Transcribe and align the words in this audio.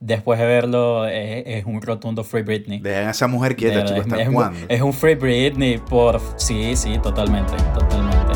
después 0.00 0.38
de 0.40 0.46
verlo, 0.46 1.06
es, 1.06 1.44
es 1.46 1.64
un 1.66 1.80
rotundo 1.82 2.24
Free 2.24 2.42
Britney. 2.42 2.80
Dejen 2.80 3.08
a 3.08 3.10
esa 3.10 3.28
mujer 3.28 3.54
quieta, 3.54 3.84
chicos, 3.84 4.06
¿hasta 4.06 4.22
es, 4.22 4.30
cuándo? 4.30 4.58
es 4.68 4.80
un 4.80 4.92
Free 4.92 5.14
Britney 5.14 5.78
por... 5.78 6.20
Sí, 6.36 6.74
sí, 6.74 6.98
totalmente, 7.02 7.52
totalmente. 7.74 8.29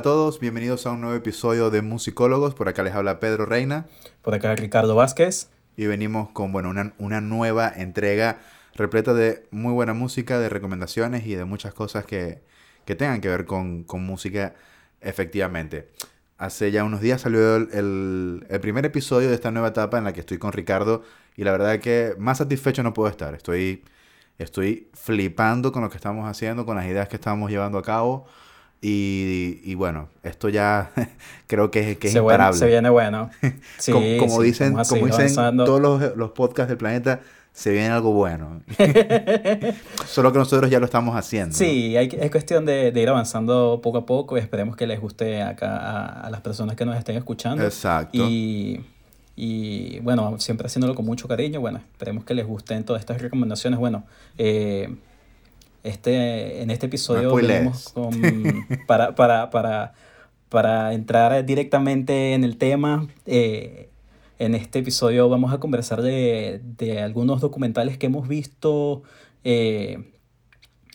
A 0.00 0.02
todos, 0.02 0.40
bienvenidos 0.40 0.86
a 0.86 0.92
un 0.92 1.00
nuevo 1.02 1.14
episodio 1.16 1.70
de 1.70 1.82
Musicólogos. 1.82 2.54
Por 2.54 2.68
acá 2.68 2.82
les 2.82 2.94
habla 2.94 3.20
Pedro 3.20 3.44
Reina 3.44 3.86
Por 4.22 4.34
acá 4.34 4.54
Ricardo 4.54 4.94
Vázquez. 4.94 5.50
y 5.76 5.86
venimos 5.86 6.30
con 6.30 6.52
bueno, 6.52 6.70
una, 6.70 6.94
una 6.98 7.20
nueva 7.20 7.70
entrega 7.74 8.38
repleta 8.74 9.12
de 9.14 9.46
muy 9.50 9.72
buena 9.72 9.92
música, 9.92 10.38
de 10.38 10.48
recomendaciones 10.48 11.26
y 11.26 11.34
de 11.34 11.44
muchas 11.44 11.74
cosas 11.74 12.06
que, 12.06 12.42
que 12.86 12.94
tengan 12.94 13.20
que 13.20 13.28
ver 13.28 13.44
con, 13.44 13.84
con 13.84 14.02
música 14.04 14.54
efectivamente. 15.02 15.90
Hace 16.38 16.70
ya 16.70 16.84
unos 16.84 17.00
días 17.02 17.20
salió 17.20 17.56
el, 17.56 17.68
el- 17.72 18.46
el 18.48 18.60
primer 18.60 18.86
episodio 18.86 19.28
de 19.28 19.34
esta 19.34 19.50
nueva 19.50 19.68
etapa 19.68 19.98
en 19.98 20.04
la 20.04 20.12
que 20.14 20.20
estoy 20.20 20.38
con 20.38 20.52
Ricardo 20.52 21.02
y 21.36 21.44
la 21.44 21.52
verdad 21.52 21.78
que 21.80 22.14
más 22.18 22.38
satisfecho 22.38 22.82
no 22.82 22.94
puedo 22.94 23.10
estar. 23.10 23.34
Estoy, 23.34 23.84
estoy 24.38 24.88
flipando 24.94 25.72
con 25.72 25.82
lo 25.82 25.90
que 25.90 25.96
estamos 25.96 26.26
haciendo, 26.28 26.64
con 26.64 26.76
las 26.76 26.86
ideas 26.86 27.08
que 27.08 27.16
estamos 27.16 27.50
llevando 27.50 27.76
a 27.78 27.82
cabo. 27.82 28.26
Y, 28.82 29.60
y 29.62 29.74
bueno, 29.74 30.08
esto 30.22 30.48
ya 30.48 30.90
creo 31.46 31.70
que, 31.70 31.92
es- 31.92 31.98
que 31.98 32.06
es 32.08 32.12
se, 32.14 32.18
imparable. 32.20 32.58
se 32.58 32.66
viene 32.66 32.88
bueno. 32.90 33.30
Sí, 33.78 33.92
como, 33.92 34.06
como 34.18 34.40
sí, 34.40 34.46
dicen, 34.46 34.72
vamos 34.72 34.90
a 34.90 34.94
como 34.94 35.06
dicen 35.06 35.34
todos 35.56 35.80
los, 35.80 36.16
los 36.16 36.30
podcasts 36.30 36.68
del 36.68 36.78
planeta, 36.78 37.20
se 37.52 37.72
viene 37.72 37.88
algo 37.88 38.12
bueno. 38.12 38.62
Solo 40.06 40.32
que 40.32 40.38
nosotros 40.38 40.70
ya 40.70 40.78
lo 40.78 40.86
estamos 40.86 41.14
haciendo. 41.16 41.54
Sí, 41.54 41.96
hay, 41.96 42.08
es 42.18 42.30
cuestión 42.30 42.64
de, 42.64 42.90
de 42.92 43.00
ir 43.02 43.08
avanzando 43.08 43.80
poco 43.82 43.98
a 43.98 44.06
poco 44.06 44.36
y 44.36 44.40
esperemos 44.40 44.76
que 44.76 44.86
les 44.86 45.00
guste 45.00 45.42
acá 45.42 45.76
a, 45.76 46.20
a 46.26 46.30
las 46.30 46.40
personas 46.40 46.76
que 46.76 46.84
nos 46.86 46.96
estén 46.96 47.16
escuchando. 47.16 47.62
Exacto. 47.64 48.18
Y, 48.28 48.80
y 49.36 49.98
bueno, 50.00 50.38
siempre 50.38 50.66
haciéndolo 50.66 50.94
con 50.94 51.04
mucho 51.04 51.28
cariño. 51.28 51.60
Bueno, 51.60 51.80
esperemos 51.92 52.24
que 52.24 52.34
les 52.34 52.46
gusten 52.46 52.84
todas 52.84 53.00
estas 53.00 53.20
recomendaciones. 53.20 53.78
Bueno, 53.78 54.04
eh, 54.38 54.94
este, 55.82 56.62
en 56.62 56.70
este 56.70 56.86
episodio 56.86 57.34
venimos 57.34 57.90
con, 57.90 58.66
para, 58.86 59.14
para, 59.14 59.50
para, 59.50 59.94
para 60.48 60.94
entrar 60.94 61.44
directamente 61.44 62.34
en 62.34 62.44
el 62.44 62.56
tema. 62.56 63.08
eh, 63.26 63.90
en 64.40 64.54
este 64.54 64.78
episodio 64.78 65.28
vamos 65.28 65.52
a 65.52 65.58
conversar 65.58 66.00
de, 66.00 66.62
de 66.78 67.00
algunos 67.02 67.42
documentales 67.42 67.98
que 67.98 68.06
hemos 68.06 68.26
visto 68.26 69.02
eh, 69.44 69.98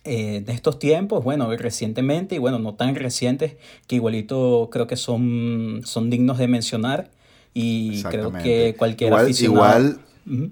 eh, 0.04 0.42
de 0.44 0.52
estos 0.52 0.80
tiempos, 0.80 1.24
bueno, 1.24 1.56
recientemente 1.56 2.36
y 2.36 2.38
bueno, 2.40 2.58
no 2.58 2.74
tan 2.74 2.96
recientes, 2.96 3.58
que 3.86 3.98
igualito 3.98 4.70
creo 4.72 4.88
que 4.88 4.96
son, 4.96 5.82
son 5.84 6.10
dignos 6.10 6.40
de 6.40 6.48
mencionar 6.48 7.12
y 7.54 8.02
creo 8.04 8.32
que 8.32 8.76
cualquier 8.78 9.10
igual, 9.10 9.24
aficionado... 9.26 9.80
igual, 9.80 10.00
Ujú. 10.26 10.52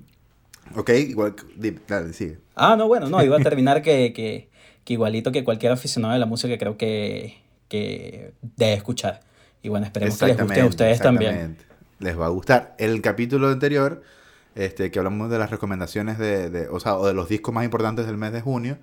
Ok, 0.76 0.90
igual, 0.92 1.36
dale, 1.88 2.14
sigue. 2.14 2.38
Ah, 2.56 2.76
no, 2.76 2.88
bueno, 2.88 3.10
no, 3.10 3.24
iba 3.24 3.38
a 3.38 3.40
terminar 3.44 3.82
que, 3.82 4.14
que, 4.14 4.50
que 4.84 4.94
igualito 4.94 5.32
que 5.32 5.44
cualquier 5.44 5.72
aficionado 5.72 6.14
de 6.14 6.20
la 6.20 6.26
música 6.26 6.58
creo 6.58 6.78
que, 6.78 7.42
que 7.68 8.34
debe 8.56 8.74
escuchar. 8.74 9.22
Y 9.62 9.70
bueno, 9.70 9.86
esperemos 9.86 10.18
que 10.20 10.26
les 10.28 10.38
guste 10.38 10.62
a 10.62 10.66
ustedes 10.66 11.00
también. 11.00 11.58
Les 12.00 12.20
va 12.20 12.26
a 12.26 12.30
gustar. 12.30 12.76
El 12.78 13.02
capítulo 13.02 13.48
anterior, 13.48 14.02
este, 14.56 14.92
que 14.92 15.00
hablamos 15.00 15.30
de 15.30 15.40
las 15.40 15.50
recomendaciones 15.52 16.18
de, 16.18 16.50
de- 16.50 16.68
o 16.68 16.80
sea, 16.80 16.98
o 16.98 17.08
de 17.08 17.14
los 17.14 17.30
discos 17.30 17.54
más 17.54 17.64
importantes 17.64 18.06
del 18.06 18.18
mes 18.18 18.34
de 18.34 18.42
junio, 18.42 18.78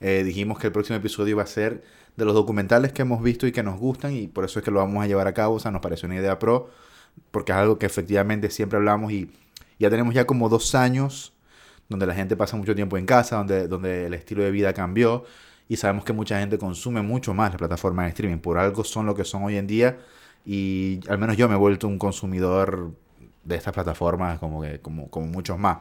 eh, 0.00 0.22
dijimos 0.24 0.58
que 0.58 0.68
el 0.68 0.72
próximo 0.72 0.96
episodio 0.96 1.32
iba 1.32 1.42
a 1.42 1.46
ser 1.46 1.82
de 2.16 2.24
los 2.24 2.34
documentales 2.34 2.92
que 2.92 3.02
hemos 3.02 3.22
visto 3.22 3.46
y 3.46 3.52
que 3.52 3.62
nos 3.62 3.78
gustan 3.78 4.14
y 4.14 4.28
por 4.28 4.44
eso 4.44 4.58
es 4.60 4.64
que 4.64 4.70
lo 4.70 4.78
vamos 4.78 5.02
a 5.02 5.06
llevar 5.08 5.26
a 5.26 5.34
cabo. 5.34 5.56
O 5.56 5.60
sea, 5.60 5.70
nos 5.72 5.80
pareció 5.82 6.06
una 6.06 6.16
idea 6.16 6.38
pro, 6.38 6.70
porque 7.32 7.50
es 7.52 7.58
algo 7.58 7.78
que 7.78 7.86
efectivamente 7.86 8.50
siempre 8.50 8.76
hablamos 8.78 9.10
y 9.12 9.30
ya 9.80 9.90
tenemos 9.90 10.14
ya 10.14 10.26
como 10.26 10.48
dos 10.48 10.74
años 10.74 11.32
donde 11.88 12.06
la 12.06 12.14
gente 12.14 12.36
pasa 12.36 12.56
mucho 12.56 12.74
tiempo 12.74 12.96
en 12.98 13.06
casa, 13.06 13.36
donde, 13.36 13.66
donde 13.66 14.06
el 14.06 14.14
estilo 14.14 14.44
de 14.44 14.52
vida 14.52 14.72
cambió 14.72 15.24
y 15.68 15.76
sabemos 15.76 16.04
que 16.04 16.12
mucha 16.12 16.38
gente 16.38 16.58
consume 16.58 17.02
mucho 17.02 17.34
más 17.34 17.50
las 17.50 17.58
plataformas 17.58 18.04
de 18.04 18.10
streaming. 18.10 18.38
Por 18.38 18.58
algo 18.58 18.84
son 18.84 19.06
lo 19.06 19.14
que 19.14 19.24
son 19.24 19.42
hoy 19.42 19.56
en 19.56 19.66
día 19.66 19.98
y 20.44 21.00
al 21.08 21.18
menos 21.18 21.36
yo 21.36 21.48
me 21.48 21.54
he 21.54 21.58
vuelto 21.58 21.88
un 21.88 21.98
consumidor 21.98 22.92
de 23.42 23.56
estas 23.56 23.72
plataformas 23.72 24.38
como, 24.38 24.62
que, 24.62 24.80
como, 24.80 25.08
como 25.10 25.26
muchos 25.26 25.58
más. 25.58 25.78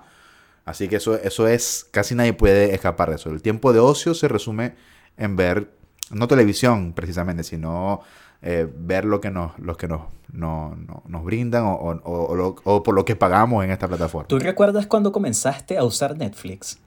Así 0.64 0.88
que 0.88 0.96
eso, 0.96 1.16
eso 1.16 1.48
es, 1.48 1.86
casi 1.92 2.16
nadie 2.16 2.34
puede 2.34 2.74
escapar 2.74 3.10
de 3.10 3.18
eso. 3.18 3.30
El 3.30 3.42
tiempo 3.42 3.74
de 3.74 3.80
ocio 3.80 4.14
se 4.14 4.28
resume 4.28 4.76
en 5.18 5.36
ver, 5.36 5.72
no 6.10 6.28
televisión 6.28 6.94
precisamente, 6.94 7.44
sino 7.44 8.02
eh, 8.42 8.68
ver 8.78 9.06
lo 9.06 9.20
que 9.22 9.32
nos, 9.32 9.58
lo 9.60 9.76
que 9.78 9.88
nos, 9.88 10.02
no- 10.32 10.76
no- 10.76 11.04
nos 11.08 11.24
brindan 11.24 11.64
o, 11.66 11.74
o- 11.76 12.26
o 12.28 12.36
lo- 12.36 12.56
o 12.64 12.84
por 12.84 12.96
lo 12.96 13.04
que 13.06 13.16
pagamos 13.16 13.64
en 13.66 13.72
esta 13.72 13.88
plataforma. 13.88 14.28
¿Tú 14.28 14.40
recuerdas 14.40 14.88
cuando 14.88 15.12
comenzaste 15.12 15.78
a 15.78 15.84
usar 15.84 16.18
Netflix? 16.18 16.80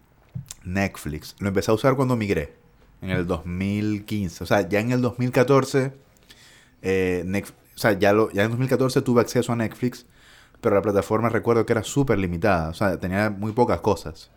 Netflix. 0.65 1.35
Lo 1.39 1.49
empecé 1.49 1.71
a 1.71 1.75
usar 1.75 1.95
cuando 1.97 2.17
migré, 2.17 2.55
en 3.01 3.11
el 3.11 3.27
2015. 3.27 4.45
O 4.45 4.47
sea, 4.47 4.69
ya 4.69 4.81
en 4.81 4.93
el 4.93 5.03
2014, 5.03 5.93
eh, 6.83 7.25
Netf- 7.27 7.53
o 7.75 7.79
sea, 7.79 7.93
ya, 7.99 8.13
lo, 8.13 8.31
ya 8.31 8.45
en 8.45 8.51
2014 8.51 9.03
tuve 9.03 9.21
acceso 9.21 9.53
a 9.53 9.57
Netflix, 9.57 10.07
pero 10.61 10.75
la 10.77 10.83
plataforma 10.83 11.29
recuerdo 11.29 11.67
que 11.67 11.73
era 11.73 11.83
súper 11.83 12.19
limitada. 12.19 12.69
O 12.71 12.75
sea, 12.75 12.99
tenía 12.99 13.31
muy 13.31 13.53
pocas 13.53 13.81
cosas. 13.81 14.31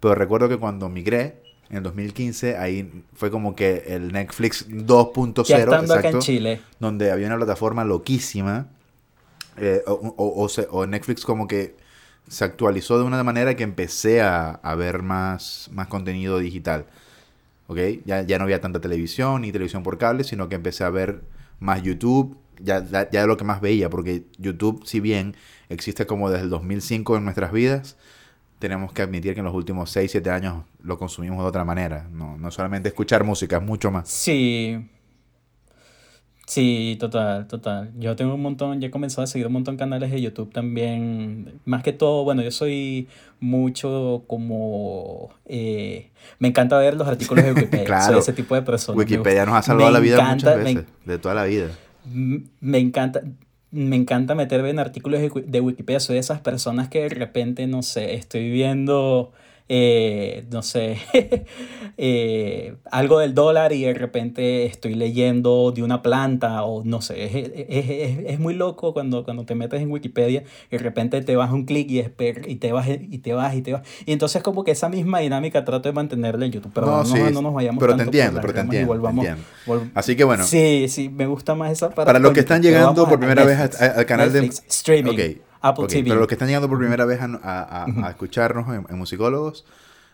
Pero 0.00 0.14
recuerdo 0.14 0.48
que 0.48 0.56
cuando 0.56 0.88
migré, 0.88 1.42
en 1.70 1.78
el 1.78 1.82
2015, 1.82 2.56
ahí 2.56 3.02
fue 3.14 3.30
como 3.30 3.54
que 3.56 3.84
el 3.88 4.12
Netflix 4.12 4.68
2.0, 4.68 5.44
Ya 5.46 5.58
estando 5.58 5.94
acá 5.94 6.10
en 6.10 6.18
Chile. 6.20 6.60
donde 6.78 7.10
había 7.10 7.26
una 7.26 7.36
plataforma 7.36 7.84
loquísima. 7.84 8.68
eh, 9.58 9.82
o, 9.86 9.92
o- 9.94 10.42
o 10.44 10.48
se- 10.50 10.66
o 10.70 10.86
Netflix 10.86 11.24
como 11.24 11.48
que 11.48 11.76
se 12.28 12.44
actualizó 12.44 12.98
de 12.98 13.04
una 13.04 13.22
manera 13.24 13.56
que 13.56 13.62
empecé 13.62 14.20
a, 14.20 14.50
a 14.50 14.74
ver 14.74 15.02
más, 15.02 15.70
más 15.72 15.86
contenido 15.88 16.38
digital. 16.38 16.84
¿Ok? 17.68 17.78
Ya, 18.04 18.20
ya 18.22 18.36
no 18.38 18.44
había 18.44 18.60
tanta 18.60 18.80
televisión 18.80 19.40
ni 19.42 19.52
televisión 19.52 19.82
por 19.82 19.96
cable, 19.98 20.24
sino 20.24 20.48
que 20.50 20.56
empecé 20.56 20.84
a 20.84 20.90
ver 20.90 21.22
más 21.58 21.82
YouTube. 21.82 22.36
Ya, 22.60 22.84
ya, 22.84 23.08
ya 23.10 23.26
lo 23.26 23.36
que 23.38 23.44
más 23.44 23.60
veía, 23.62 23.88
porque 23.90 24.24
YouTube, 24.38 24.82
si 24.86 25.00
bien 25.00 25.34
existe 25.70 26.06
como 26.06 26.28
desde 26.30 26.44
el 26.44 26.50
2005 26.50 27.16
en 27.16 27.24
nuestras 27.24 27.50
vidas, 27.50 27.96
tenemos 28.58 28.92
que 28.92 29.02
admitir 29.02 29.34
que 29.34 29.40
en 29.40 29.46
los 29.46 29.54
últimos 29.54 29.90
6, 29.90 30.10
7 30.10 30.30
años 30.30 30.64
lo 30.82 30.98
consumimos 30.98 31.38
de 31.38 31.44
otra 31.48 31.64
manera. 31.64 32.08
No, 32.12 32.36
no 32.38 32.50
solamente 32.50 32.88
escuchar 32.88 33.24
música, 33.24 33.56
es 33.58 33.62
mucho 33.62 33.90
más. 33.90 34.08
Sí. 34.08 34.88
Sí, 36.46 36.96
total, 37.00 37.48
total. 37.48 37.90
Yo 37.98 38.14
tengo 38.14 38.34
un 38.34 38.40
montón, 38.40 38.80
ya 38.80 38.86
he 38.86 38.90
comenzado 38.90 39.24
a 39.24 39.26
seguir 39.26 39.48
un 39.48 39.52
montón 39.54 39.74
de 39.76 39.80
canales 39.80 40.12
de 40.12 40.22
YouTube 40.22 40.52
también. 40.52 41.60
Más 41.64 41.82
que 41.82 41.92
todo, 41.92 42.22
bueno, 42.22 42.40
yo 42.40 42.52
soy 42.52 43.08
mucho 43.40 44.22
como... 44.28 45.30
eh, 45.44 46.10
me 46.38 46.46
encanta 46.48 46.78
ver 46.78 46.94
los 46.94 47.08
artículos 47.08 47.44
de 47.44 47.52
Wikipedia. 47.52 47.84
Claro. 47.86 48.12
Soy 48.12 48.18
ese 48.20 48.32
tipo 48.32 48.54
de 48.54 48.62
persona. 48.62 48.96
Me 48.96 49.02
Wikipedia 49.02 49.44
nos 49.44 49.56
ha 49.56 49.62
salvado 49.62 49.88
me 49.88 49.94
la 49.94 49.98
vida 50.00 50.16
encanta- 50.18 50.34
muchas 50.34 50.56
me 50.58 50.62
veces, 50.74 50.86
de 51.04 51.18
toda 51.18 51.34
la 51.34 51.44
vida. 51.44 51.66
Me 52.60 52.78
encanta, 52.78 53.22
me 53.70 53.96
encanta 53.96 54.34
meterme 54.34 54.70
en 54.70 54.78
artículos 54.78 55.20
de, 55.20 55.30
Wi- 55.30 55.44
de 55.46 55.60
Wikipedia. 55.60 56.00
Soy 56.00 56.14
de 56.14 56.20
esas 56.20 56.40
personas 56.40 56.88
que 56.88 57.02
de 57.02 57.08
repente, 57.10 57.66
no 57.66 57.82
sé, 57.82 58.14
estoy 58.14 58.50
viendo, 58.50 59.32
eh, 59.68 60.44
no 60.50 60.62
sé, 60.62 60.98
eh, 61.96 62.76
algo 62.90 63.18
del 63.18 63.34
dólar 63.34 63.72
y 63.72 63.82
de 63.84 63.94
repente 63.94 64.64
estoy 64.66 64.94
leyendo 64.94 65.72
de 65.74 65.82
una 65.82 66.02
planta 66.02 66.62
o 66.64 66.84
no 66.84 67.00
sé. 67.00 67.24
Es, 67.24 67.34
es- 67.34 67.90
es- 67.90 68.18
es 68.26 68.38
muy 68.40 68.54
loco 68.54 68.92
cuando, 68.92 69.24
cuando 69.24 69.44
te 69.44 69.54
metes 69.54 69.80
en 69.80 69.90
Wikipedia 69.90 70.44
y 70.70 70.76
de 70.76 70.78
repente 70.82 71.20
te 71.22 71.36
vas 71.36 71.50
un 71.52 71.64
clic 71.64 71.90
y, 71.90 72.00
y 72.00 72.56
te 72.56 72.72
vas 72.72 72.88
y 72.88 73.18
te 73.18 73.32
vas 73.32 73.54
y 73.54 73.62
te 73.62 73.72
vas. 73.72 73.82
Y 74.04 74.12
entonces 74.12 74.42
como 74.42 74.64
que 74.64 74.70
esa 74.72 74.88
misma 74.88 75.20
dinámica 75.20 75.64
trato 75.64 75.88
de 75.88 75.92
mantenerla 75.92 76.46
en 76.46 76.52
YouTube. 76.52 76.72
Pero 76.74 76.86
No, 76.86 76.98
no, 76.98 77.04
sí, 77.04 77.18
no 77.32 77.42
nos 77.42 77.54
vayamos 77.54 77.80
pero 77.80 77.92
te 77.94 77.98
tanto 77.98 78.10
por 78.10 78.14
entiendo, 78.14 78.34
las 78.36 78.42
pero 78.42 78.54
te 78.54 78.60
entiendo, 78.60 78.92
te 78.92 78.98
volvamos- 78.98 79.26
entiendo. 79.26 79.50
vol- 79.66 79.90
Así 79.94 80.16
que 80.16 80.24
bueno, 80.24 80.44
Sí, 80.44 80.86
sí, 80.88 81.08
me 81.08 81.26
gusta 81.26 81.54
más 81.54 81.72
esa 81.72 81.88
parte. 81.88 82.06
Para 82.06 82.18
los 82.18 82.32
que 82.32 82.40
están 82.40 82.62
llegando 82.62 83.08
por 83.08 83.18
primera 83.18 83.44
vez 83.44 83.58
Netflix, 83.58 83.80
al 83.82 84.06
canal 84.06 84.32
de- 84.32 84.46
streaming, 84.68 85.12
Ok, 85.12 85.36
Apple 85.68 85.84
ok, 85.84 85.90
TV. 85.90 86.08
Pero 86.08 86.20
los 86.20 86.28
que 86.28 86.34
están 86.34 86.48
llegando 86.48 86.68
por 86.68 86.78
primera 86.78 87.04
vez 87.04 87.20
a, 87.20 87.24
a- 87.24 87.84
a- 87.84 88.06
a 88.06 88.10
escucharnos 88.10 88.68
en, 88.74 88.86
en 88.88 88.98
Musicólogos, 88.98 89.64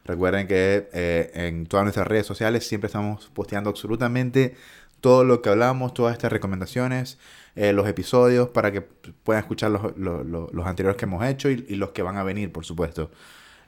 recuerden 0.05 0.47
que 0.49 0.89
eh, 0.93 1.31
en 1.35 1.67
todas 1.67 1.85
nuestras 1.85 2.07
redes 2.07 2.27
sociales 2.27 2.67
siempre 2.67 2.87
estamos 2.87 3.31
posteando 3.35 3.71
absolutamente 3.71 4.55
todo 5.01 5.25
lo 5.25 5.43
que 5.43 5.49
hablamos, 5.51 5.95
todas 5.95 6.13
estas 6.13 6.31
recomendaciones, 6.33 7.19
eh, 7.57 7.73
los 7.73 7.89
episodios, 7.89 8.49
para 8.51 8.71
que 8.73 8.83
puedan 8.83 9.43
escuchar 9.43 9.71
los, 9.73 9.97
los- 9.97 10.25
los- 10.25 10.53
los 10.53 10.67
anteriores 10.67 10.97
que 10.97 11.05
hemos 11.07 11.25
hecho 11.25 11.51
y, 11.51 11.65
y 11.69 11.75
los 11.77 11.91
que 11.91 12.03
van 12.03 12.17
a 12.17 12.23
venir, 12.23 12.53
por 12.53 12.65
supuesto. 12.65 13.11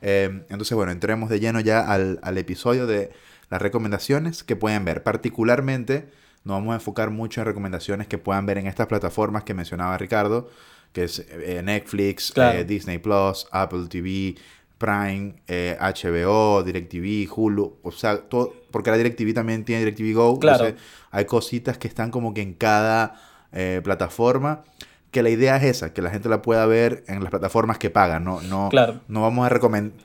Eh, 0.02 0.44
entonces, 0.48 0.74
bueno, 0.76 0.92
entremos 0.92 1.28
de 1.30 1.40
lleno 1.40 1.60
ya 1.60 1.80
al, 1.80 2.20
al 2.22 2.38
episodio 2.38 2.86
de 2.86 3.10
las 3.50 3.60
recomendaciones 3.62 4.44
que 4.44 4.54
pueden 4.56 4.84
ver. 4.84 5.02
Particularmente, 5.02 6.08
nos 6.44 6.56
vamos 6.58 6.72
a 6.72 6.76
enfocar 6.76 7.10
mucho 7.10 7.40
en 7.40 7.46
recomendaciones 7.46 8.06
que 8.06 8.18
puedan 8.18 8.46
ver 8.46 8.58
en 8.58 8.66
estas 8.66 8.86
plataformas 8.86 9.44
que 9.44 9.54
mencionaba 9.54 9.96
Ricardo, 9.98 10.50
que 10.94 11.04
es 11.04 11.18
eh, 11.28 11.60
Netflix, 11.62 12.32
Claro. 12.32 12.58
eh, 12.60 12.64
Disney 12.64 12.96
Plus, 12.98 13.46
Apple 13.50 13.86
TV, 13.90 14.36
Prime, 14.78 15.34
eh, 15.48 15.76
HBO, 15.78 16.62
DirecTV, 16.62 17.28
Hulu, 17.34 17.76
o 17.82 17.90
sea, 17.92 18.18
todo, 18.22 18.54
porque 18.70 18.90
la 18.90 18.96
DirecTV 18.96 19.34
también 19.34 19.64
tiene 19.64 19.84
DirecTV 19.84 20.14
Go, 20.14 20.38
Claro. 20.38 20.64
entonces 20.66 20.88
hay 21.10 21.24
cositas 21.26 21.76
que 21.78 21.88
están 21.88 22.10
como 22.10 22.32
que 22.32 22.40
en 22.42 22.54
cada 22.54 23.14
eh, 23.52 23.80
plataforma, 23.84 24.62
que 25.10 25.22
la 25.22 25.30
idea 25.30 25.56
es 25.58 25.62
esa, 25.64 25.92
que 25.92 26.02
la 26.02 26.10
gente 26.10 26.28
la 26.28 26.42
pueda 26.42 26.66
ver 26.66 27.04
en 27.06 27.20
las 27.22 27.30
plataformas 27.30 27.78
que 27.78 27.88
pagan, 27.90 28.24
no, 28.24 28.40
no, 28.42 28.68
Claro. 28.70 29.00
no 29.08 29.22
vamos 29.22 29.46
a 29.46 29.48
recomendar, 29.48 29.96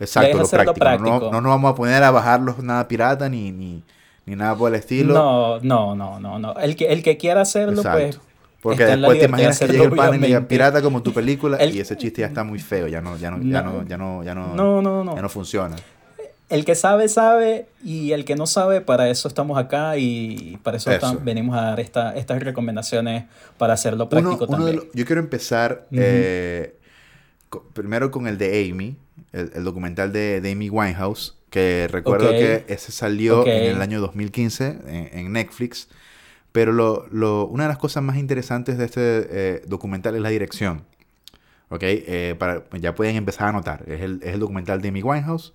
exacto, 0.00 0.36
lo 0.36 0.42
lo 0.44 0.48
práctico, 0.48 0.72
No, 0.72 0.78
práctico. 0.78 1.30
no 1.32 1.40
nos 1.40 1.50
vamos 1.50 1.72
a 1.72 1.74
poner 1.74 2.02
a 2.02 2.10
bajarlos 2.10 2.58
nada 2.62 2.86
pirata 2.88 3.28
ni, 3.28 3.50
ni, 3.52 3.82
ni 4.26 4.36
nada 4.36 4.56
por 4.56 4.70
el 4.72 4.78
estilo. 4.78 5.14
No, 5.14 5.60
no, 5.60 5.94
no, 5.96 6.20
no, 6.20 6.38
no. 6.38 6.54
El 6.60 6.76
que, 6.76 6.86
el 6.92 7.02
que 7.02 7.16
quiera 7.16 7.40
hacerlo, 7.42 7.82
pues. 7.82 8.18
Porque 8.62 8.84
está 8.84 8.96
después 8.96 9.18
te 9.18 9.24
imaginas 9.26 9.58
que 9.58 9.66
llega 9.66 9.84
el 9.84 9.90
pan 9.90 10.14
y 10.14 10.18
diga 10.26 10.40
pirata 10.46 10.80
como 10.80 11.02
tu 11.02 11.12
película 11.12 11.56
El- 11.56 11.74
y 11.74 11.80
ese 11.80 11.96
chiste 11.96 12.20
ya 12.20 12.28
está 12.28 12.44
muy 12.44 12.60
feo, 12.60 12.86
ya 12.86 13.02
no, 13.02 13.18
ya 13.18 13.30
no, 13.32 13.42
ya 13.42 13.60
no, 13.60 13.84
ya 13.84 13.96
no, 13.98 14.22
ya 14.22 14.34
no, 14.36 14.54
No, 14.54 14.80
no, 14.80 15.02
no. 15.04 15.16
ya 15.16 15.20
no 15.22 15.28
funciona. 15.28 15.74
El 16.48 16.64
que 16.64 16.74
sabe, 16.74 17.08
sabe, 17.08 17.66
y 17.82 18.12
el 18.12 18.24
que 18.26 18.36
no 18.36 18.46
sabe, 18.46 18.80
para 18.82 19.08
eso 19.08 19.26
estamos 19.26 19.58
acá 19.58 19.96
y 19.96 20.58
para 20.62 20.76
eso, 20.76 20.90
venimos 21.22 21.56
a 21.56 21.62
dar 21.62 21.80
esta, 21.80 22.14
estas 22.14 22.42
recomendaciones 22.42 23.24
para 23.58 23.72
hacerlo 23.72 24.08
práctico 24.08 24.44
uno 24.44 24.56
también. 24.58 24.80
yo 24.92 25.06
quiero 25.06 25.20
empezar 25.20 25.86
eh, 25.92 26.74
primero 27.72 28.10
con 28.10 28.26
el 28.26 28.38
de 28.38 28.68
Amy, 28.70 28.96
el, 29.32 29.50
el 29.54 29.64
documental 29.64 30.12
de, 30.12 30.40
de 30.40 30.52
Amy 30.52 30.68
Winehouse, 30.68 31.36
que 31.50 31.88
recuerdo 31.90 32.30
que 32.30 32.64
ese 32.68 32.92
salió 32.92 33.46
en 33.46 33.74
el 33.76 33.82
año 33.82 34.00
2015 34.00 34.78
en, 34.86 35.18
en 35.18 35.32
Netflix. 35.32 35.88
Pero 36.52 36.72
lo, 36.72 37.06
lo- 37.10 37.46
una 37.46 37.64
de 37.64 37.68
las 37.68 37.78
cosas 37.78 38.02
más 38.02 38.16
interesantes 38.16 38.78
de 38.78 38.84
este 38.84 39.00
eh, 39.30 39.62
documental 39.66 40.14
es 40.16 40.22
la 40.22 40.28
dirección. 40.30 40.84
¿Ok? 41.68 41.82
Eh, 41.84 42.36
para, 42.38 42.64
ya 42.78 42.94
pueden 42.94 43.16
empezar 43.16 43.48
a 43.48 43.52
notar. 43.52 43.84
Es 43.88 44.00
el, 44.02 44.20
es 44.22 44.34
el 44.34 44.40
documental 44.40 44.80
de 44.82 44.88
Amy 44.88 45.02
Winehouse. 45.02 45.54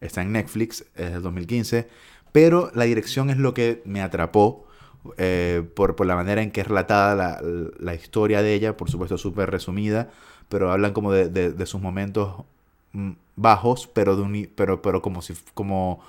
Está 0.00 0.22
en 0.22 0.32
Netflix, 0.32 0.84
es 0.96 1.12
del 1.12 1.22
2015. 1.22 1.88
Pero 2.32 2.70
la 2.74 2.84
dirección 2.84 3.30
es 3.30 3.38
lo 3.38 3.54
que 3.54 3.82
me 3.84 4.02
atrapó 4.02 4.66
eh, 5.18 5.64
por, 5.74 5.96
por 5.96 6.06
la 6.06 6.16
manera 6.16 6.42
en 6.42 6.50
que 6.52 6.60
es 6.62 6.68
relatada 6.68 7.14
la, 7.16 7.42
la 7.78 7.94
historia 7.94 8.42
de 8.42 8.54
ella. 8.54 8.76
Por 8.76 8.90
supuesto, 8.90 9.18
súper 9.18 9.50
resumida. 9.50 10.10
Pero 10.48 10.72
hablan 10.72 10.92
como 10.92 11.12
de, 11.12 11.28
de- 11.28 11.52
de 11.52 11.66
sus 11.66 11.80
momentos 11.80 12.44
mm, 12.92 13.12
bajos, 13.36 13.88
pero, 13.92 14.16
de 14.16 14.22
un, 14.22 14.50
pero, 14.54 14.82
pero 14.82 15.02
como 15.02 15.22
si... 15.22 15.34
Como, 15.54 16.02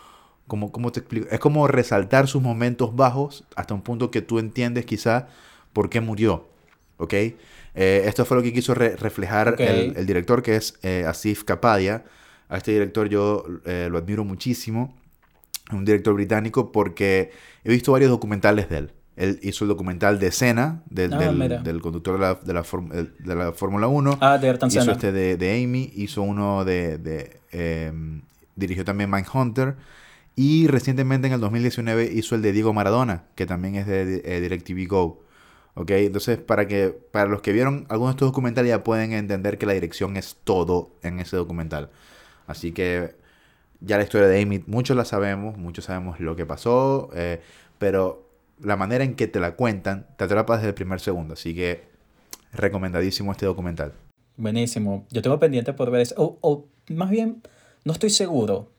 como, 0.50 0.74
¿Cómo 0.74 0.92
te 0.92 1.00
explico? 1.00 1.28
Es 1.32 1.40
como 1.40 1.66
resaltar 1.70 2.28
sus 2.28 2.42
momentos 2.42 2.94
bajos 2.98 3.46
hasta 3.56 3.74
un 3.74 3.82
punto 3.82 4.12
que 4.12 4.22
tú 4.22 4.40
entiendes 4.40 4.86
quizá 4.86 5.28
por 5.72 5.90
qué 5.90 6.02
murió. 6.02 6.50
¿Ok? 6.98 7.14
Eh, 7.14 7.38
esto 8.06 8.26
fue 8.26 8.36
lo 8.36 8.44
que 8.44 8.52
quiso 8.52 8.74
re- 8.74 8.98
reflejar 8.98 9.54
Ok. 9.54 9.60
el, 9.62 9.94
el 9.96 10.06
director, 10.06 10.44
que 10.44 10.58
es 10.58 10.78
eh, 10.84 11.06
Asif 11.08 11.46
Kapadia. 11.46 12.04
A 12.50 12.58
este 12.58 12.72
director 12.74 13.08
yo 13.08 13.46
eh, 13.64 13.88
lo 13.90 13.98
admiro 13.98 14.26
muchísimo. 14.26 14.98
Es 15.70 15.74
un 15.74 15.86
director 15.86 16.14
británico 16.14 16.74
porque 16.74 17.32
he 17.64 17.70
visto 17.72 17.94
varios 17.94 18.10
documentales 18.12 18.68
de 18.70 18.78
él. 18.80 18.92
Él 19.16 19.40
hizo 19.44 19.66
el 19.66 19.70
documental 19.70 20.18
de 20.18 20.32
Senna, 20.32 20.82
del, 20.90 21.14
Ah, 21.14 21.18
del- 21.20 21.64
del 21.64 21.82
conductor 21.82 22.16
de 22.16 22.20
la, 22.22 22.34
de 22.36 22.54
la, 22.54 22.64
de 23.20 23.36
la 23.36 23.52
Fórmula 23.54 23.88
1. 23.88 24.18
Ah, 24.22 24.38
de 24.38 24.48
Ayrton 24.50 24.70
hizo 24.70 24.80
Senna. 24.82 24.94
este 24.94 25.12
de, 25.12 25.38
de 25.38 25.64
Amy, 25.64 25.92
hizo 25.96 26.22
uno 26.22 26.66
de... 26.66 26.98
de, 26.98 27.40
eh, 27.52 27.94
dirigió 28.56 28.84
también 28.84 29.10
Mindhunter. 29.10 29.76
Y 30.42 30.68
recientemente 30.68 31.28
en 31.28 31.34
el 31.34 31.42
2019 31.42 32.12
hizo 32.14 32.34
el 32.34 32.42
de 32.42 32.54
Diego 32.54 32.72
Maradona, 32.72 33.26
que 33.36 33.46
también 33.46 33.76
es 33.76 33.86
de, 33.86 34.22
eh, 34.24 34.40
DirecTV 34.40 34.88
Go. 34.88 35.22
¿Ok? 35.74 35.92
Entonces, 35.92 36.38
para, 36.38 36.66
que, 36.66 36.98
para 37.12 37.30
los 37.30 37.42
que 37.42 37.52
vieron 37.52 37.86
algunos 37.90 38.14
de 38.14 38.16
estos 38.16 38.30
documentales 38.30 38.70
ya 38.70 38.82
pueden 38.82 39.12
entender 39.12 39.58
que 39.58 39.66
la 39.66 39.74
dirección 39.74 40.16
es 40.16 40.38
todo 40.46 40.92
en 41.04 41.20
ese 41.20 41.36
documental. 41.36 41.90
Así 42.48 42.72
que 42.72 43.16
ya 43.82 43.98
la 43.98 44.04
historia 44.04 44.30
de 44.30 44.42
Amy, 44.42 44.64
muchos 44.66 44.96
la 44.96 45.04
sabemos, 45.04 45.58
muchos 45.58 45.84
sabemos 45.84 46.22
lo 46.22 46.38
que 46.38 46.46
pasó, 46.46 47.10
eh, 47.16 47.42
pero 47.78 48.26
la 48.62 48.78
manera 48.78 49.04
en 49.04 49.16
que 49.16 49.28
te 49.28 49.42
la 49.42 49.58
cuentan 49.58 50.08
te 50.16 50.24
atrapa 50.24 50.56
desde 50.56 50.70
el 50.70 50.74
primer 50.74 51.02
segundo. 51.02 51.34
Así 51.34 51.54
que 51.54 51.84
recomendadísimo 52.54 53.34
este 53.34 53.46
documental. 53.46 53.92
Buenísimo. 54.38 55.06
Yo 55.12 55.22
tengo 55.22 55.38
pendiente 55.38 55.74
por 55.74 55.92
ver 55.92 56.00
eso. 56.00 56.16
O, 56.18 56.38
o 56.40 56.66
más 56.88 57.10
bien, 57.10 57.42
no 57.84 57.92
estoy 57.92 58.10
seguro. 58.10 58.70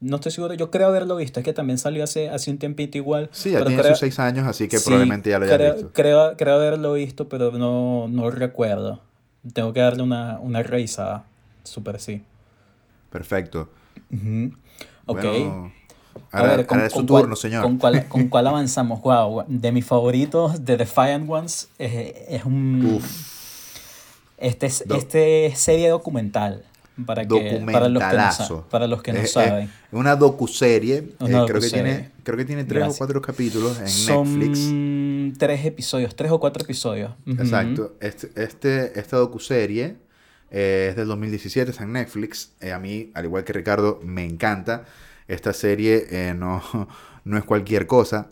No 0.00 0.16
estoy 0.16 0.30
seguro. 0.32 0.54
Yo 0.54 0.70
creo 0.70 0.86
haberlo 0.88 1.16
visto. 1.16 1.40
Es 1.40 1.44
que 1.44 1.52
también 1.52 1.78
salió 1.78 2.04
hace, 2.04 2.28
hace 2.30 2.50
un 2.50 2.58
tiempito 2.58 2.96
igual. 2.98 3.28
Sí, 3.32 3.50
ya 3.50 3.58
pero 3.58 3.66
tiene 3.68 3.82
creo- 3.82 3.94
sus 3.94 4.00
seis 4.00 4.18
años, 4.18 4.46
así 4.46 4.68
que 4.68 4.78
sí, 4.78 4.84
probablemente 4.86 5.30
ya 5.30 5.38
lo 5.38 5.44
hayas 5.46 5.56
creo, 5.56 5.74
visto. 5.74 5.90
Creo, 5.92 6.36
creo 6.36 6.54
haberlo 6.54 6.92
visto, 6.92 7.28
pero 7.28 7.50
no, 7.52 8.06
no 8.08 8.30
recuerdo. 8.30 9.00
Tengo 9.52 9.72
que 9.72 9.80
darle 9.80 10.02
una, 10.02 10.38
una 10.40 10.62
revisada. 10.62 11.24
Súper 11.64 12.00
sí. 12.00 12.22
Perfecto. 13.10 13.68
Ujú. 14.12 14.52
Ok. 15.06 15.20
Bueno, 15.22 15.72
A 16.30 16.38
ahora, 16.38 16.56
ver, 16.56 16.66
con- 16.66 16.78
ahora 16.78 16.86
es 16.86 16.92
su 16.92 16.98
con 16.98 17.06
cuál- 17.08 17.22
turno, 17.24 17.36
señor. 17.36 17.62
¿Con 17.64 17.78
cuál, 17.78 18.06
con 18.08 18.28
cuál 18.28 18.46
avanzamos? 18.46 19.00
Wow, 19.02 19.44
de 19.48 19.72
mis 19.72 19.84
favoritos, 19.84 20.64
de 20.64 20.76
Defiant 20.76 21.28
Ones, 21.28 21.68
es, 21.78 22.14
es 22.28 22.44
un... 22.44 23.00
Este 24.36 24.66
es 24.66 24.84
Do- 24.86 24.94
este 24.96 25.46
es 25.46 25.58
serie 25.58 25.88
documental. 25.88 26.64
Para, 27.06 27.24
que, 27.26 27.60
para 27.70 27.88
los 27.88 28.02
que 28.02 28.16
no, 28.50 28.66
para 28.68 28.86
los 28.88 29.02
que 29.02 29.12
no 29.12 29.18
Es- 29.20 29.24
es 29.26 29.32
saben. 29.32 29.70
una 29.92 30.16
docuserie. 30.16 30.96
eh, 30.96 31.14
creo, 31.18 31.60
que 31.60 31.70
tiene, 31.70 32.10
creo 32.24 32.36
que 32.36 32.44
tiene 32.44 32.64
tres 32.64 32.78
Gracias. 32.80 32.96
o 32.96 32.98
cuatro 32.98 33.22
capítulos 33.22 33.78
en 33.80 33.88
Son 33.88 34.38
Netflix. 34.38 35.38
tres 35.38 35.64
episodios, 35.64 36.16
tres 36.16 36.30
o 36.32 36.40
cuatro 36.40 36.64
episodios. 36.64 37.12
Exacto. 37.26 37.94
Este, 38.00 38.30
este, 38.42 38.98
esta 38.98 39.16
docuserie 39.16 39.96
eh, 40.50 40.88
es 40.90 40.96
del 40.96 41.06
2017, 41.08 41.70
está 41.70 41.84
en 41.84 41.92
Netflix. 41.92 42.52
Eh, 42.60 42.72
a 42.72 42.78
mí, 42.78 43.10
al 43.14 43.24
igual 43.26 43.44
que 43.44 43.52
Ricardo, 43.52 44.00
me 44.02 44.24
encanta. 44.24 44.84
Esta 45.28 45.52
serie 45.52 46.32
no, 46.34 46.62
no 47.24 47.38
es 47.38 47.44
cualquier 47.44 47.86
cosa. 47.86 48.28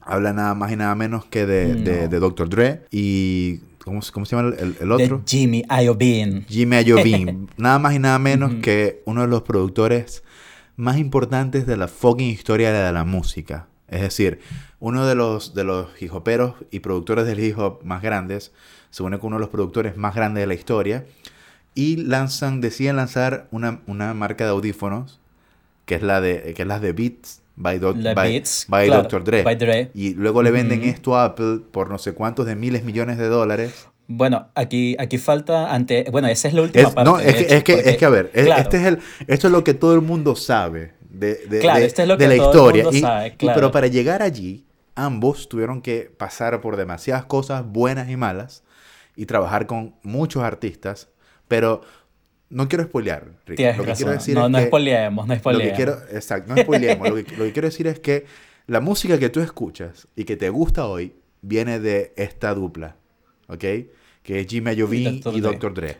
Habla 0.00 0.32
nada 0.34 0.54
más 0.54 0.70
y 0.70 0.76
nada 0.76 0.94
menos 0.94 1.24
que 1.24 1.46
de, 1.46 1.74
de, 1.76 2.02
No. 2.02 2.08
de 2.08 2.18
Dr. 2.18 2.48
Dre 2.50 2.82
y... 2.90 3.60
¿Cómo, 3.84 4.00
se- 4.02 4.12
cómo 4.12 4.24
se 4.26 4.34
llama 4.34 4.48
el, 4.58 4.76
el 4.80 4.88
De 4.88 4.94
otro? 4.94 5.22
Jimmy 5.26 5.62
Iovine. 5.70 6.44
Jimmy 6.48 6.76
Iovine. 6.82 7.46
nada 7.58 7.78
más 7.78 7.94
y 7.94 7.98
nada 7.98 8.18
menos 8.18 8.54
que 8.62 9.02
uno 9.04 9.20
de 9.22 9.28
los 9.28 9.42
productores 9.42 10.22
más 10.76 10.96
importantes 10.98 11.66
de 11.66 11.76
la 11.76 11.86
fucking 11.86 12.30
historia 12.30 12.72
de 12.72 12.92
la 12.92 13.04
música. 13.04 13.68
Es 13.88 14.00
decir, 14.00 14.40
uno 14.80 15.06
de 15.06 15.14
los, 15.14 15.54
de 15.54 15.64
los 15.64 15.88
hip 16.00 16.12
hoperos 16.14 16.54
y 16.70 16.80
productores 16.80 17.26
del 17.26 17.38
hip 17.40 17.58
hop 17.58 17.84
más 17.84 18.00
grandes, 18.02 18.52
se 18.90 19.02
une 19.02 19.18
con 19.18 19.28
uno 19.28 19.36
de 19.36 19.40
los 19.40 19.50
productores 19.50 19.96
más 19.96 20.14
grandes 20.14 20.42
de 20.42 20.46
la 20.46 20.54
historia, 20.54 21.04
y 21.74 21.96
lanzan, 21.96 22.60
deciden 22.60 22.96
lanzar 22.96 23.48
una, 23.50 23.80
una 23.86 24.14
marca 24.14 24.44
de 24.44 24.50
audífonos, 24.50 25.20
que 25.84 25.96
es 25.96 26.02
la 26.02 26.20
de, 26.20 26.54
que 26.56 26.62
es 26.62 26.68
la 26.68 26.80
de 26.80 26.92
Beats 26.92 27.42
by, 27.56 27.78
Doc- 27.78 27.96
by- 27.96 28.14
Beats, 28.32 28.66
by 28.68 28.86
claro, 28.86 29.02
Dr. 29.04 29.24
Dre. 29.24 29.42
by 29.42 29.56
Dre. 29.56 29.90
Y 29.94 30.14
luego 30.14 30.42
le 30.42 30.50
venden 30.50 30.82
esto 30.84 31.16
a 31.16 31.24
Apple 31.26 31.60
por 31.70 31.90
no 31.90 31.98
sé 31.98 32.12
cuántos 32.12 32.46
de 32.46 32.56
miles 32.56 32.84
millones 32.84 33.18
de 33.18 33.26
dólares. 33.28 33.88
Bueno, 34.06 34.48
aquí, 34.54 34.96
aquí 34.98 35.16
falta 35.18 35.72
ante. 35.74 36.04
Bueno, 36.10 36.28
esa 36.28 36.48
es 36.48 36.54
la 36.54 36.62
última 36.62 36.88
Es- 36.88 36.94
parte. 36.94 37.10
no, 37.10 37.18
es 37.18 37.34
que, 37.34 37.40
hecho, 37.42 37.54
es, 37.54 37.64
que, 37.64 37.72
porque- 37.74 37.90
es 37.90 37.96
que, 37.96 38.04
a 38.04 38.08
ver, 38.10 38.30
claro, 38.30 38.60
este 38.62 38.76
es 38.76 38.82
el, 38.84 38.98
esto 39.28 39.46
es 39.46 39.52
lo 39.52 39.64
que 39.64 39.72
todo 39.74 39.94
el 39.94 40.00
mundo 40.02 40.36
sabe 40.36 40.92
de, 41.08 41.36
de, 41.46 41.60
Claro, 41.60 41.80
de- 41.80 41.86
esto 41.86 42.02
es 42.02 42.08
lo 42.08 42.16
de 42.16 42.28
que 42.28 42.36
la 42.36 42.42
todo 42.42 42.50
el 42.70 42.76
historia. 42.76 42.82
mundo 42.84 42.98
Y- 42.98 43.00
sabe, 43.00 43.26
y- 43.28 43.30
claro. 43.32 43.54
pero 43.56 43.70
para 43.70 43.86
llegar 43.86 44.20
allí, 44.22 44.66
ambos 44.94 45.48
tuvieron 45.48 45.80
que 45.80 46.12
pasar 46.18 46.60
por 46.60 46.76
demasiadas 46.76 47.24
cosas 47.24 47.64
buenas 47.66 48.10
y 48.10 48.16
malas 48.16 48.62
y 49.16 49.24
trabajar 49.26 49.66
con 49.66 49.94
muchos 50.02 50.42
artistas, 50.42 51.08
pero 51.48 51.80
no 52.54 52.68
quiero 52.68 52.84
spoilear, 52.84 53.26
Rick. 53.46 53.56
Tienes 53.56 53.76
Lo 53.76 53.84
que 53.84 53.90
razón. 53.90 54.04
quiero 54.04 54.18
decir 54.18 54.34
no, 54.34 54.44
es 54.46 54.50
no 54.50 54.58
que, 54.58 54.66
spoileemos, 54.66 55.26
no 55.26 55.34
lo 55.34 55.36
que 55.36 55.40
spoileemos. 55.40 55.76
quiero, 55.76 55.92
exacto, 56.10 56.54
no 56.54 56.62
spoileemos. 56.62 57.08
lo, 57.08 57.14
que, 57.16 57.36
lo 57.36 57.44
que 57.44 57.52
quiero 57.52 57.68
decir 57.68 57.86
es 57.86 58.00
que 58.00 58.26
la 58.66 58.80
música 58.80 59.18
que 59.18 59.28
tú 59.28 59.40
escuchas 59.40 60.08
y 60.16 60.24
que 60.24 60.36
te 60.36 60.48
gusta 60.50 60.86
hoy 60.86 61.14
viene 61.42 61.80
de 61.80 62.12
esta 62.16 62.54
dupla, 62.54 62.96
¿ok? 63.48 63.64
Que 64.22 64.40
es 64.40 64.46
Jimmy 64.46 64.74
Dr. 64.74 64.94
y. 65.34 65.40
Dr. 65.40 65.74
Dre. 65.74 65.98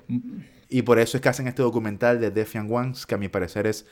Y 0.71 0.83
por 0.83 0.99
eso 0.99 1.17
es 1.19 1.21
que 1.23 1.29
hacen 1.29 1.47
este 1.47 1.63
documental 1.63 2.21
de 2.21 2.31
Defiant 2.31 2.71
Ones, 2.71 3.05
que 3.05 3.15
a 3.15 3.19
mi 3.19 3.29
parecer 3.29 3.67
es 3.67 3.87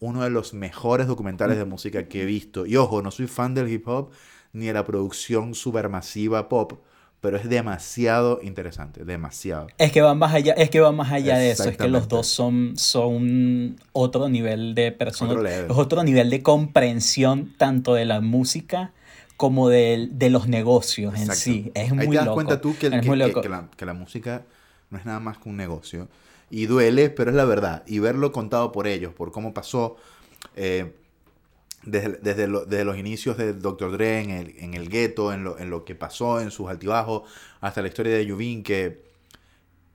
uno 0.00 0.22
de 0.22 0.30
los 0.30 0.54
mejores 0.54 1.06
documentales 1.06 1.58
de 1.58 1.64
música 1.64 2.08
que 2.08 2.22
he 2.22 2.24
visto. 2.24 2.64
Y 2.66 2.76
ojo, 2.76 3.02
no 3.02 3.10
soy 3.10 3.26
fan 3.26 3.54
del 3.54 3.68
hip 3.68 3.86
hop 3.86 4.10
ni 4.52 4.66
de 4.66 4.72
la 4.72 4.84
producción 4.84 5.54
supermasiva 5.54 6.48
pop, 6.48 6.84
pero 7.24 7.38
es 7.38 7.48
demasiado 7.48 8.40
interesante, 8.42 9.02
demasiado. 9.02 9.68
Es 9.78 9.92
que 9.92 10.02
va 10.02 10.14
más 10.14 10.34
allá, 10.34 10.52
es 10.52 10.68
que 10.68 10.80
va 10.80 10.92
más 10.92 11.10
allá 11.10 11.38
de 11.38 11.52
eso, 11.52 11.70
es 11.70 11.78
que 11.78 11.88
los 11.88 12.06
dos 12.06 12.26
son, 12.26 12.74
son 12.76 13.76
otro 13.94 14.28
nivel 14.28 14.74
de 14.74 14.92
persona, 14.92 15.48
es 15.48 15.70
otro 15.70 16.04
nivel 16.04 16.28
de 16.28 16.42
comprensión 16.42 17.54
tanto 17.56 17.94
de 17.94 18.04
la 18.04 18.20
música 18.20 18.92
como 19.38 19.70
de, 19.70 20.10
de 20.12 20.28
los 20.28 20.48
negocios 20.48 21.14
en 21.18 21.34
sí. 21.34 21.72
Es 21.72 21.92
Ahí 21.92 21.96
muy 21.96 22.08
te 22.08 22.16
das 22.16 22.26
loco. 22.26 22.34
cuenta 22.34 22.60
tú 22.60 22.76
que, 22.78 22.90
la, 22.90 23.68
que 23.74 23.86
la 23.86 23.94
música 23.94 24.42
no 24.90 24.98
es 24.98 25.06
nada 25.06 25.18
más 25.18 25.38
que 25.38 25.48
un 25.48 25.56
negocio. 25.56 26.08
Y 26.50 26.66
duele, 26.66 27.08
pero 27.08 27.30
es 27.30 27.36
la 27.36 27.46
verdad. 27.46 27.84
Y 27.86 28.00
verlo 28.00 28.32
contado 28.32 28.70
por 28.70 28.86
ellos, 28.86 29.14
por 29.14 29.32
cómo 29.32 29.54
pasó 29.54 29.96
eh, 30.56 30.92
desde, 31.86 32.18
desde, 32.22 32.48
lo- 32.48 32.64
desde 32.64 32.84
los 32.84 32.96
inicios 32.98 33.36
de 33.36 33.52
Dr. 33.52 33.92
Dre 33.92 34.20
en 34.20 34.30
el, 34.30 34.54
en 34.58 34.74
el 34.74 34.88
gueto, 34.88 35.32
en 35.32 35.44
lo, 35.44 35.58
en 35.58 35.70
lo 35.70 35.84
que 35.84 35.94
pasó, 35.94 36.40
en 36.40 36.50
sus 36.50 36.68
altibajos, 36.68 37.22
hasta 37.60 37.82
la 37.82 37.88
historia 37.88 38.14
de 38.14 38.26
Yuvin, 38.26 38.62
que 38.62 39.04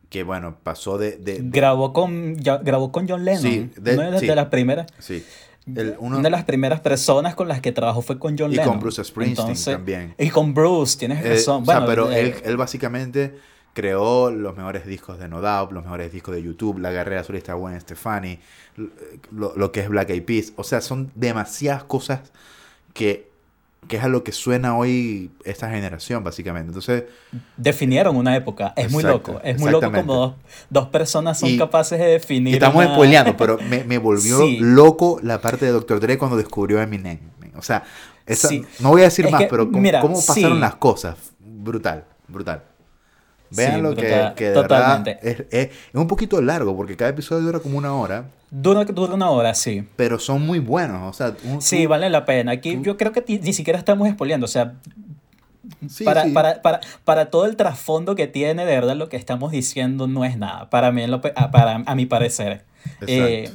que 0.10 0.24
bueno, 0.24 0.58
pasó 0.64 0.98
de... 0.98 1.18
de, 1.18 1.40
grabó, 1.44 1.94
con, 1.94 2.36
grabó 2.36 2.92
con 2.92 3.08
John 3.08 3.24
Lennon. 3.24 3.42
Sí, 3.44 3.70
de, 3.80 3.96
de 3.96 4.36
las 4.36 4.48
primeras. 4.48 4.88
Sí. 4.98 5.24
una 6.00 6.20
de 6.22 6.30
las 6.32 6.46
primeras 6.46 6.80
personas 6.80 7.36
con 7.36 7.48
las 7.48 7.62
que 7.62 7.72
trabajó 7.72 8.02
fue 8.02 8.18
con 8.18 8.36
John 8.36 8.50
Lennon. 8.50 8.66
Y 8.66 8.70
con 8.70 8.80
Bruce 8.80 9.04
Springsteen 9.04 9.56
también. 9.76 10.16
Y 10.18 10.30
con 10.30 10.56
Bruce, 10.56 10.98
tienes 10.98 11.24
eh, 11.24 11.30
razón. 11.30 11.64
bueno, 11.64 11.86
pero 11.86 12.12
eh, 12.12 12.22
él, 12.22 12.36
él, 12.44 12.58
básicamente 12.58 13.36
creó 13.74 14.32
los 14.32 14.56
mejores 14.56 14.86
discos 14.86 15.20
de 15.20 15.28
No 15.28 15.42
Doubt, 15.42 15.72
los 15.72 15.84
mejores 15.84 16.12
discos 16.12 16.36
de 16.36 16.44
YouTube, 16.44 16.80
la 16.80 16.94
carrera 16.94 17.24
solista 17.24 17.54
de 17.54 17.60
Gwen 17.60 17.80
Stefani, 17.80 18.40
lo, 19.32 19.54
lo, 19.56 19.72
que 19.72 19.82
es 19.82 19.90
Black 19.90 20.10
Eyed 20.10 20.24
Peas. 20.24 20.54
O 20.56 20.64
sea, 20.64 20.82
son 20.82 21.12
demasiadas 21.16 21.84
cosas 21.84 22.32
que 22.94 23.30
que 23.88 23.98
es 23.98 24.04
a 24.04 24.08
lo 24.08 24.24
que 24.24 24.32
suena 24.32 24.78
hoy 24.78 25.32
esta 25.46 25.70
generación, 25.70 26.24
básicamente. 26.24 26.68
Entonces... 26.68 27.06
Definieron 27.58 28.16
una 28.16 28.36
época. 28.36 28.74
Es 28.76 28.92
muy 28.92 29.04
loco. 29.04 29.40
Es 29.44 29.60
muy 29.60 29.72
loco 29.72 29.92
como 29.92 30.36
dos, 30.70 30.88
personas 30.90 31.40
son 31.40 31.58
capaces 31.58 31.98
de 31.98 32.06
definir 32.06 32.56
Estamos 32.56 32.86
spoileando, 32.86 33.38
pero 33.38 33.58
me, 33.58 33.98
volvió 33.98 34.40
loco 34.60 35.20
la 35.24 35.40
parte 35.42 35.66
de 35.66 35.72
Dr. 35.72 36.00
Dre 36.00 36.18
cuando 36.18 36.38
descubrió 36.38 36.82
Eminem. 36.82 37.20
O 37.58 37.62
sea, 37.62 37.84
no 38.80 38.90
voy 38.90 39.02
a 39.02 39.06
decir 39.06 39.30
más, 39.30 39.44
pero 39.50 39.72
cómo, 39.72 40.14
pasaron 40.16 40.60
las 40.60 40.76
cosas. 40.76 41.18
Brutal, 41.40 42.06
brutal. 42.28 42.64
Vean 43.52 43.82
lo 43.82 43.96
que, 43.96 44.06
de 44.06 44.52
verdad 44.52 45.08
es, 45.22 45.46
es, 45.50 45.70
un 45.94 46.08
poquito 46.08 46.42
largo, 46.42 46.76
porque 46.76 46.96
cada 46.96 47.12
episodio 47.12 47.42
dura 47.44 47.60
como 47.60 47.78
una 47.78 47.94
hora. 47.94 48.26
Dura, 48.52 48.86
dura 48.86 49.14
una 49.14 49.30
hora, 49.30 49.54
sí. 49.54 49.88
Pero 49.96 50.20
son 50.20 50.46
muy 50.46 50.60
buenos, 50.60 51.10
o 51.10 51.14
sea... 51.14 51.36
sí, 51.60 51.86
vale 51.86 52.10
la 52.10 52.26
pena. 52.26 52.52
Aquí 52.54 52.80
yo 52.82 52.98
creo 52.98 53.12
que 53.12 53.24
ni 53.28 53.54
siquiera 53.54 53.80
estamos 53.80 54.08
expoliando, 54.08 54.46
o 54.46 54.50
sea... 54.50 54.76
para, 56.04 56.26
Para, 56.34 56.62
para, 56.62 56.82
para, 57.04 57.30
todo 57.32 57.46
el 57.46 57.56
trasfondo 57.56 58.16
que 58.16 58.28
tiene, 58.28 58.66
de 58.66 58.76
verdad 58.76 58.96
lo 58.96 59.10
que 59.10 59.18
estamos 59.18 59.52
diciendo 59.52 60.08
no 60.08 60.26
es 60.26 60.38
nada, 60.38 60.70
para 60.70 60.92
mí, 60.92 61.06
para, 61.52 61.84
a 61.86 61.96
mi 61.96 62.06
parecer. 62.06 62.66
Eh, 63.08 63.52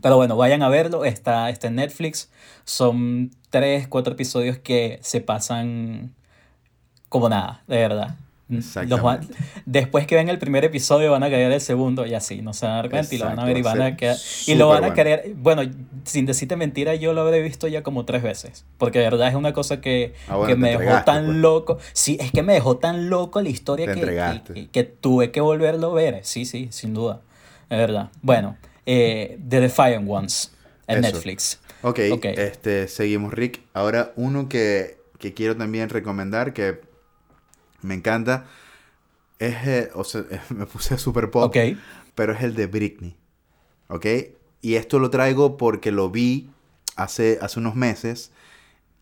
pero 0.00 0.16
bueno, 0.16 0.36
vayan 0.36 0.62
a 0.62 0.68
verlo, 0.68 1.04
está, 1.04 1.50
está 1.50 1.66
en 1.66 1.76
Netflix, 1.76 2.30
son 2.64 3.32
tres, 3.50 3.88
cuatro 3.88 4.14
episodios 4.14 4.58
que 4.58 4.98
se 5.02 5.20
pasan 5.20 6.14
como 7.08 7.28
nada, 7.28 7.62
de 7.66 7.76
verdad 7.76 8.16
después 9.66 10.06
que 10.06 10.14
ven 10.14 10.28
el 10.28 10.38
primer 10.38 10.64
episodio 10.64 11.10
van 11.10 11.22
a 11.22 11.30
caer 11.30 11.52
el 11.52 11.60
segundo 11.60 12.06
y 12.06 12.14
así, 12.14 12.40
no 12.40 12.54
se 12.54 12.66
van 12.66 12.74
a 12.74 12.76
dar 12.78 12.90
cuenta 12.90 13.14
y 13.14 13.18
lo 13.18 13.26
van 13.26 13.38
a 13.38 13.44
ver 13.44 13.58
y 13.58 13.62
van 13.62 13.82
a 13.82 13.96
quedar, 13.96 14.16
y 14.46 14.54
lo 14.54 14.68
van 14.68 14.84
a 14.84 14.94
querer, 14.94 15.32
bueno, 15.36 15.62
sin 16.04 16.24
decirte 16.24 16.56
mentira, 16.56 16.94
yo 16.94 17.12
lo 17.12 17.20
habré 17.20 17.42
visto 17.42 17.68
ya 17.68 17.82
como 17.82 18.04
tres 18.04 18.22
veces, 18.22 18.64
porque 18.78 19.00
de 19.00 19.04
verdad 19.04 19.28
es 19.28 19.34
una 19.34 19.52
cosa 19.52 19.80
que, 19.80 20.14
ah, 20.28 20.42
que 20.46 20.56
me 20.56 20.76
dejó 20.76 21.04
tan 21.04 21.26
pues. 21.26 21.36
loco, 21.36 21.78
sí, 21.92 22.16
es 22.20 22.32
que 22.32 22.42
me 22.42 22.54
dejó 22.54 22.78
tan 22.78 23.10
loco 23.10 23.42
la 23.42 23.50
historia 23.50 23.92
que, 23.92 24.68
que, 24.72 24.84
tuve 24.84 25.30
que 25.30 25.40
volverlo 25.40 25.90
a 25.90 25.94
ver, 25.94 26.20
sí, 26.22 26.44
sí, 26.46 26.68
sin 26.70 26.94
duda, 26.94 27.20
es 27.68 27.78
verdad. 27.78 28.08
Bueno, 28.22 28.56
eh, 28.86 29.38
The 29.46 29.60
Defiant 29.60 30.08
Ones 30.08 30.52
en 30.86 31.02
Netflix. 31.02 31.60
Ok, 31.82 31.98
este, 31.98 32.88
seguimos 32.88 33.32
Rick. 33.32 33.60
Ahora 33.72 34.12
uno 34.16 34.48
que, 34.48 34.98
que 35.18 35.34
quiero 35.34 35.56
también 35.56 35.90
recomendar, 35.90 36.52
que 36.52 36.80
me 37.82 37.94
encanta. 37.94 38.46
Es, 39.38 39.66
eh, 39.66 39.90
o 39.94 40.04
sea, 40.04 40.24
me 40.50 40.66
puse 40.66 40.98
super 40.98 41.30
pop. 41.30 41.54
Pero 42.14 42.32
es 42.32 42.42
el 42.42 42.54
de 42.54 42.66
Britney. 42.66 43.16
¿Ok? 43.88 44.06
Y 44.60 44.74
esto 44.74 44.98
lo 44.98 45.10
traigo 45.10 45.56
porque 45.56 45.92
lo 45.92 46.10
vi 46.10 46.50
hace, 46.96 47.38
hace 47.40 47.60
unos 47.60 47.74
meses. 47.76 48.32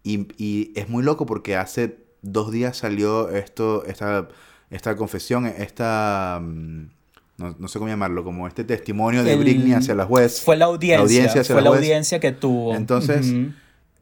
Y, 0.03 0.29
y, 0.37 0.73
es 0.77 0.89
muy 0.89 1.03
loco 1.03 1.27
porque 1.27 1.57
hace 1.57 1.97
dos 2.23 2.53
días 2.53 2.77
salió 2.77 3.31
esto, 3.31 3.85
esta, 3.87 4.29
esta 4.71 4.97
confesión, 4.97 5.47
esta... 5.47 6.41
Mm, 6.43 6.91
no, 7.39 7.55
no, 7.59 7.69
sé 7.69 7.79
cómo 7.79 7.91
llamarlo, 7.91 8.25
como 8.25 8.49
este 8.49 8.65
testimonio 8.65 9.23
de 9.23 9.37
Britney 9.37 9.73
hacia 9.75 9.95
la 9.95 10.07
juez. 10.07 10.41
Fue 10.41 10.57
la 10.57 10.67
audiencia, 10.67 11.45
fue 11.45 11.61
la, 11.61 11.69
audiencia 11.69 12.19
que 12.19 12.33
tuvo. 12.33 12.75
Entonces, 12.75 13.31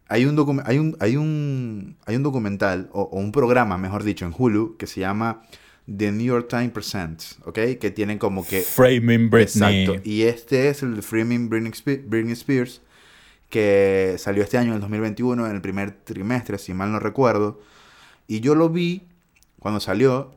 hay 0.09 0.27
un, 0.27 0.63
hay 0.65 0.79
un, 0.79 0.97
hay 1.01 1.17
un, 1.17 1.97
hay 2.07 2.17
un 2.17 2.23
documental, 2.23 2.89
o, 2.93 3.05
un 3.13 3.33
programa, 3.33 3.79
mejor 3.79 4.03
dicho, 4.03 4.27
en 4.27 4.35
Hulu, 4.37 4.77
que 4.77 4.87
se 4.87 5.01
llama 5.01 5.43
The 5.87 6.13
New 6.13 6.27
York 6.27 6.49
Times 6.49 6.71
Presents, 6.71 7.39
¿ok? 7.45 7.59
Que 7.81 7.91
tienen 7.91 8.19
como 8.19 8.47
que... 8.47 8.61
Framing 8.61 9.31
Britney. 9.31 9.85
Exacto. 9.85 10.09
Y 10.09 10.23
este 10.23 10.69
es 10.69 10.83
el 10.83 11.03
Framing 11.03 11.49
Britney 11.49 12.33
Spears, 12.33 12.83
que 13.49 14.17
salió 14.19 14.43
este 14.43 14.59
año, 14.59 14.71
en 14.71 14.75
el 14.77 14.81
2021, 14.81 15.47
en 15.47 15.55
el 15.55 15.63
primer 15.63 15.93
trimestre, 15.93 16.59
si 16.59 16.75
mal 16.75 16.93
no 16.93 17.01
recuerdo. 17.01 17.61
Y 18.27 18.41
yo 18.41 18.55
lo 18.55 18.69
vi 18.69 19.03
cuando 19.59 19.81
salió 19.81 20.35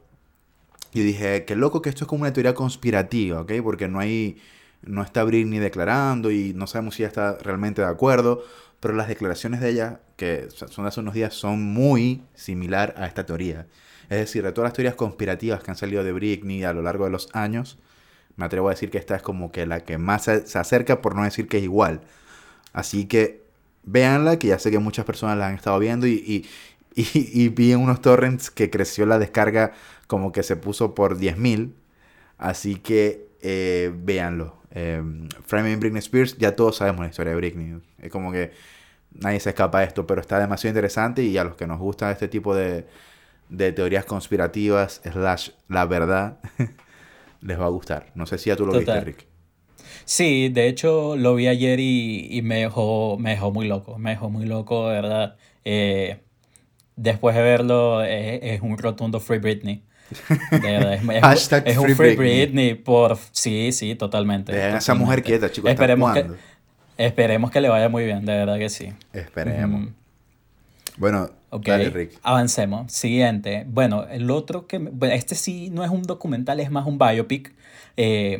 y 0.93 1.01
dije, 1.01 1.43
qué 1.45 1.55
loco 1.55 1.81
que 1.81 1.89
esto 1.89 2.05
es 2.05 2.07
como 2.07 2.21
una 2.21 2.33
teoría 2.33 2.53
conspirativa, 2.53 3.41
¿ok? 3.41 3.53
Porque 3.63 3.87
no 3.87 3.99
hay... 3.99 4.37
No 4.83 5.01
está 5.01 5.23
Britney 5.23 5.59
declarando 5.59 6.29
y 6.29 6.53
no 6.53 6.67
sabemos 6.67 6.95
si 6.95 7.01
ella 7.01 7.07
está 7.07 7.37
realmente 7.39 7.81
de 7.81 7.87
acuerdo 7.87 8.43
pero 8.79 8.93
las 8.93 9.07
declaraciones 9.07 9.59
de 9.59 9.69
ella, 9.69 9.99
que 10.15 10.47
son 10.51 10.85
de 10.85 10.89
hace 10.89 10.99
unos 10.99 11.13
días, 11.13 11.33
son 11.33 11.61
muy 11.61 12.23
similar 12.35 12.93
a 12.97 13.07
esta 13.07 13.25
teoría. 13.25 13.67
Es 14.09 14.17
decir, 14.19 14.43
de 14.43 14.51
todas 14.51 14.69
las 14.69 14.73
teorías 14.73 14.95
conspirativas 14.95 15.63
que 15.63 15.71
han 15.71 15.77
salido 15.77 16.03
de 16.03 16.11
Britney 16.13 16.63
a 16.63 16.73
lo 16.73 16.81
largo 16.81 17.05
de 17.05 17.11
los 17.11 17.29
años, 17.33 17.77
me 18.35 18.45
atrevo 18.45 18.67
a 18.67 18.71
decir 18.71 18.91
que 18.91 18.99
esta 18.99 19.15
es 19.15 19.21
como 19.21 19.51
que 19.51 19.65
la 19.65 19.81
que 19.81 19.97
más 19.97 20.25
se, 20.25 20.59
acerca, 20.59 21.01
por 21.01 21.15
no 21.15 21.23
decir 21.23 21.47
que 21.47 21.57
es 21.57 21.63
igual. 21.63 22.01
Así 22.71 23.05
que 23.05 23.43
véanla, 23.83 24.37
que 24.37 24.47
ya 24.47 24.59
sé 24.59 24.71
que 24.71 24.79
muchas 24.79 25.05
personas 25.05 25.37
la 25.37 25.47
han 25.47 25.55
estado 25.55 25.79
viendo 25.79 26.07
y, 26.07 26.45
y, 26.95 27.49
vi 27.49 27.71
en 27.71 27.79
unos 27.79 28.01
torrents 28.01 28.51
que 28.51 28.69
creció 28.69 29.05
la 29.05 29.19
descarga 29.19 29.73
como 30.07 30.31
que 30.31 30.43
se 30.43 30.55
puso 30.55 30.95
por 30.95 31.17
10.000. 31.17 31.73
Así 32.37 32.75
que 32.75 33.27
eh, 33.41 33.91
véanlo. 33.95 34.57
Eh, 34.79 35.01
Framing 35.43 35.79
Britney 35.79 35.99
Spears, 35.99 36.37
ya 36.37 36.55
todos 36.55 36.77
sabemos 36.77 37.01
la 37.01 37.09
historia 37.09 37.31
de 37.31 37.37
Britney. 37.37 37.81
Es 37.97 38.11
como 38.11 38.31
que 38.31 38.51
nadie 39.11 39.39
se 39.39 39.49
escapa 39.49 39.79
de 39.79 39.85
esto, 39.87 40.05
pero 40.05 40.21
está 40.21 40.39
demasiado 40.39 40.69
interesante 40.69 41.23
y 41.23 41.35
a 41.39 41.43
los 41.43 41.55
que 41.55 41.65
nos 41.65 41.79
gusta 41.79 42.11
este 42.11 42.27
tipo 42.27 42.53
de, 42.53 42.85
de 43.49 43.71
teorías 43.71 44.05
conspirativas, 44.05 45.01
slash 45.03 45.49
la 45.67 45.85
verdad, 45.85 46.37
les 47.41 47.59
va 47.59 47.65
a 47.65 47.69
gustar. 47.69 48.11
No 48.13 48.27
sé 48.27 48.37
si 48.37 48.51
ya 48.51 48.55
tú 48.55 48.67
lo 48.67 48.73
viste, 48.73 49.01
Rick. 49.01 49.25
Sí, 50.05 50.49
de 50.49 50.67
hecho 50.67 51.15
lo 51.17 51.33
vi 51.33 51.47
ayer 51.47 51.79
y, 51.79 52.41
me, 52.43 52.59
dejó, 52.59 53.17
me 53.17 53.31
dejó 53.31 53.51
muy 53.51 53.67
loco, 53.67 53.97
me 53.97 54.11
dejó 54.11 54.29
muy 54.29 54.45
loco, 54.45 54.89
de 54.89 54.93
verdad. 54.93 55.37
Eh, 55.65 56.19
después 56.95 57.35
de 57.35 57.41
verlo, 57.41 58.03
es 58.03 58.61
un 58.61 58.77
rotundo 58.77 59.19
Free 59.19 59.39
Britney. 59.39 59.86
De 60.51 60.59
verdad, 60.59 61.33
es, 61.33 61.51
es, 61.51 61.77
un 61.77 61.95
Free 61.95 62.15
Britney. 62.15 62.75
por... 62.75 63.17
Sí, 63.31 63.71
sí, 63.71 63.95
totalmente. 63.95 64.51
Dejen 64.51 64.77
esa 64.77 64.93
mujer 64.93 65.23
quieta, 65.23 65.51
chicos. 65.51 65.69
Esperemos 65.69 66.13
que, 66.13 66.27
esperemos 66.97 67.51
que 67.51 67.61
le 67.61 67.69
vaya 67.69 67.89
muy 67.89 68.05
bien, 68.05 68.25
de 68.25 68.33
verdad 68.33 68.57
que 68.57 68.69
sí. 68.69 68.93
Esperemos. 69.13 69.89
Bueno, 70.97 71.29
okay. 71.49 71.89
Rick. 71.89 72.19
Avancemos. 72.23 72.91
Siguiente. 72.91 73.65
Bueno, 73.67 74.07
el 74.09 74.31
otro 74.31 74.67
que... 74.67 74.77
Bueno, 74.77 75.13
este 75.13 75.35
sí 75.35 75.69
no 75.71 75.83
es 75.83 75.89
un 75.89 76.03
documental, 76.03 76.59
es 76.59 76.71
más 76.71 76.85
un 76.85 76.97
biopic. 76.97 77.53
Eh, 77.97 78.37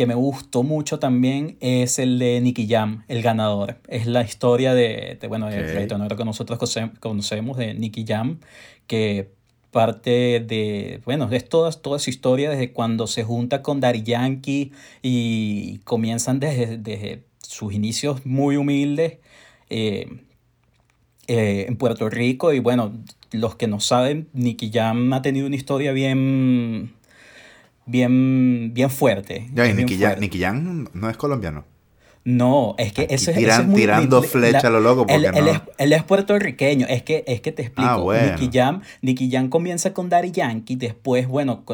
que 0.00 0.06
me 0.06 0.14
gustó 0.14 0.62
mucho 0.62 0.98
también 0.98 1.58
es 1.60 1.98
el 1.98 2.18
de 2.18 2.40
Nicky 2.40 2.66
Jam, 2.66 3.04
el 3.08 3.20
ganador. 3.20 3.76
Es 3.86 4.06
la 4.06 4.22
historia 4.22 4.72
de, 4.72 5.18
bueno, 5.28 5.50
el 5.50 5.88
que 6.16 6.24
nosotros 6.24 6.58
conocemos 7.00 7.58
de 7.58 7.74
Nicky 7.74 8.06
Jam, 8.08 8.40
que 8.86 9.34
parte 9.70 10.40
de, 10.40 11.00
bueno, 11.04 11.28
es 11.30 11.48
toda, 11.48 11.70
toda 11.72 11.98
su 11.98 12.10
historia 12.10 12.50
desde 12.50 12.72
cuando 12.72 13.06
se 13.06 13.24
junta 13.24 13.62
con 13.62 13.80
Daddy 13.80 14.02
Yankee 14.02 14.72
y 15.02 15.78
comienzan 15.84 16.40
desde, 16.40 17.22
sus 17.42 17.72
inicios 17.72 18.24
muy 18.24 18.56
humildes 18.56 19.18
eh, 19.70 20.08
eh, 21.26 21.66
en 21.68 21.76
Puerto 21.76 22.08
Rico 22.08 22.52
y 22.52 22.58
bueno, 22.58 22.92
los 23.32 23.56
que 23.56 23.66
no 23.66 23.80
saben, 23.80 24.28
Nicky 24.32 24.70
Jam 24.72 25.12
ha 25.12 25.22
tenido 25.22 25.46
una 25.46 25.56
historia 25.56 25.92
bien, 25.92 26.92
bien, 27.86 28.72
bien 28.74 28.90
fuerte. 28.90 29.48
Ya, 29.54 29.72
Nicky, 29.72 30.40
Jam, 30.40 30.88
no 30.92 31.10
es 31.10 31.16
colombiano. 31.16 31.64
No, 32.22 32.74
es 32.76 32.92
que 32.92 33.06
eso, 33.08 33.30
es 33.30 33.66
muy, 33.66 33.80
tirando 33.80 34.22
flecha 34.22 34.66
a 34.66 34.70
lo 34.70 34.80
loco 34.80 35.06
porque 35.06 35.14
él, 35.14 35.32
no. 35.32 35.62
él, 35.78 35.92
es, 35.94 36.02
puertorriqueño, 36.02 36.86
es 36.86 37.02
que, 37.02 37.24
es 37.26 37.40
que 37.40 37.50
te 37.50 37.62
explico. 37.62 38.12
Ah, 38.12 38.36
Nicky, 38.36 38.50
Jam, 38.52 38.82
Nicky 39.00 39.30
Jam 39.30 39.48
comienza 39.48 39.94
con 39.94 40.10
Daddy 40.10 40.30
Yankee, 40.30 40.76
después, 40.76 41.26
bueno, 41.26 41.64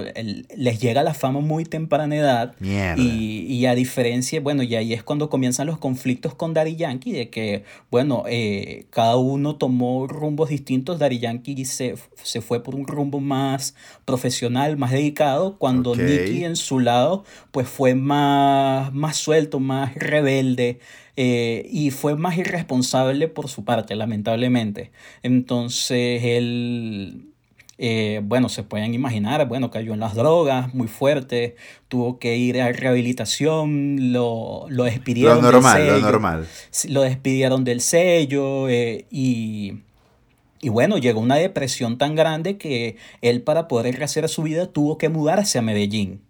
les 0.56 0.80
llega 0.80 1.02
la 1.02 1.14
fama 1.14 1.40
muy 1.40 1.64
temprana 1.64 2.14
edad. 2.14 2.54
Y, 2.60 3.44
y, 3.48 3.66
a 3.66 3.74
diferencia, 3.74 4.40
bueno, 4.40 4.62
y 4.62 4.76
ahí 4.76 4.92
es 4.92 5.02
cuando 5.02 5.28
comienzan 5.28 5.66
los 5.66 5.78
conflictos 5.78 6.34
con 6.36 6.54
Daddy 6.54 6.76
Yankee, 6.76 7.10
de 7.10 7.28
que, 7.28 7.64
bueno, 7.90 8.22
eh, 8.28 8.86
cada 8.90 9.16
uno 9.16 9.56
tomó 9.56 10.06
rumbos 10.06 10.50
distintos. 10.50 11.00
Daddy 11.00 11.18
Yankee 11.18 11.64
se, 11.64 11.96
se 12.22 12.40
fue 12.40 12.62
por 12.62 12.76
un 12.76 12.86
rumbo 12.86 13.18
más 13.18 13.74
profesional, 14.04 14.76
más 14.76 14.92
dedicado, 14.92 15.58
cuando 15.58 15.96
Nicky 15.96 16.44
en 16.44 16.54
su 16.54 16.78
lado, 16.78 17.24
pues 17.50 17.68
fue 17.68 17.96
más, 17.96 18.94
más 18.94 19.16
suelto, 19.16 19.58
más 19.58 19.92
rebelde 19.96 20.35
eh, 21.16 21.66
y 21.70 21.90
fue 21.90 22.16
más 22.16 22.36
irresponsable 22.36 23.28
por 23.28 23.48
su 23.48 23.64
parte, 23.64 23.94
lamentablemente. 23.96 24.90
Entonces 25.22 26.22
él, 26.24 27.28
eh, 27.78 28.20
bueno, 28.24 28.48
se 28.48 28.62
pueden 28.62 28.94
imaginar, 28.94 29.46
bueno, 29.48 29.70
cayó 29.70 29.94
en 29.94 30.00
las 30.00 30.14
drogas 30.14 30.74
muy 30.74 30.88
fuerte, 30.88 31.56
tuvo 31.88 32.18
que 32.18 32.36
ir 32.36 32.60
a 32.60 32.70
rehabilitación, 32.72 34.12
lo, 34.12 34.66
lo 34.68 34.84
despidieron 34.84 35.36
Lo 35.36 35.52
normal, 35.52 35.78
del 35.78 35.86
lo 35.88 35.94
sello, 35.94 36.10
normal. 36.12 36.46
sí, 36.70 36.88
lo 36.88 37.02
despidieron 37.02 37.64
del 37.64 37.80
sello 37.80 38.68
eh, 38.68 39.06
y, 39.10 39.74
y 40.60 40.68
bueno, 40.68 40.98
llegó 40.98 41.20
una 41.20 41.36
depresión 41.36 41.98
tan 41.98 42.14
grande 42.14 42.56
que 42.58 42.96
él 43.22 43.42
para 43.42 43.68
poder 43.68 43.96
rehacer 43.96 44.28
su 44.28 44.42
vida 44.42 44.66
tuvo 44.72 44.98
que 44.98 45.08
mudarse 45.08 45.58
a 45.58 45.62
Medellín. 45.62 46.20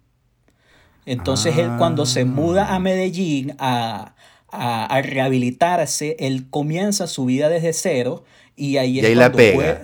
Entonces 1.07 1.57
él 1.57 1.71
cuando 1.77 2.05
se 2.05 2.25
muda 2.25 2.65
a 2.65 2.75
Ah. 2.75 2.79
Medellín 2.79 3.55
a, 3.57 4.13
a, 4.51 4.85
a 4.85 5.01
rehabilitarse, 5.01 6.15
él 6.19 6.49
comienza 6.49 7.07
su 7.07 7.25
vida 7.25 7.49
desde 7.49 7.73
cero 7.73 8.23
y 8.55 8.77
ahí 8.77 8.99
Y 8.99 9.15
la 9.15 9.31
pega. 9.31 9.81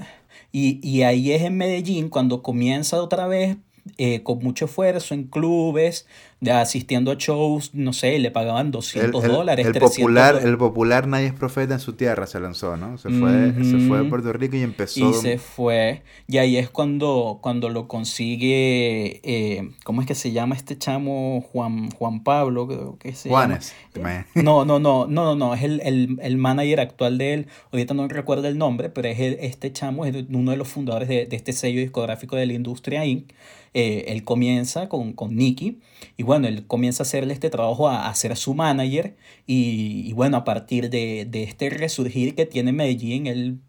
y 0.51 1.01
ahí 1.01 1.32
es 1.32 1.42
en 1.42 1.58
Medellín 1.58 2.10
cuando 2.10 2.44
comienza 2.44 3.01
otra 3.01 3.25
vez 3.27 3.58
eh, 3.98 4.24
con 4.24 4.40
mucho 4.40 4.66
esfuerzo 4.66 5.13
en 5.13 5.25
clubes, 5.25 6.08
asistiendo 6.52 7.12
a 7.12 7.16
shows, 7.18 7.74
no 7.74 7.94
sé, 7.94 8.20
le 8.20 8.30
pagaban 8.32 8.66
El, 8.68 8.72
200 8.72 9.24
el- 9.24 9.32
dólares, 9.32 9.66
el 9.66 9.72
300 9.74 9.98
popular, 9.98 10.28
dólares. 10.34 10.50
el 10.50 10.58
popular 10.58 11.08
Nadie 11.08 11.28
es 11.28 11.34
profeta 11.34 11.74
en 11.74 11.80
su 11.80 11.94
tierra 11.94 12.28
se 12.28 12.40
lanzó, 12.40 12.75
¿no? 12.78 12.98
Se 12.98 13.10
fue, 13.10 13.54
se 13.63 13.78
fue 13.88 14.00
a. 14.00 14.10
Puerto 14.10 14.32
Rico 14.34 14.56
y 14.58 14.62
empezó. 14.62 15.10
Y 15.10 15.13
se 15.13 15.38
fue. 15.38 16.02
Y 16.28 16.38
ahí 16.38 16.58
es 16.58 16.70
cuando, 16.70 17.40
cuando 17.42 17.70
lo 17.70 17.88
consigue. 17.88 19.22
eh, 19.24 19.70
¿cómo 19.84 20.02
es 20.02 20.08
que 20.08 20.16
se 20.16 20.32
llama 20.32 20.56
este 20.56 20.78
chamo? 20.78 21.42
Juan, 21.52 21.90
Juan 21.92 22.24
Pablo, 22.24 22.68
creo 22.68 22.98
que 22.98 23.13
se 23.13 23.30
llama. 23.30 23.42
Juanes. 23.46 23.74
¿te 23.94 24.00
imaginas? 24.00 24.28
No, 24.36 24.66
no, 24.66 24.80
no, 24.80 25.06
no, 25.08 25.24
no, 25.25 25.36
no, 25.36 25.54
es 25.54 25.63
el, 25.63 25.82
el, 25.82 26.20
el 26.22 26.38
manager 26.38 26.80
actual 26.80 27.18
de 27.18 27.34
él. 27.34 27.48
Ahorita 27.72 27.94
no 27.94 28.08
recuerdo 28.08 28.48
el 28.48 28.58
nombre, 28.58 28.90
pero 28.90 29.08
es 29.08 29.20
el- 29.20 29.38
este 29.40 29.72
chamo, 29.72 30.06
es 30.06 30.16
uno 30.30 30.52
de 30.52 30.58
los 30.58 30.68
fundadores 30.68 31.08
de, 31.08 31.25
de 31.25 31.36
este 31.36 31.54
sello 31.54 31.80
discográfico 31.80 32.36
de 32.36 32.46
la 32.46 32.54
industria 32.54 33.06
Inc. 33.06 33.32
Eh, 33.74 34.06
él 34.10 34.24
comienza 34.24 34.88
con, 34.88 35.13
con 35.13 35.36
Nicky 35.36 35.80
y 36.15 36.24
bueno, 36.24 36.48
él 36.48 36.68
comienza 36.68 37.03
a 37.03 37.06
hacerle 37.06 37.34
este 37.34 37.50
trabajo 37.50 37.88
a, 37.89 38.08
a 38.08 38.15
ser 38.15 38.38
su 38.38 38.53
manager 38.53 39.15
y, 39.48 40.03
y 40.06 40.13
bueno, 40.13 40.38
a 40.38 40.44
partir 40.44 40.89
de, 40.92 41.25
de 41.25 41.44
este 41.44 41.70
resurgir 41.70 42.36
que 42.36 42.46
tiene 42.46 42.72
Medellín, 42.72 43.25
él 43.27 43.60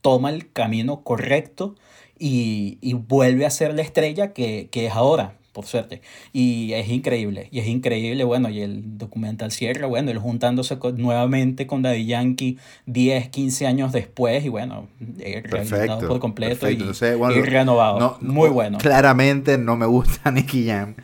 toma 0.00 0.30
el 0.30 0.52
camino 0.52 1.02
correcto 1.02 1.74
y, 2.18 2.78
y 2.80 2.94
vuelve 2.94 3.46
a 3.46 3.50
ser 3.50 3.74
la 3.74 3.82
estrella 3.82 4.32
que, 4.32 4.68
que 4.70 4.86
es 4.86 4.92
ahora, 4.92 5.38
por 5.58 5.66
suerte. 5.66 6.02
Y 6.32 6.72
es 6.72 6.88
increíble, 6.88 7.48
y 7.50 7.58
es 7.58 7.66
increíble, 7.66 8.22
bueno, 8.22 8.48
y 8.48 8.60
el 8.60 8.96
documental 8.96 9.50
cierra, 9.50 9.88
bueno, 9.88 10.12
él 10.12 10.18
juntándose 10.18 10.78
con- 10.78 10.96
nuevamente 10.96 11.66
con 11.66 11.82
Daddy 11.82 12.06
Yankee 12.06 12.58
10, 12.86 13.28
15 13.30 13.66
años 13.66 13.90
después, 13.92 14.44
y 14.44 14.48
bueno, 14.50 14.86
eh, 15.18 15.42
Perfecto. 15.50 16.06
por 16.06 16.20
completo 16.20 16.50
perfecto. 16.60 16.70
y, 16.78 16.80
Entonces, 16.86 17.18
bueno, 17.18 17.34
y 17.34 17.42
renovado. 17.42 17.98
no- 17.98 18.18
no- 18.20 18.32
Muy 18.32 18.50
bueno. 18.50 18.78
Claramente 18.78 19.58
no 19.58 19.76
me 19.76 19.86
gusta 19.86 20.30
Nicky 20.30 20.68
Jam, 20.68 20.94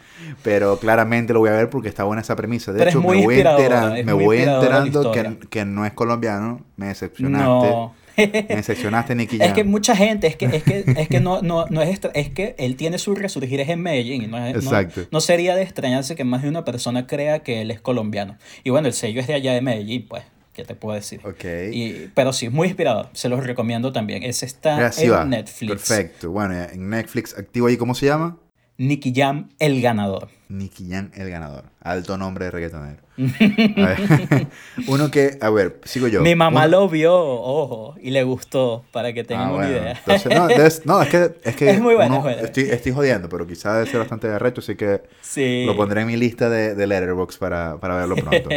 pero 0.44 0.78
claramente 0.78 1.32
lo 1.32 1.40
voy 1.40 1.48
a 1.50 1.54
ver 1.54 1.68
porque 1.68 1.88
está 1.88 2.04
buena 2.04 2.22
esa 2.22 2.36
premisa. 2.36 2.72
De 2.72 2.78
Pero 2.78 2.90
hecho, 2.90 3.00
me 3.00 3.24
voy, 3.24 3.34
enteran- 3.40 4.04
me 4.04 4.12
voy 4.12 4.36
enterando 4.38 5.10
que, 5.10 5.38
que 5.50 5.64
no 5.64 5.84
es 5.84 5.92
colombiano. 5.94 6.60
Me 6.76 6.86
decepcionaste. 6.86 7.44
No. 7.70 7.92
Me 8.16 9.14
Nicky. 9.14 9.38
Es 9.40 9.52
que 9.52 9.64
mucha 9.64 9.96
gente, 9.96 10.26
es 10.26 10.36
que, 10.36 10.46
es 10.46 10.62
que, 10.62 10.84
es 10.96 11.08
que 11.08 11.20
no, 11.20 11.42
no, 11.42 11.66
no 11.70 11.82
es 11.82 11.88
extra- 11.90 12.10
es 12.14 12.30
que 12.30 12.54
él 12.58 12.76
tiene 12.76 12.98
su 12.98 13.14
resurgir 13.14 13.60
es 13.60 13.68
en 13.68 13.80
Medellín 13.82 14.22
y 14.22 14.26
no, 14.26 14.38
es- 14.38 14.54
no- 14.54 14.60
Exacto. 14.60 15.02
no 15.10 15.20
sería 15.20 15.56
de 15.56 15.62
extrañarse 15.62 16.14
que 16.16 16.24
más 16.24 16.42
de 16.42 16.48
una 16.48 16.64
persona 16.64 17.06
crea 17.06 17.40
que 17.42 17.60
él 17.62 17.70
es 17.70 17.80
colombiano. 17.80 18.36
Y 18.62 18.70
bueno, 18.70 18.86
el 18.88 18.94
sello 18.94 19.20
es 19.20 19.26
de 19.26 19.34
allá 19.34 19.52
de 19.52 19.60
Medellín, 19.60 20.06
pues, 20.08 20.22
¿qué 20.52 20.64
te 20.64 20.74
puedo 20.74 20.94
decir? 20.94 21.20
Ok. 21.24 21.44
Y, 21.72 22.10
pero 22.14 22.32
sí, 22.32 22.46
es 22.46 22.52
muy 22.52 22.68
inspirador, 22.68 23.08
se 23.12 23.28
los 23.28 23.44
recomiendo 23.44 23.92
también. 23.92 24.22
Ese 24.22 24.46
está 24.46 24.76
Mira, 24.76 24.92
en 24.96 25.12
va. 25.12 25.24
Netflix. 25.24 25.70
Perfecto. 25.72 26.30
Bueno, 26.30 26.54
en 26.54 26.88
Netflix 26.90 27.36
activo 27.36 27.66
ahí, 27.66 27.76
¿cómo 27.76 27.94
se 27.94 28.06
llama? 28.06 28.36
Nicky 28.76 29.12
Jam, 29.14 29.50
el 29.60 29.80
ganador. 29.80 30.28
Nicky 30.48 30.88
Jam, 30.90 31.10
el 31.14 31.30
ganador. 31.30 31.64
Alto 31.80 32.18
nombre 32.18 32.46
de 32.46 32.50
reggaetonero. 32.50 33.02
A 33.16 33.86
ver, 33.86 34.48
Uno 34.88 35.08
que, 35.12 35.38
a 35.40 35.48
ver, 35.50 35.80
sigo 35.84 36.08
yo. 36.08 36.20
Mi 36.22 36.34
mamá 36.34 36.62
Uno- 36.66 36.80
lo 36.80 36.88
vio, 36.88 37.14
ojo, 37.16 37.94
y 38.02 38.10
le 38.10 38.24
gustó, 38.24 38.84
para 38.90 39.12
que 39.12 39.22
tengan 39.22 39.46
Ah, 39.46 39.52
una 39.52 39.66
bueno. 39.68 39.70
idea. 39.80 39.92
Entonces, 39.92 40.32
no, 40.34 40.48
no, 40.96 41.02
es 41.02 41.08
que, 41.08 41.30
es 41.44 41.54
que 41.56 41.70
Es 41.70 41.80
muy 41.80 41.94
bueno, 41.94 42.18
uno-. 42.18 42.28
Estoy, 42.28 42.64
estoy 42.64 42.90
jodiendo, 42.92 43.28
pero 43.28 43.46
quizás 43.46 43.74
debe 43.74 43.86
ser 43.86 44.00
bastante 44.00 44.26
arrecho, 44.28 44.60
así 44.60 44.74
que 44.74 45.02
sí. 45.20 45.62
lo 45.64 45.76
pondré 45.76 46.00
en 46.00 46.08
mi 46.08 46.16
lista 46.16 46.50
de, 46.50 46.74
de 46.74 46.86
Letterboxd 46.88 47.38
para, 47.38 47.78
para 47.78 47.94
verlo 47.96 48.16
pronto. 48.16 48.48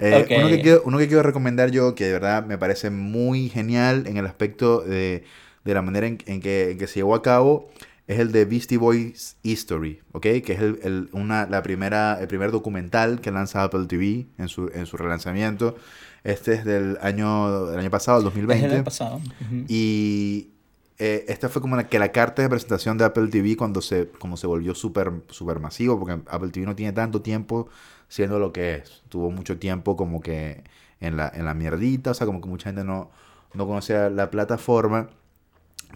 Eh, 0.00 0.22
Ok. 0.24 0.30
uno, 0.38 0.48
que 0.48 0.60
quiero, 0.62 0.82
uno 0.86 0.96
que 0.98 1.06
quiero 1.06 1.22
recomendar 1.22 1.70
yo, 1.70 1.94
que 1.94 2.04
de 2.06 2.12
verdad 2.14 2.46
me 2.46 2.56
parece 2.56 2.88
muy 2.88 3.50
genial 3.50 4.06
en 4.06 4.16
el 4.16 4.24
aspecto 4.26 4.80
de, 4.80 5.24
de 5.64 5.74
la 5.74 5.82
manera 5.82 6.06
en, 6.06 6.18
en 6.24 6.40
que, 6.40 6.70
en 6.70 6.78
que 6.78 6.86
se 6.86 6.94
llevó 6.96 7.14
a 7.14 7.22
cabo, 7.22 7.68
es 8.06 8.18
el 8.18 8.32
de 8.32 8.44
Beastie 8.44 8.76
Boys 8.78 9.36
History, 9.42 10.00
¿ok? 10.12 10.22
Que 10.22 10.52
es 10.52 10.60
el, 10.60 10.78
el- 10.82 11.08
una, 11.12 11.46
la 11.46 11.62
primera, 11.62 12.18
el 12.20 12.28
primer 12.28 12.50
documental 12.50 13.20
que 13.20 13.30
lanza 13.30 13.62
Apple 13.62 13.86
TV 13.86 14.26
en 14.38 14.48
su, 14.48 14.70
en 14.74 14.86
su 14.86 14.96
relanzamiento. 14.96 15.76
Este 16.22 16.54
es 16.54 16.64
del 16.64 16.98
año, 17.02 17.66
del 17.66 17.78
año 17.80 17.90
pasado, 17.90 18.18
el 18.18 18.22
Es 18.22 18.24
2020. 18.26 18.66
el 18.66 18.72
año 18.74 18.84
pasado. 18.84 19.20
Y 19.68 20.50
eh, 20.98 21.24
esta 21.28 21.48
fue 21.48 21.60
como 21.62 21.76
la, 21.76 21.88
que 21.88 21.98
la 21.98 22.12
carta 22.12 22.42
de 22.42 22.48
presentación 22.48 22.98
de 22.98 23.04
Apple 23.04 23.28
TV 23.28 23.56
cuando 23.56 23.80
se, 23.80 24.08
como 24.18 24.36
se 24.36 24.46
volvió 24.46 24.74
súper 24.74 25.12
super 25.30 25.58
masivo, 25.60 25.98
porque 25.98 26.20
Apple 26.30 26.50
TV 26.50 26.66
no 26.66 26.76
tiene 26.76 26.92
tanto 26.92 27.20
tiempo 27.22 27.68
siendo 28.08 28.38
lo 28.38 28.52
que 28.52 28.76
es. 28.76 29.02
Tuvo 29.08 29.30
mucho 29.30 29.58
tiempo 29.58 29.96
como 29.96 30.20
que 30.20 30.62
en 31.00 31.16
la, 31.16 31.30
en 31.34 31.44
la 31.44 31.54
mierdita, 31.54 32.12
o 32.12 32.14
sea, 32.14 32.26
como 32.26 32.40
que 32.40 32.48
mucha 32.48 32.68
gente 32.70 32.84
no, 32.84 33.10
no 33.54 33.66
conocía 33.66 34.08
la 34.10 34.30
plataforma 34.30 35.10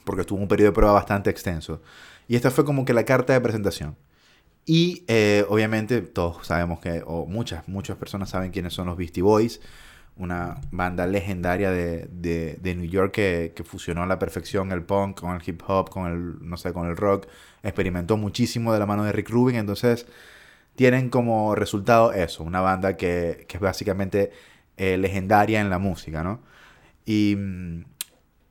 porque 0.04 0.22
estuvo 0.22 0.40
un 0.40 0.48
periodo 0.48 0.70
de 0.70 0.74
prueba 0.74 0.92
bastante 0.94 1.30
extenso. 1.30 1.82
Y 2.28 2.36
esta 2.36 2.50
fue 2.50 2.64
como 2.64 2.84
que 2.84 2.92
la 2.92 3.04
carta 3.04 3.32
de 3.32 3.40
presentación. 3.40 3.96
Y 4.66 5.04
eh, 5.08 5.46
obviamente 5.48 6.02
todos 6.02 6.46
sabemos 6.46 6.80
que, 6.80 7.02
o 7.06 7.26
muchas, 7.26 7.66
muchas 7.68 7.96
personas 7.96 8.30
saben 8.30 8.50
quiénes 8.50 8.74
son 8.74 8.86
los 8.86 8.96
Beastie 8.98 9.22
Boys, 9.22 9.60
una 10.16 10.60
banda 10.70 11.06
legendaria 11.06 11.70
de, 11.70 12.08
de, 12.12 12.58
de 12.60 12.74
New 12.74 12.90
York 12.90 13.12
que, 13.12 13.52
que 13.56 13.64
fusionó 13.64 14.02
a 14.02 14.06
la 14.06 14.18
perfección 14.18 14.72
el 14.72 14.82
punk 14.82 15.20
con 15.20 15.34
el 15.34 15.42
hip 15.46 15.62
hop, 15.66 15.88
con 15.90 16.06
el, 16.06 16.48
no 16.48 16.56
sé, 16.56 16.72
con 16.72 16.86
el 16.88 16.96
rock, 16.96 17.28
experimentó 17.62 18.16
muchísimo 18.16 18.72
de 18.72 18.78
la 18.80 18.86
mano 18.86 19.04
de 19.04 19.12
Rick 19.12 19.30
Rubin, 19.30 19.56
entonces 19.56 20.06
tienen 20.74 21.08
como 21.08 21.54
resultado 21.54 22.12
eso, 22.12 22.44
una 22.44 22.60
banda 22.60 22.96
que, 22.96 23.46
que 23.48 23.56
es 23.56 23.60
básicamente 23.60 24.32
eh, 24.76 24.96
legendaria 24.98 25.60
en 25.60 25.70
la 25.70 25.78
música, 25.78 26.22
¿no? 26.22 26.40
Y 27.04 27.36
mm, 27.36 27.84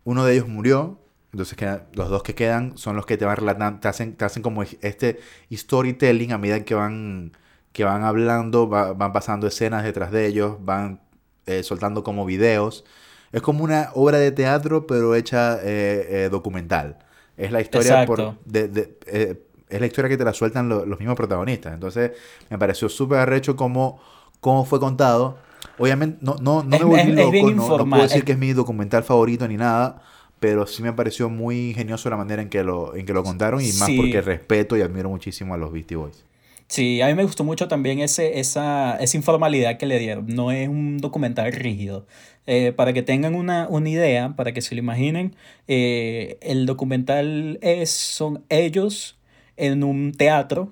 uno 0.04 0.26
de 0.26 0.34
ellos 0.34 0.48
murió, 0.48 1.00
entonces 1.32 1.56
queda- 1.58 1.88
los 1.94 2.10
dos 2.10 2.24
que 2.24 2.36
quedan 2.36 2.78
son 2.78 2.96
los 2.96 3.06
que 3.06 3.18
te 3.18 3.26
van 3.26 3.38
relatando, 3.38 3.80
te 3.80 3.88
hacen, 3.88 4.16
te 4.16 4.26
hacen 4.26 4.42
como 4.44 4.64
este 4.64 5.20
storytelling 5.54 6.32
a 6.32 6.38
medida 6.38 6.64
que 6.64 6.76
van, 6.76 7.32
que 7.72 7.84
van 7.84 8.04
hablando, 8.04 8.70
va- 8.70 8.94
van 8.94 9.14
pasando 9.14 9.48
escenas 9.48 9.84
detrás 9.84 10.12
de 10.12 10.26
ellos, 10.28 10.58
van 10.62 11.02
eh, 11.46 11.64
soltando 11.64 12.04
como 12.04 12.26
videos. 12.26 12.84
Es 13.32 13.42
como 13.42 13.64
una 13.64 13.90
obra 13.94 14.18
de 14.20 14.32
teatro, 14.32 14.88
pero 14.88 15.16
hecha 15.16 15.56
eh, 15.62 16.26
eh, 16.26 16.30
documental. 16.32 16.98
Es 17.38 17.52
la 17.52 17.62
historia 17.62 18.06
por, 18.06 18.18
de, 18.46 18.68
de- 18.68 18.98
eh, 19.08 19.44
es 19.70 19.80
la 19.82 19.86
historia 19.86 20.10
que 20.10 20.18
te 20.18 20.24
la 20.26 20.34
sueltan 20.34 20.70
lo- 20.70 20.86
los 20.86 20.98
mismos 21.00 21.16
protagonistas. 21.18 21.74
Entonces, 21.74 22.12
me 22.50 22.58
pareció 22.58 22.90
súper 22.90 23.20
arrecho 23.20 23.56
cómo, 23.56 24.00
cómo 24.40 24.66
fue 24.66 24.80
contado. 24.80 25.38
Obviamente, 25.78 26.18
no, 26.22 26.36
no, 26.42 26.64
no 26.64 26.76
Es- 26.76 26.80
me 26.82 26.86
volví 26.86 27.02
es- 27.04 27.10
es 27.10 27.16
loco, 27.16 27.32
bien 27.32 27.58
no- 27.58 27.70
no, 27.78 27.90
puedo 27.90 28.04
decir 28.04 28.20
Es- 28.20 28.24
que 28.26 28.32
es 28.32 28.38
mi 28.38 28.54
documental 28.54 29.04
favorito 29.04 29.48
ni 29.48 29.58
nada, 29.58 30.02
pero 30.40 30.68
sí 30.68 30.84
me 30.84 30.94
pareció 30.94 31.30
muy 31.30 31.70
ingenioso 31.70 32.10
la 32.10 32.18
manera 32.18 32.42
en 32.42 32.50
que 32.50 32.64
lo, 32.64 32.96
en 32.96 33.06
que 33.06 33.14
lo 33.14 33.24
contaron 33.24 33.62
y 33.62 33.66
más 33.74 33.88
Sí. 33.88 33.98
porque 33.98 34.22
respeto 34.22 34.78
y 34.78 34.82
admiro 34.82 35.10
muchísimo 35.10 35.54
a 35.54 35.58
los 35.58 35.72
Beastie 35.72 35.98
Boys. 35.98 36.24
Sí, 36.70 37.02
a 37.02 37.08
mí 37.08 37.14
me 37.14 37.24
gustó 37.24 37.46
mucho 37.46 37.70
también 37.70 38.00
ese, 38.00 38.40
esa, 38.40 38.98
esa 38.98 39.16
informalidad 39.18 39.78
que 39.78 39.86
le 39.86 40.00
dieron. 40.00 40.28
No 40.28 40.52
es 40.52 40.68
un 40.68 40.98
documental 40.98 41.52
rígido. 41.54 42.06
Eh, 42.46 42.74
para 42.76 42.92
que 42.94 43.04
tengan 43.04 43.36
una, 43.36 43.68
una 43.70 43.90
idea, 43.90 44.34
para 44.36 44.52
que 44.54 44.62
se 44.62 44.76
lo 44.76 44.80
imaginen, 44.80 45.34
eh, 45.70 46.38
el 46.42 46.66
documental 46.66 47.58
es, 47.62 47.90
son 47.90 48.44
ellos 48.50 49.18
en 49.56 49.84
un 49.84 50.12
teatro 50.12 50.72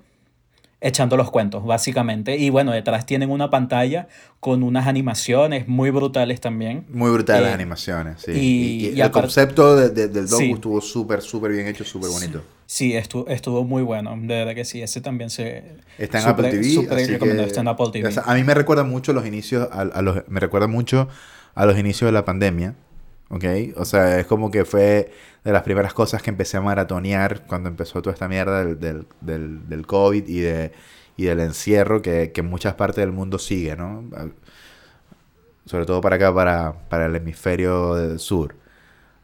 echando 0.86 1.16
los 1.16 1.30
cuentos, 1.30 1.64
básicamente. 1.64 2.36
Y 2.36 2.50
bueno, 2.50 2.72
detrás 2.72 3.06
tienen 3.06 3.30
una 3.30 3.50
pantalla 3.50 4.08
con 4.40 4.62
unas 4.62 4.86
animaciones 4.86 5.66
muy 5.68 5.90
brutales 5.90 6.40
también. 6.40 6.84
Muy 6.90 7.10
brutal 7.10 7.42
las 7.42 7.50
Eh, 7.50 7.54
animaciones, 7.54 8.22
sí. 8.22 8.32
y- 8.32 8.36
Y, 8.36 8.86
y 8.90 8.98
y 8.98 9.00
el 9.00 9.10
concepto 9.10 9.76
de- 9.76 9.90
de- 9.90 10.08
del 10.08 10.28
docu 10.28 10.42
Sí. 10.42 10.50
estuvo 10.52 10.80
súper, 10.80 11.20
súper 11.22 11.52
bien 11.52 11.66
hecho, 11.66 11.84
súper 11.84 12.10
bonito. 12.10 12.42
Sí, 12.66 12.94
estuvo, 12.96 13.26
estuvo 13.28 13.64
muy 13.64 13.82
bueno, 13.82 14.16
de 14.16 14.26
verdad 14.26 14.54
que 14.54 14.64
sí. 14.64 14.82
Ese 14.82 15.00
también 15.00 15.30
se... 15.30 15.62
Está 15.98 16.20
en 16.20 16.28
Apple 16.28 16.50
TV. 16.50 16.64
súper 16.74 16.98
así 16.98 17.12
recomendado, 17.12 17.44
que- 17.46 17.48
está 17.50 17.60
en 17.60 17.68
Apple 17.68 17.86
TV. 17.92 18.08
o 18.08 18.10
sea, 18.12 18.22
a 18.24 18.34
mí 18.34 18.44
me 18.44 18.54
recuerda 18.54 18.84
mucho 18.84 19.12
los 19.12 19.26
inicios, 19.26 19.68
a, 19.72 19.82
a 19.82 20.02
los, 20.02 20.22
me 20.28 20.40
recuerda 20.40 20.66
mucho 20.66 21.08
a 21.54 21.66
los 21.66 21.78
inicios 21.78 22.08
de 22.08 22.12
la 22.12 22.24
pandemia. 22.24 22.74
¿Ok? 23.28 23.44
O 23.76 23.84
sea, 23.84 24.18
es 24.20 24.26
como 24.26 24.50
que 24.50 24.64
fue 24.64 25.12
de 25.44 25.52
las 25.52 25.62
primeras 25.62 25.94
cosas 25.94 26.22
que 26.22 26.30
empecé 26.30 26.56
a 26.56 26.60
maratonear 26.60 27.46
cuando 27.46 27.68
empezó 27.68 28.02
toda 28.02 28.14
esta 28.14 28.28
mierda 28.28 28.64
del, 28.64 28.78
del, 28.80 29.06
del, 29.20 29.68
del 29.68 29.86
COVID 29.86 30.26
y, 30.28 30.40
de, 30.40 30.72
y 31.16 31.24
del 31.26 31.40
encierro 31.40 32.02
que, 32.02 32.32
que 32.32 32.40
en 32.42 32.46
muchas 32.50 32.74
partes 32.74 32.98
del 33.02 33.12
mundo 33.12 33.38
sigue, 33.38 33.76
¿no? 33.76 34.04
Sobre 35.64 35.84
todo 35.86 36.00
para 36.00 36.16
acá, 36.16 36.32
para, 36.34 36.88
para 36.88 37.06
el 37.06 37.16
hemisferio 37.16 37.94
del 37.94 38.18
sur. 38.20 38.54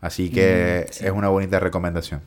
Así 0.00 0.30
que 0.30 0.40
Mm, 0.40 0.90
sí. 0.90 1.04
es 1.04 1.12
una 1.12 1.28
bonita 1.28 1.60
recomendación. 1.60 2.22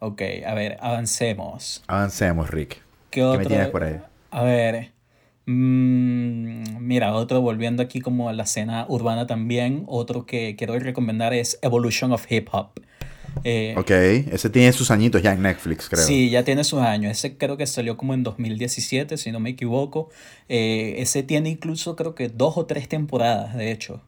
Ok, 0.00 0.20
a 0.46 0.52
ver, 0.54 0.76
avancemos. 0.80 1.82
Avancemos, 1.86 2.50
Rick. 2.50 2.82
¿Qué 3.10 3.22
¿Qué 3.30 3.36
otro? 3.36 3.38
me 3.38 3.46
tienes 3.46 3.68
por 3.68 3.84
ahí? 3.84 4.02
A 4.30 4.42
ver. 4.44 4.91
Mm, 5.46 6.78
mira, 6.80 7.14
otro 7.14 7.40
volviendo 7.40 7.82
aquí 7.82 8.00
como 8.00 8.28
a 8.28 8.32
la 8.32 8.44
escena 8.44 8.86
urbana 8.88 9.26
también. 9.26 9.84
Otro 9.86 10.26
que 10.26 10.56
quiero 10.56 10.78
recomendar 10.78 11.34
es 11.34 11.58
Evolution 11.62 12.12
of 12.12 12.30
Hip 12.30 12.48
Hop. 12.52 12.70
Eh, 13.44 13.74
Ok, 13.78 13.90
ese 13.90 14.50
tiene 14.50 14.72
sus 14.72 14.90
añitos 14.90 15.22
ya 15.22 15.32
en 15.32 15.42
Netflix, 15.42 15.88
creo. 15.88 16.02
Sí, 16.04 16.30
ya 16.30 16.44
tiene 16.44 16.64
sus 16.64 16.80
años. 16.80 17.12
Ese 17.12 17.36
creo 17.36 17.56
que 17.56 17.66
salió 17.66 17.96
como 17.96 18.14
en 18.14 18.22
2017, 18.22 19.16
si 19.16 19.32
no 19.32 19.40
me 19.40 19.50
equivoco. 19.50 20.10
Eh, 20.48 20.96
ese 20.98 21.22
tiene 21.22 21.48
incluso 21.50 21.96
creo 21.96 22.14
que 22.14 22.28
dos 22.28 22.56
o 22.56 22.66
tres 22.66 22.88
temporadas, 22.88 23.54
de 23.56 23.72
hecho. 23.72 24.02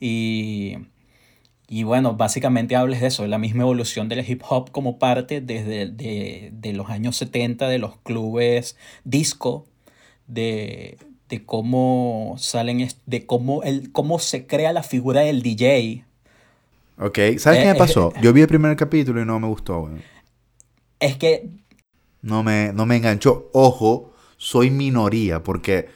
Y, 0.00 0.76
y 1.66 1.82
bueno, 1.82 2.14
básicamente 2.14 2.76
hables 2.76 3.00
de 3.00 3.08
eso, 3.08 3.22
de 3.22 3.28
la 3.28 3.38
misma 3.38 3.62
evolución 3.62 4.08
del 4.08 4.28
hip 4.28 4.42
hop 4.48 4.70
como 4.70 4.98
parte 4.98 5.40
desde 5.40 5.86
de, 5.86 6.50
de 6.52 6.72
los 6.72 6.90
años 6.90 7.16
70, 7.16 7.68
de 7.68 7.78
los 7.78 7.96
clubes 7.98 8.76
disco, 9.04 9.66
de, 10.28 10.98
de 11.28 11.44
cómo 11.46 12.36
salen, 12.38 12.88
de 13.06 13.26
cómo, 13.26 13.62
el, 13.64 13.92
cómo 13.92 14.18
se 14.20 14.46
crea 14.46 14.72
la 14.74 14.82
figura 14.84 15.22
del 15.22 15.42
DJ. 15.42 16.06
Ok, 16.98 17.18
¿sabes 17.38 17.58
qué 17.60 17.66
Eh, 17.66 17.68
me 17.68 17.76
pasó? 17.76 18.12
Yo 18.16 18.32
vi 18.32 18.40
el 18.42 18.48
primer 18.48 18.76
capítulo 18.76 19.20
y 19.22 19.24
no 19.24 19.38
me 19.40 19.46
gustó. 19.48 19.88
Es 21.00 21.16
que 21.18 21.48
No 22.22 22.42
me, 22.42 22.72
no 22.72 22.86
me 22.86 22.96
enganchó. 22.96 23.48
Ojo, 23.52 24.12
soy 24.36 24.70
minoría 24.70 25.42
porque 25.42 25.88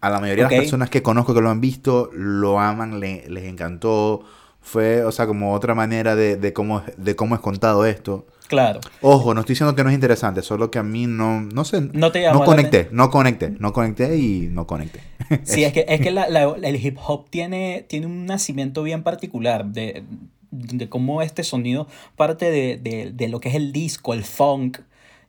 a 0.00 0.10
la 0.10 0.20
mayoría 0.20 0.44
de 0.44 0.50
las 0.50 0.54
personas 0.56 0.90
que 0.90 1.02
conozco 1.02 1.34
que 1.34 1.40
lo 1.42 1.50
han 1.50 1.60
visto, 1.60 2.10
lo 2.14 2.60
aman, 2.60 3.00
le- 3.00 3.28
les 3.28 3.44
encantó. 3.46 4.24
Fue, 4.62 5.04
o 5.04 5.12
sea, 5.12 5.26
como 5.26 5.54
otra 5.54 5.74
manera 5.74 6.16
de, 6.16 6.36
de 6.36 6.52
cómo, 6.54 6.82
de 6.96 7.16
cómo 7.16 7.34
es 7.36 7.40
contado 7.42 7.86
esto. 7.86 8.26
Claro. 8.54 8.80
Ojo, 9.02 9.34
no 9.34 9.40
estoy 9.40 9.54
diciendo 9.54 9.74
que 9.74 9.82
no 9.84 9.90
es 9.90 9.94
interesante, 9.94 10.42
solo 10.42 10.70
que 10.70 10.78
a 10.78 10.82
mí 10.82 11.06
no, 11.06 11.40
no 11.42 11.64
sé, 11.64 11.80
No 11.92 12.10
te 12.12 12.30
no 12.32 12.44
conecté, 12.44 12.88
no 12.92 13.10
conecté, 13.10 13.50
no 13.58 13.72
conecté 13.72 14.16
y 14.16 14.48
no 14.50 14.66
conecté. 14.66 15.00
Sí, 15.44 15.64
es 15.64 15.72
que, 15.72 15.84
es 15.88 16.00
que 16.00 16.10
la- 16.10 16.28
la- 16.28 16.54
el 16.62 16.76
hip 16.84 16.98
hop 17.06 17.28
tiene, 17.30 17.84
tiene 17.88 18.06
un 18.06 18.26
nacimiento 18.26 18.82
bien 18.82 19.02
particular 19.02 19.66
de, 19.66 20.04
de 20.50 20.88
cómo 20.88 21.20
este 21.22 21.42
sonido 21.44 21.88
parte 22.16 22.50
de, 22.50 22.76
de- 22.76 23.10
de 23.12 23.28
lo 23.28 23.40
que 23.40 23.48
es 23.48 23.54
el 23.54 23.72
disco, 23.72 24.14
el 24.14 24.24
funk. 24.24 24.78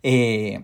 eh, 0.03 0.61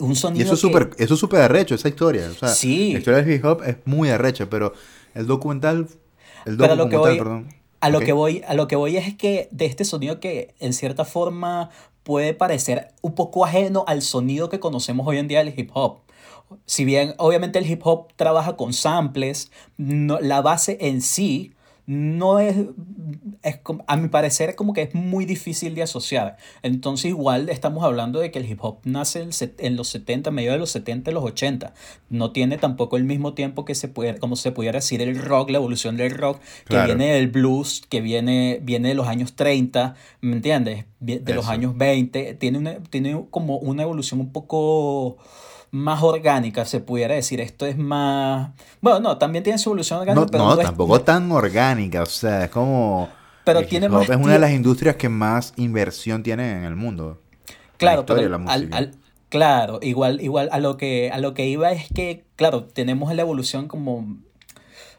un 0.00 0.12
Y 0.12 0.16
sonido 0.16 0.44
eso 0.44 0.54
es 0.54 0.60
que- 0.60 0.66
súper, 0.66 0.90
eso 0.98 1.14
es 1.14 1.20
súper 1.20 1.40
arrecho, 1.42 1.74
esa 1.76 1.88
historia. 1.88 2.28
O 2.30 2.34
sea, 2.34 2.48
Sí. 2.48 2.92
la 2.92 2.98
historia 2.98 3.22
del 3.22 3.32
hip 3.34 3.44
hop 3.44 3.62
es 3.64 3.76
muy 3.84 4.10
arrecha, 4.10 4.50
pero 4.50 4.74
el 5.14 5.26
documental, 5.26 5.86
el 6.44 6.56
Pero 6.56 6.72
a 6.72 6.76
lo 6.76 6.88
que 6.88 6.96
documental, 6.96 7.00
voy- 7.00 7.18
perdón. 7.18 7.63
A 7.84 7.90
lo, 7.90 8.00
que 8.00 8.12
voy, 8.12 8.42
a 8.46 8.54
lo 8.54 8.66
que 8.68 8.76
voy 8.76 8.96
es 8.96 9.14
que 9.14 9.48
de 9.50 9.66
este 9.66 9.84
sonido 9.84 10.20
que 10.20 10.54
en 10.58 10.72
cierta 10.72 11.04
forma 11.04 11.70
puede 12.02 12.34
parecer 12.34 12.88
un 13.02 13.14
poco 13.14 13.44
ajeno 13.44 13.84
al 13.86 14.02
sonido 14.02 14.48
que 14.48 14.60
conocemos 14.60 15.06
hoy 15.06 15.18
en 15.18 15.28
día 15.28 15.38
del 15.44 15.58
hip 15.58 15.70
hop. 15.74 15.98
Si 16.66 16.84
bien 16.84 17.14
obviamente 17.18 17.58
el 17.58 17.70
hip 17.70 17.80
hop 17.86 18.08
trabaja 18.16 18.56
con 18.56 18.72
samples, 18.72 19.50
no- 19.76 20.20
la 20.20 20.40
base 20.42 20.78
en 20.80 21.00
sí 21.02 21.52
no 21.86 22.38
es, 22.38 22.56
es, 23.42 23.60
a 23.86 23.96
mi 23.96 24.08
parecer 24.08 24.54
como 24.54 24.72
que 24.72 24.82
es 24.82 24.94
muy 24.94 25.26
difícil 25.26 25.74
de 25.74 25.82
asociar. 25.82 26.38
Entonces 26.62 27.06
igual 27.06 27.50
estamos 27.50 27.84
hablando 27.84 28.20
de 28.20 28.30
que 28.30 28.38
el 28.38 28.50
hip 28.50 28.58
hop 28.62 28.78
nace 28.84 29.28
en, 29.58 29.76
los 29.76 29.88
70, 29.88 30.30
medio 30.30 30.52
de 30.52 30.58
los 30.58 30.70
70, 30.70 31.10
los 31.10 31.24
80. 31.24 31.74
No 32.08 32.32
tiene 32.32 32.56
tampoco 32.56 32.96
el 32.96 33.04
mismo 33.04 33.34
tiempo 33.34 33.64
que 33.64 33.74
se 33.74 33.88
puede, 33.88 34.18
como 34.18 34.36
se 34.36 34.50
pudiera 34.52 34.78
decir 34.78 35.02
el 35.02 35.20
rock, 35.20 35.50
la 35.50 35.58
evolución 35.58 35.96
del 35.96 36.12
rock, 36.12 36.40
que 36.66 36.82
viene 36.84 37.12
del 37.12 37.28
blues, 37.28 37.82
que 37.88 38.00
viene, 38.00 38.60
viene 38.62 38.88
de 38.88 38.94
los 38.94 39.06
años 39.06 39.34
30, 39.34 39.94
¿me 40.22 40.36
entiendes? 40.36 40.86
De 41.00 41.34
los 41.34 41.48
años 41.48 41.76
20. 41.76 42.34
Tiene, 42.34 42.58
una, 42.58 42.82
tiene 42.84 43.26
como 43.30 43.58
una 43.58 43.82
evolución 43.82 44.20
un 44.20 44.32
poco 44.32 45.18
más 45.74 46.02
orgánica, 46.02 46.64
se 46.64 46.78
pudiera 46.80 47.14
decir. 47.14 47.40
Esto 47.40 47.66
es 47.66 47.76
más... 47.76 48.50
Bueno, 48.80 49.00
no, 49.00 49.18
también 49.18 49.42
tiene 49.42 49.58
su 49.58 49.70
evolución 49.70 49.98
orgánica, 50.00 50.24
No, 50.24 50.30
pero 50.30 50.44
no, 50.44 50.54
no 50.54 50.60
es- 50.60 50.66
tampoco 50.66 51.00
tan 51.00 51.30
orgánica, 51.32 52.02
o 52.02 52.06
sea, 52.06 52.44
es 52.44 52.50
como... 52.50 53.08
Pero 53.44 53.58
el 53.58 53.66
tiene 53.66 53.88
más 53.88 54.08
Es 54.08 54.16
una 54.16 54.34
de 54.34 54.38
las 54.38 54.52
industrias 54.52 54.96
que 54.96 55.08
más 55.08 55.52
inversión 55.56 56.22
tiene 56.22 56.52
en 56.58 56.64
el 56.64 56.76
mundo. 56.76 57.20
Claro, 57.76 58.00
historia 58.02 58.22
pero 58.28 58.38
de 58.38 58.44
la 58.44 58.52
al- 58.52 58.60
música. 58.60 58.76
al- 58.78 58.94
claro, 59.28 59.80
igual, 59.82 60.20
igual 60.22 60.48
a 60.52 60.60
lo 60.60 60.76
que 60.76 61.10
a 61.10 61.18
lo 61.18 61.34
que 61.34 61.46
iba 61.48 61.72
es 61.72 61.88
que, 61.92 62.24
claro, 62.36 62.64
tenemos 62.64 63.12
la 63.14 63.22
evolución 63.22 63.66
como 63.68 64.16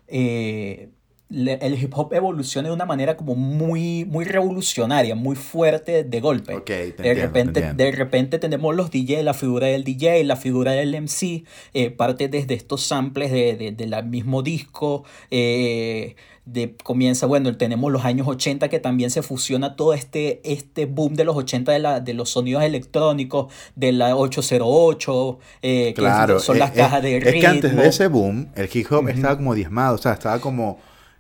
eh, 0.08 0.90
el 1.30 1.82
hip 1.82 1.92
hop 1.98 2.14
evoluciona 2.14 2.68
de 2.70 2.74
una 2.76 2.86
manera 2.86 3.18
como 3.18 3.36
muy, 3.36 4.06
muy 4.06 4.26
revolucionaria, 4.26 5.16
muy 5.16 5.36
fuerte 5.36 6.04
de 6.04 6.20
golpe. 6.22 6.54
Te 6.62 6.74
de 6.74 6.84
entiendo, 6.88 7.22
repente, 7.22 7.74
de 7.74 7.92
repente 7.92 8.38
tenemos 8.40 8.76
los 8.76 8.92
DJ, 8.92 9.24
la 9.24 9.34
figura 9.34 9.68
del 9.68 9.84
DJ, 9.84 10.24
la 10.24 10.36
figura 10.36 10.74
del 10.74 10.94
MC, 11.02 11.44
eh, 11.74 11.90
parte 11.90 12.28
desde 12.28 12.54
estos 12.54 12.84
samples 12.84 13.32
de, 13.32 13.56
de, 13.56 13.72
de 13.72 14.04
mismo 14.04 14.44
disco. 14.44 15.04
eh, 15.32 16.16
de, 16.46 16.76
comienza, 16.84 17.26
bueno, 17.26 17.58
tenemos 17.58 17.92
los 17.92 18.06
años 18.06 18.28
80 18.28 18.70
que 18.70 18.80
también 18.80 19.10
se 19.10 19.24
fusiona 19.24 19.76
todo 19.76 19.96
este, 19.96 20.42
este 20.44 20.86
boom 20.86 21.16
de 21.16 21.24
los 21.24 21.36
80 21.36 21.72
de, 21.72 21.80
la, 21.80 22.00
de 22.02 22.14
los 22.14 22.30
sonidos 22.30 22.62
electrónicos, 22.64 23.52
de 23.76 23.92
la 23.92 24.16
808, 24.16 25.40
eh, 25.64 25.86
que 25.88 25.94
Claro, 25.96 26.40
son 26.40 26.58
es- 26.58 26.60
las 26.60 26.70
es- 26.72 26.78
cajas 26.78 27.02
de 27.02 27.18
es, 27.18 27.24
ritmo. 27.24 27.42
que 27.42 27.48
antes 27.48 27.76
de 27.76 27.88
ese 27.88 28.08
boom, 28.10 28.50
el 28.56 28.70
hip 28.72 28.86
hop 28.92 29.10
estaba 29.10 29.36
como 29.38 29.56
diezmado, 29.56 29.96
o 29.96 29.98
sea, 29.98 30.14
estaba 30.14 30.40
como 30.40 30.78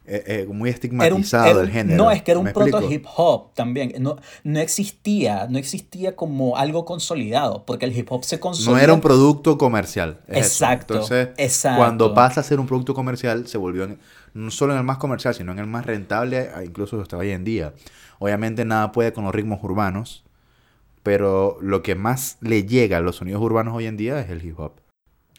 eh, 0.07 0.23
eh, 0.27 0.45
muy 0.47 0.53
Era 0.53 0.57
un- 0.59 0.67
estigmatizado 0.67 1.49
era 1.51 1.61
el 1.61 1.69
género. 1.71 2.03
No, 2.03 2.11
es 2.11 2.21
que 2.23 2.31
era 2.31 2.39
un 2.39 2.45
¿Me 2.45 2.53
proto 2.53 2.77
explico? 2.79 2.93
hip 2.93 3.05
hop 3.17 3.53
también. 3.53 3.93
No, 3.99 4.17
no 4.43 4.59
existía, 4.59 5.47
no 5.49 5.57
existía 5.57 6.15
como 6.15 6.57
algo 6.57 6.85
consolidado, 6.85 7.65
porque 7.65 7.85
el 7.85 7.97
hip 7.97 8.11
hop 8.11 8.23
se 8.23 8.39
consolida. 8.39 8.71
No 8.77 8.83
era 8.83 8.93
un 8.93 9.01
producto 9.01 9.57
comercial. 9.57 10.19
es. 10.27 10.37
Exacto, 10.37 10.93
Entonces, 10.95 11.29
exacto. 11.37 11.77
cuando 11.79 12.13
pasa 12.13 12.41
a 12.41 12.43
ser 12.43 12.59
un 12.59 12.67
producto 12.67 12.93
comercial, 12.93 13.47
se 13.47 13.57
volvió 13.57 13.83
en- 13.85 13.99
no 14.33 14.51
solo 14.51 14.73
en 14.73 14.79
el 14.79 14.85
más 14.85 14.97
comercial, 14.97 15.33
sino 15.33 15.51
en 15.53 15.59
el 15.59 15.67
más 15.67 15.85
rentable, 15.85 16.49
incluso 16.65 16.99
hasta 17.01 17.17
hoy 17.17 17.31
en 17.31 17.43
día. 17.43 17.73
Obviamente 18.19 18.65
nada 18.65 18.91
puede 18.91 19.13
con 19.13 19.23
los 19.25 19.33
ritmos 19.33 19.63
urbanos, 19.63 20.23
pero 21.03 21.57
lo 21.61 21.83
que 21.83 21.95
más 21.95 22.37
le 22.41 22.65
llega 22.65 22.97
a 22.97 22.99
los 23.01 23.17
sonidos 23.17 23.41
urbanos 23.41 23.75
hoy 23.75 23.85
en 23.85 23.97
día 23.97 24.19
es 24.19 24.29
el 24.29 24.43
hip 24.45 24.59
hop. 24.59 24.73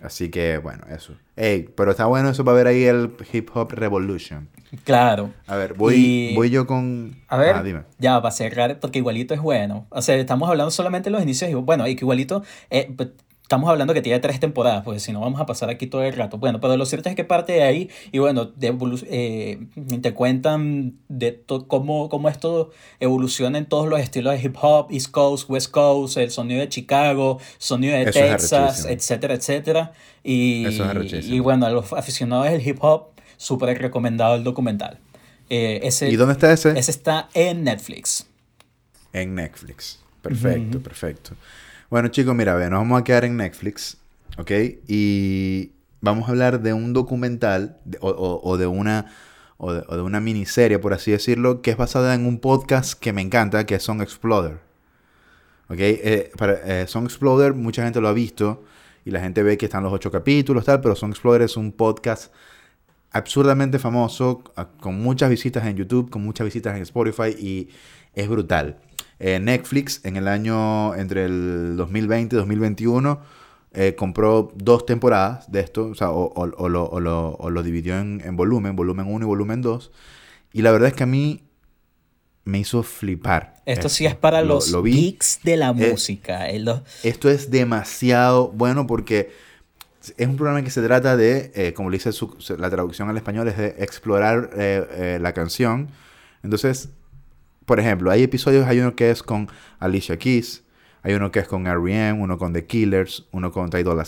Así 0.02 0.28
que, 0.30 0.58
bueno, 0.58 0.84
eso. 0.94 1.14
Ey, 1.36 1.68
pero 1.74 1.90
está 1.90 2.04
bueno 2.06 2.28
eso 2.28 2.44
para 2.44 2.56
ver 2.58 2.66
ahí 2.66 2.84
el 2.84 3.12
Hip 3.32 3.48
Hop 3.54 3.72
Revolution. 3.72 4.48
Claro. 4.84 5.32
A 5.46 5.56
ver, 5.56 5.72
voy, 5.74 5.94
Y- 5.96 6.34
voy 6.34 6.50
yo 6.50 6.66
con... 6.66 7.16
A 7.28 7.36
ver, 7.38 7.54
Ah, 7.56 7.62
dime. 7.62 7.82
ya 7.98 8.20
para 8.20 8.30
cerrar, 8.32 8.78
porque 8.78 8.98
igualito 8.98 9.32
es 9.32 9.40
bueno. 9.40 9.86
O 9.90 10.02
sea, 10.02 10.16
estamos 10.16 10.50
hablando 10.50 10.70
solamente 10.70 11.06
de 11.08 11.12
los 11.12 11.22
inicios. 11.22 11.50
y 11.50 11.54
Bueno, 11.54 11.86
y 11.88 11.96
que 11.96 12.04
igualito, 12.04 12.42
eh, 12.68 12.92
pues, 12.94 13.10
estamos 13.46 13.70
hablando 13.70 13.94
que 13.94 14.02
tiene 14.02 14.18
tres 14.18 14.40
temporadas, 14.40 14.82
pues 14.82 15.04
si 15.04 15.12
no 15.12 15.20
vamos 15.20 15.40
a 15.40 15.46
pasar 15.46 15.70
aquí 15.70 15.86
todo 15.86 16.02
el 16.02 16.12
rato. 16.12 16.36
Bueno, 16.36 16.60
pero 16.60 16.76
lo 16.76 16.84
cierto 16.84 17.08
es 17.08 17.14
que 17.14 17.22
parte 17.22 17.52
de 17.52 17.62
ahí, 17.62 17.88
y 18.10 18.18
bueno, 18.18 18.46
de 18.46 18.76
eh, 19.08 19.68
te 20.02 20.14
cuentan 20.14 20.96
de 21.06 21.44
cómo, 21.68 22.08
cómo 22.08 22.28
esto 22.28 22.72
evoluciona 22.98 23.58
en 23.58 23.66
todos 23.66 23.86
los 23.86 24.00
estilos 24.00 24.34
de 24.34 24.44
hip 24.44 24.56
hop, 24.60 24.88
East 24.90 25.12
Coast, 25.12 25.48
West 25.48 25.70
Coast, 25.70 26.16
el 26.16 26.32
sonido 26.32 26.58
de 26.58 26.68
Chicago, 26.68 27.38
sonido 27.58 27.94
de 27.94 28.02
Eso 28.02 28.18
es 28.18 28.30
Texas, 28.32 28.84
etcétera, 28.86 29.34
etcétera. 29.34 29.92
Y, 30.24 30.64
Eso 30.64 30.90
es 30.90 31.28
y 31.28 31.38
bueno, 31.38 31.66
a 31.66 31.70
los 31.70 31.92
aficionados 31.92 32.50
del 32.50 32.66
hip 32.66 32.78
hop, 32.80 33.10
súper 33.36 33.80
recomendado 33.80 34.34
el 34.34 34.42
documental. 34.42 34.98
Eh, 35.50 35.78
ese, 35.84 36.10
¿Y 36.10 36.16
dónde 36.16 36.32
está 36.32 36.52
ese? 36.52 36.76
ese 36.76 36.90
está 36.90 37.28
en 37.32 37.62
Netflix. 37.62 38.26
En 39.12 39.36
Netflix. 39.36 40.00
Perfecto, 40.20 40.80
perfecto. 40.80 41.36
Bueno, 41.88 42.08
chicos, 42.08 42.34
mira, 42.34 42.56
ve, 42.56 42.68
nos 42.68 42.80
vamos 42.80 43.00
a 43.00 43.04
quedar 43.04 43.24
en 43.24 43.36
Netflix, 43.36 43.98
¿ok? 44.38 44.50
Y 44.88 45.70
vamos 46.00 46.28
a 46.28 46.32
hablar 46.32 46.60
de 46.60 46.72
un 46.72 46.92
documental 46.92 47.78
o, 48.00 48.56
de 48.56 48.66
una 48.66 49.06
o 49.56 49.72
de, 49.72 50.02
una 50.02 50.18
miniserie, 50.18 50.80
por 50.80 50.94
así 50.94 51.12
decirlo, 51.12 51.62
que 51.62 51.70
es 51.70 51.76
basada 51.76 52.14
en 52.14 52.26
un 52.26 52.40
podcast 52.40 52.98
que 52.98 53.12
me 53.12 53.22
encanta, 53.22 53.66
que 53.66 53.76
es 53.76 53.84
Song 53.84 54.02
Exploder. 54.02 54.58
¿Ok? 55.68 55.78
Eh, 55.78 56.32
para, 56.36 56.54
eh, 56.82 56.88
Song 56.88 57.04
Exploder, 57.04 57.54
mucha 57.54 57.84
gente 57.84 58.00
lo 58.00 58.08
ha 58.08 58.12
visto 58.12 58.64
y 59.04 59.12
la 59.12 59.20
gente 59.20 59.44
ve 59.44 59.56
que 59.56 59.66
están 59.66 59.84
los 59.84 59.92
ocho 59.92 60.10
capítulos, 60.10 60.64
tal, 60.64 60.80
pero 60.80 60.96
Song 60.96 61.10
Exploder 61.10 61.42
es 61.42 61.56
un 61.56 61.70
podcast 61.70 62.34
absurdamente 63.12 63.78
famoso, 63.78 64.42
con 64.80 65.00
muchas 65.00 65.30
visitas 65.30 65.64
en 65.64 65.76
YouTube, 65.76 66.10
con 66.10 66.22
muchas 66.22 66.46
visitas 66.46 66.74
en 66.74 66.82
Spotify 66.82 67.30
y 67.38 67.68
es 68.12 68.28
brutal. 68.28 68.80
Eh, 69.18 69.40
Netflix 69.40 70.00
en 70.04 70.16
el 70.16 70.28
año 70.28 70.94
entre 70.94 71.24
el 71.24 71.74
2020 71.76 72.36
y 72.36 72.38
2021 72.38 73.20
eh, 73.72 73.94
compró 73.94 74.52
dos 74.56 74.84
temporadas 74.86 75.50
de 75.50 75.60
esto, 75.60 75.86
o, 75.86 75.94
sea, 75.94 76.10
o, 76.10 76.24
o- 76.34 76.50
o 76.56 76.68
lo, 76.68 76.98
lo- 77.00 77.38
lo 77.50 77.62
dividió 77.62 77.98
en, 77.98 78.22
en 78.24 78.36
volumen, 78.36 78.74
volumen 78.76 79.06
1 79.08 79.24
y 79.24 79.28
volumen 79.28 79.62
2. 79.62 79.90
Y 80.52 80.62
la 80.62 80.70
verdad 80.72 80.88
es 80.88 80.94
que 80.94 81.02
a 81.02 81.06
mí 81.06 81.42
me 82.44 82.58
hizo 82.58 82.82
flipar. 82.82 83.56
Esto 83.66 83.88
sí 83.88 84.06
es 84.06 84.14
para 84.14 84.40
Lo- 84.42 84.54
los 84.70 84.82
geeks 84.84 85.40
de 85.42 85.56
la 85.56 85.70
Eh, 85.70 85.90
música. 85.90 86.48
eh, 86.48 86.58
los- 86.60 86.80
Esto 87.04 87.28
es 87.28 87.50
demasiado 87.50 88.48
bueno 88.48 88.86
porque 88.86 89.30
es 90.16 90.26
un 90.28 90.36
programa 90.36 90.62
que 90.62 90.70
se 90.70 90.80
trata 90.82 91.16
de, 91.16 91.50
eh, 91.54 91.72
como 91.74 91.90
le 91.90 91.96
dice 91.96 92.12
su- 92.12 92.36
su- 92.38 92.56
la 92.56 92.70
traducción 92.70 93.08
al 93.10 93.16
español, 93.16 93.48
es 93.48 93.56
de 93.58 93.74
explorar 93.78 94.50
eh, 94.56 94.86
eh, 94.92 95.18
la 95.20 95.32
canción. 95.32 95.88
Entonces, 96.42 96.90
por 97.66 97.78
ejemplo, 97.80 98.10
hay 98.10 98.22
episodios, 98.22 98.66
hay 98.66 98.80
uno 98.80 98.96
que 98.96 99.10
es 99.10 99.22
con 99.22 99.48
Alicia 99.78 100.16
Keys, 100.18 100.62
hay 101.02 101.14
uno 101.14 101.30
que 101.30 101.40
es 101.40 101.48
con 101.48 101.66
R.E.M., 101.66 102.20
uno 102.22 102.38
con 102.38 102.52
The 102.52 102.64
Killers, 102.66 103.26
uno 103.32 103.52
con 103.52 103.68
Ty 103.70 103.82
Dolla 103.82 104.04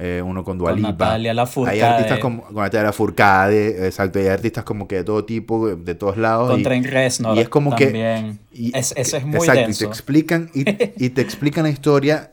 eh, 0.00 0.22
uno 0.24 0.44
con 0.44 0.58
Dua 0.58 0.70
Con 0.70 0.76
Lipa. 0.78 0.90
Natalia 0.92 1.34
Lafourcade. 1.34 1.82
Hay 1.82 1.90
artistas 1.90 2.18
como 2.20 2.44
con 2.44 2.54
Natalia 2.54 2.84
Lafourcade, 2.84 3.86
exacto, 3.86 4.20
hay 4.20 4.28
artistas 4.28 4.62
como 4.64 4.86
que 4.86 4.94
de 4.96 5.04
todo 5.04 5.24
tipo, 5.24 5.68
de 5.74 5.94
todos 5.96 6.16
lados. 6.16 6.50
Con 6.52 6.60
y- 6.60 6.62
Trent 6.62 6.86
Reznor 6.86 7.36
y 7.36 7.40
es 7.40 7.48
como 7.48 7.74
que- 7.74 8.36
y- 8.52 8.70
Es- 8.76 8.94
eso 8.96 9.16
es 9.16 9.24
muy 9.24 9.38
exacto, 9.38 9.60
denso. 9.62 9.84
y 9.84 9.86
te 9.86 9.90
explican 9.92 10.50
y, 10.54 10.60
y 11.04 11.10
te 11.10 11.20
explican 11.20 11.64
la 11.64 11.70
historia 11.70 12.32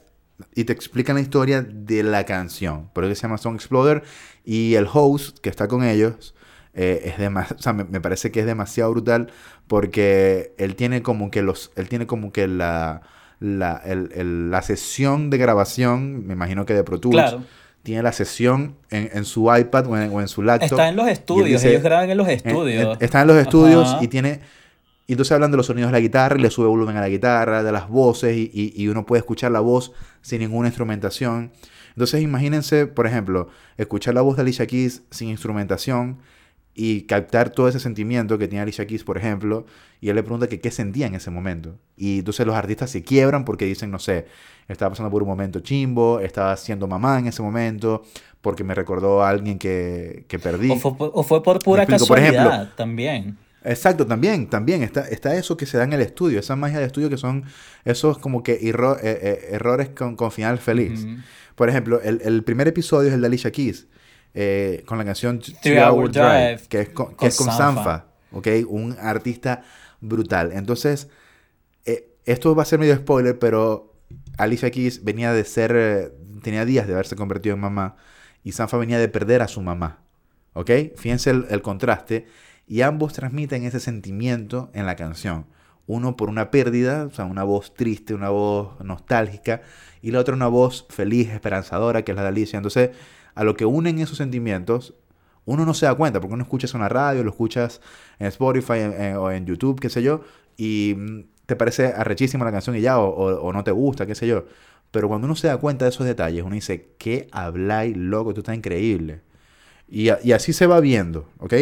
y 0.53 0.65
te 0.65 0.73
explican 0.73 1.15
la 1.15 1.21
historia 1.21 1.63
de 1.63 2.03
la 2.03 2.23
canción. 2.25 2.89
Por 2.93 3.03
eso 3.03 3.15
se 3.15 3.21
llama 3.23 3.37
Song 3.39 3.55
Exploder 3.55 4.03
y 4.43 4.75
el 4.75 4.85
host 4.91 5.39
que 5.39 5.49
está 5.49 5.67
con 5.67 5.83
ellos 5.83 6.35
eh, 6.75 7.03
es 7.05 7.17
demasiado, 7.17 7.57
o 7.57 7.61
sea, 7.63 7.73
me, 7.73 7.85
me 7.85 7.99
parece 8.01 8.31
que 8.31 8.41
es 8.41 8.45
demasiado 8.45 8.91
brutal 8.91 9.31
porque 9.67 10.53
él 10.57 10.75
tiene 10.75 11.01
como 11.01 11.31
que 11.31 11.41
los 11.41 11.71
él 11.75 11.89
tiene 11.89 12.05
como 12.07 12.31
que 12.31 12.47
la 12.47 13.01
la, 13.39 13.81
el- 13.85 14.11
el- 14.15 14.51
la 14.51 14.61
sesión 14.61 15.29
de 15.29 15.37
grabación, 15.37 16.25
me 16.25 16.33
imagino 16.33 16.65
que 16.65 16.73
de 16.73 16.83
Pro 16.83 16.99
Tools, 16.99 17.15
Claro. 17.15 17.43
tiene 17.83 18.01
la 18.01 18.13
sesión 18.13 18.75
en, 18.89 19.09
en 19.13 19.25
su 19.25 19.53
iPad 19.53 19.87
o 19.87 19.97
en, 19.97 20.11
o 20.13 20.21
en 20.21 20.27
su 20.29 20.41
laptop. 20.41 20.65
Está 20.71 20.87
en 20.89 20.95
los 20.95 21.07
estudios, 21.07 21.49
dice- 21.61 21.69
ellos 21.71 21.83
graban 21.83 22.09
en 22.09 22.17
los 22.17 22.27
estudios. 22.29 22.97
Está 23.01 23.21
en 23.21 23.27
los 23.27 23.37
estudios 23.37 23.87
Ajá. 23.89 24.03
y 24.03 24.07
tiene. 24.07 24.39
Y 25.07 25.13
entonces 25.13 25.33
hablan 25.33 25.51
de 25.51 25.57
los 25.57 25.67
sonidos 25.67 25.89
de 25.89 25.91
la 25.91 25.99
guitarra 25.99 26.37
y 26.39 26.41
le 26.41 26.49
sube 26.49 26.65
volumen 26.67 26.97
a 26.97 27.01
la 27.01 27.09
guitarra, 27.09 27.61
de 27.61 27.71
las 27.71 27.87
voces 27.89 28.35
y, 28.37 28.49
y- 28.53 28.73
y 28.81 28.87
uno 28.87 29.05
puede 29.05 29.19
escuchar 29.19 29.51
la 29.51 29.59
voz 29.59 29.91
sin 30.21 30.39
ninguna 30.39 30.69
instrumentación. 30.69 31.51
Entonces 31.89 32.21
imagínense, 32.23 32.87
por 32.87 33.05
ejemplo, 33.05 33.49
escuchar 33.77 34.13
la 34.15 34.21
voz 34.21 34.37
de 34.37 34.41
Alicia 34.43 34.65
Keys 34.65 35.03
sin 35.11 35.29
instrumentación 35.29 36.17
y 36.77 37.03
captar 37.03 37.49
todo 37.51 37.69
ese 37.69 37.79
sentimiento 37.79 38.37
que 38.37 38.47
tiene 38.49 38.61
Alicia 38.63 38.85
Keys, 38.85 39.03
por 39.05 39.17
ejemplo, 39.17 39.65
y 40.01 40.09
él 40.09 40.15
le 40.15 40.23
pregunta 40.23 40.47
que 40.47 40.59
qué 40.59 40.71
sentía 40.71 41.07
en 41.07 41.15
ese 41.15 41.31
momento. 41.31 41.77
Y 41.95 42.19
entonces 42.19 42.45
los 42.45 42.55
artistas 42.55 42.89
se 42.91 43.01
quiebran 43.01 43.45
porque 43.45 43.65
dicen, 43.65 43.89
no 43.91 43.97
sé, 43.99 44.25
estaba 44.67 44.89
pasando 44.89 45.09
por 45.09 45.23
un 45.23 45.29
momento 45.29 45.61
chimbo, 45.61 46.19
estaba 46.19 46.55
siendo 46.57 46.85
mamá 46.87 47.17
en 47.19 47.27
ese 47.27 47.41
momento, 47.41 48.03
porque 48.41 48.63
me 48.65 48.75
recordó 48.75 49.23
a 49.23 49.29
alguien 49.29 49.57
que, 49.57 50.25
que 50.27 50.37
perdí. 50.37 50.69
O 50.71 50.75
fue, 50.75 50.97
por- 50.97 51.11
o 51.13 51.23
fue 51.23 51.41
por 51.41 51.59
pura 51.59 51.83
explico, 51.83 52.05
por 52.07 52.17
casualidad 52.17 52.45
ejemplo, 52.55 52.75
también. 52.75 53.37
Exacto, 53.63 54.05
también, 54.05 54.47
también 54.47 54.83
está, 54.83 55.07
está 55.07 55.35
eso 55.35 55.57
que 55.57 55.65
se 55.65 55.77
da 55.77 55.85
en 55.85 55.93
el 55.93 56.01
estudio, 56.01 56.39
esa 56.39 56.55
magia 56.55 56.77
de 56.79 56.85
estudio 56.85 57.09
que 57.09 57.17
son 57.17 57.45
esos 57.85 58.17
como 58.19 58.43
que 58.43 58.59
erro- 58.61 58.97
eh, 59.01 59.17
eh, 59.21 59.47
errores 59.53 59.89
con, 59.89 60.15
con 60.15 60.31
final 60.31 60.59
feliz. 60.59 61.07
Por 61.55 61.69
ejemplo, 61.69 62.01
el, 62.01 62.21
el 62.23 62.43
primer 62.43 62.67
episodio 62.67 63.07
es 63.07 63.15
el 63.15 63.21
de 63.21 63.27
Alicia 63.27 63.51
Keys, 63.51 63.87
eh, 64.35 64.83
con 64.85 64.99
la 64.99 65.05
canción 65.05 65.39
Three 65.39 65.79
Hour 65.79 66.11
Drive, 66.11 66.61
que 66.69 66.81
es 66.81 66.89
con, 66.89 67.07
que 67.11 67.15
con 67.15 67.27
es 67.27 67.37
con 67.37 67.47
Sanfa. 67.47 67.57
Sanfa, 67.57 68.05
¿ok? 68.31 68.47
Un 68.67 68.95
artista 69.01 69.63
brutal. 70.01 70.51
Entonces, 70.51 71.07
eh, 71.85 72.09
esto 72.25 72.53
va 72.53 72.61
a 72.63 72.65
ser 72.65 72.77
medio 72.77 72.95
spoiler, 72.95 73.39
pero 73.39 73.93
Alicia 74.37 74.69
Keys 74.69 75.03
venía 75.03 75.33
de 75.33 75.45
ser, 75.45 75.73
eh, 75.75 76.11
tenía 76.43 76.65
días 76.65 76.85
de 76.85 76.93
haberse 76.93 77.15
convertido 77.15 77.55
en 77.55 77.61
mamá, 77.61 77.95
y 78.43 78.51
Sanfa 78.51 78.77
venía 78.77 78.99
de 78.99 79.07
perder 79.07 79.41
a 79.41 79.47
su 79.47 79.61
mamá, 79.61 80.01
¿ok? 80.53 80.69
Fíjense 80.97 81.31
el, 81.31 81.47
el 81.49 81.61
contraste, 81.61 82.27
y 82.67 82.81
ambos 82.81 83.13
transmiten 83.13 83.63
ese 83.63 83.79
sentimiento 83.79 84.69
en 84.73 84.85
la 84.85 84.95
canción. 84.95 85.47
Uno 85.87 86.15
por 86.17 86.29
una 86.29 86.49
pérdida, 86.49 87.05
o 87.05 87.11
sea, 87.11 87.25
una 87.25 87.43
voz 87.43 87.75
triste, 87.75 88.15
una 88.15 88.29
voz 88.29 88.83
nostálgica, 88.83 89.61
y 90.01 90.11
la 90.11 90.19
otra 90.19 90.33
una 90.35 90.47
voz 90.47 90.85
feliz, 90.89 91.29
esperanzadora, 91.29 92.03
que 92.03 92.11
es 92.11 92.15
la 92.15 92.23
de 92.23 92.29
Alicia. 92.29 92.57
Entonces, 92.57 92.89
a 93.35 93.43
lo 93.43 93.55
que 93.55 93.65
unen 93.65 93.99
esos 93.99 94.17
sentimientos, 94.17 94.95
uno 95.45 95.65
no 95.65 95.73
se 95.75 95.85
da 95.85 95.93
cuenta, 95.95 96.19
porque 96.19 96.33
uno 96.33 96.43
escucha 96.43 96.65
eso 96.65 96.77
en 96.77 96.81
la 96.83 96.89
radio, 96.89 97.23
lo 97.23 97.29
escuchas 97.29 97.81
en 98.19 98.27
Spotify 98.27 98.79
en- 98.79 98.93
en- 99.01 99.15
o 99.17 99.29
en 99.31 99.45
YouTube, 99.45 99.79
qué 99.79 99.89
sé 99.89 100.01
yo, 100.01 100.21
y 100.57 100.95
mm, 100.97 101.21
te 101.45 101.55
parece 101.55 101.87
arrechísima 101.87 102.45
la 102.45 102.51
canción 102.51 102.75
y 102.75 102.81
ya, 102.81 102.97
o, 102.99 103.07
o- 103.09 103.41
o 103.41 103.53
no 103.53 103.63
te 103.63 103.71
gusta, 103.71 104.05
qué 104.07 104.15
sé 104.15 104.25
yo. 104.27 104.45
Pero 104.91 105.07
cuando 105.07 105.25
uno 105.25 105.35
se 105.35 105.47
da 105.47 105.57
cuenta 105.57 105.85
de 105.85 105.89
esos 105.89 106.05
detalles, 106.07 106.43
uno 106.43 106.55
dice, 106.55 106.87
¿qué 106.97 107.27
habláis, 107.31 107.95
loco? 107.97 108.31
Esto 108.31 108.41
está 108.41 108.55
increíble. 108.55 109.21
Y, 109.87 110.09
a- 110.09 110.19
y 110.23 110.31
así 110.31 110.53
se 110.53 110.65
va 110.67 110.79
viendo, 110.79 111.29
¿ok? 111.39 111.53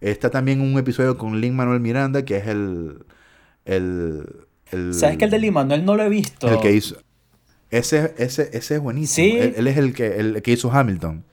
Está 0.00 0.30
también 0.30 0.60
un 0.60 0.78
episodio 0.78 1.18
con 1.18 1.40
Lin 1.40 1.56
Manuel 1.56 1.80
Miranda, 1.80 2.24
que 2.24 2.36
es 2.36 2.46
el. 2.46 3.04
el, 3.64 4.24
el 4.70 4.94
¿Sabes 4.94 5.16
que 5.16 5.24
el 5.24 5.30
de 5.30 5.50
Manuel 5.50 5.84
no 5.84 5.96
lo 5.96 6.04
he 6.04 6.08
visto? 6.08 6.46
el 6.46 6.60
que 6.60 6.72
hizo. 6.72 6.96
Ese, 7.70 8.14
ese, 8.18 8.50
ese 8.52 8.74
es 8.76 8.80
buenísimo. 8.80 9.28
Sí. 9.28 9.38
Él, 9.38 9.54
él 9.56 9.66
es 9.66 9.76
el 9.76 9.92
que, 9.94 10.16
el 10.18 10.42
que 10.42 10.52
hizo 10.52 10.70
Hamilton. 10.72 11.24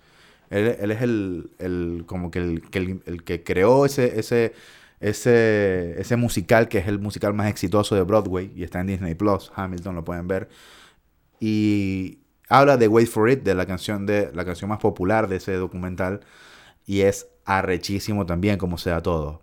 Él, 0.49 0.75
él 0.79 0.91
es 0.91 1.01
el, 1.01 1.49
el- 1.59 2.03
como 2.05 2.29
que 2.31 2.39
el, 2.39 2.61
que 2.69 2.79
el, 2.79 3.01
el 3.05 3.23
que 3.23 3.43
creó 3.43 3.85
ese, 3.85 4.19
ese, 4.19 4.53
ese, 4.99 5.95
ese 5.99 6.15
musical, 6.17 6.67
que 6.67 6.77
es 6.79 6.87
el 6.87 6.99
musical 6.99 7.33
más 7.33 7.47
exitoso 7.49 7.95
de 7.95 8.01
Broadway, 8.03 8.51
y 8.55 8.63
está 8.63 8.79
en 8.81 8.87
Disney 8.87 9.15
Plus. 9.15 9.51
Hamilton 9.55 9.95
lo 9.95 10.03
pueden 10.03 10.27
ver. 10.27 10.49
Y 11.39 12.19
habla 12.49 12.77
de 12.77 12.87
Wait 12.87 13.07
for 13.07 13.29
It, 13.29 13.43
de 13.43 13.55
la 13.55 13.65
canción 13.65 14.05
de 14.05 14.31
la 14.33 14.45
canción 14.45 14.69
más 14.69 14.79
popular 14.79 15.27
de 15.27 15.37
ese 15.37 15.53
documental. 15.53 16.21
Y 16.85 17.01
es 17.01 17.27
arrechísimo 17.45 18.25
también, 18.25 18.57
como 18.57 18.77
sea 18.77 19.01
todo. 19.01 19.41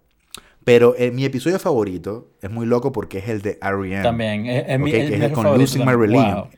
Pero 0.64 0.94
eh, 0.96 1.10
mi 1.10 1.24
episodio 1.24 1.58
favorito 1.58 2.30
es 2.40 2.50
muy 2.50 2.66
loco 2.66 2.92
porque 2.92 3.18
es 3.18 3.28
el 3.28 3.42
de 3.42 3.58
R.E.M. 3.60 4.02
También. 4.02 4.46
Es, 4.46 4.64
es 4.68 4.78
mi- 4.78 4.92
el 4.92 5.08
que 5.08 5.14
es 5.24 5.30
mi 5.30 5.34
con 5.34 5.58
Losing 5.58 5.80
My 5.80 5.86
también. 5.86 6.00
Religion. 6.12 6.34
Wow. 6.36 6.48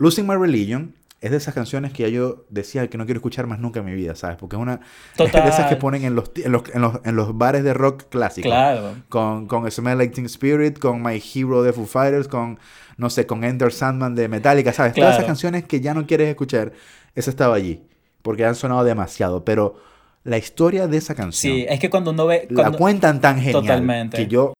Losing 0.00 0.26
My 0.26 0.34
Religion 0.34 0.94
es 1.20 1.30
de 1.30 1.36
esas 1.36 1.52
canciones 1.52 1.92
que 1.92 2.04
ya 2.04 2.08
yo 2.08 2.46
decía 2.48 2.88
que 2.88 2.96
no 2.96 3.04
quiero 3.04 3.18
escuchar 3.18 3.46
más 3.46 3.58
nunca 3.58 3.80
en 3.80 3.84
mi 3.84 3.92
vida, 3.92 4.14
¿sabes? 4.14 4.38
Porque 4.38 4.56
es 4.56 4.62
una 4.62 4.80
es 5.18 5.30
de 5.30 5.38
esas 5.40 5.66
que 5.68 5.76
ponen 5.76 6.04
en 6.04 6.14
los, 6.14 6.32
en 6.36 6.52
los, 6.52 6.62
en 6.74 6.80
los, 6.80 7.00
en 7.04 7.16
los 7.16 7.36
bares 7.36 7.62
de 7.64 7.74
rock 7.74 8.04
clásico. 8.08 8.48
Claro. 8.48 8.94
Con, 9.10 9.46
con 9.46 9.70
Smell 9.70 9.98
Like 9.98 10.14
Teen 10.14 10.24
Spirit, 10.24 10.78
con 10.78 11.02
My 11.02 11.22
Hero 11.22 11.62
de 11.62 11.74
Foo 11.74 11.84
Fighters, 11.84 12.28
con, 12.28 12.58
no 12.96 13.10
sé, 13.10 13.26
con 13.26 13.44
Enter 13.44 13.70
Sandman 13.70 14.14
de 14.14 14.28
Metallica, 14.28 14.72
¿sabes? 14.72 14.94
Todas 14.94 15.16
esas 15.16 15.26
canciones 15.26 15.64
que 15.64 15.82
ya 15.82 15.92
no 15.92 16.06
quieres 16.06 16.28
escuchar, 16.28 16.72
esa 17.14 17.28
estaba 17.28 17.54
allí. 17.54 17.82
Porque 18.22 18.46
han 18.46 18.54
sonado 18.54 18.82
demasiado. 18.84 19.44
Pero 19.44 19.76
la 20.24 20.38
historia 20.38 20.86
de 20.86 20.96
esa 20.96 21.14
canción 21.14 21.52
Sí, 21.52 21.66
es 21.68 21.78
que 21.78 21.90
cuando 21.90 22.12
uno 22.12 22.24
ve... 22.24 22.48
la 22.48 22.72
cuentan 22.72 23.20
tan 23.20 23.36
genial 23.36 23.60
Totalmente. 23.60 24.16
que 24.16 24.26
yo 24.26 24.54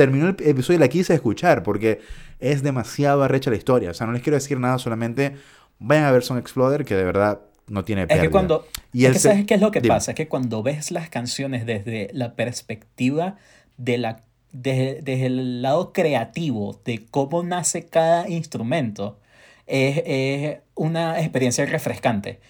terminó 0.00 0.30
el 0.30 0.36
episodio 0.46 0.78
y 0.78 0.80
la 0.80 0.88
quise 0.88 1.12
escuchar 1.12 1.62
porque 1.62 2.00
es 2.38 2.62
demasiado 2.62 3.22
arrecha 3.22 3.50
la 3.50 3.56
historia. 3.56 3.90
O 3.90 3.94
sea, 3.94 4.06
no 4.06 4.14
les 4.14 4.22
quiero 4.22 4.36
decir 4.36 4.58
nada, 4.58 4.78
solamente 4.78 5.34
vayan 5.78 6.04
a 6.04 6.10
ver 6.10 6.22
Song 6.22 6.38
Exploder, 6.38 6.86
que 6.86 6.94
de 6.94 7.04
verdad 7.04 7.42
no 7.68 7.84
tiene 7.84 8.02
Es 8.02 8.08
pérdida. 8.08 8.22
que 8.22 8.30
cuando... 8.30 8.66
Y 8.94 9.04
es 9.04 9.12
que 9.12 9.18
¿sabes 9.18 9.44
qué 9.44 9.52
es 9.56 9.60
lo 9.60 9.70
que 9.70 9.82
Dime. 9.82 9.94
pasa? 9.94 10.12
Es 10.12 10.14
que 10.14 10.26
cuando 10.26 10.62
ves 10.62 10.90
las 10.90 11.10
canciones 11.10 11.66
desde 11.66 12.08
la 12.14 12.32
perspectiva 12.34 13.36
de 13.76 13.98
la... 13.98 14.22
Desde, 14.52 15.02
desde 15.02 15.26
el 15.26 15.60
lado 15.60 15.92
creativo 15.92 16.80
de 16.86 17.04
cómo 17.10 17.42
nace 17.42 17.84
cada 17.84 18.26
instrumento, 18.26 19.18
es, 19.66 20.02
es 20.06 20.58
una 20.74 21.20
experiencia 21.20 21.66
refrescante. 21.66 22.40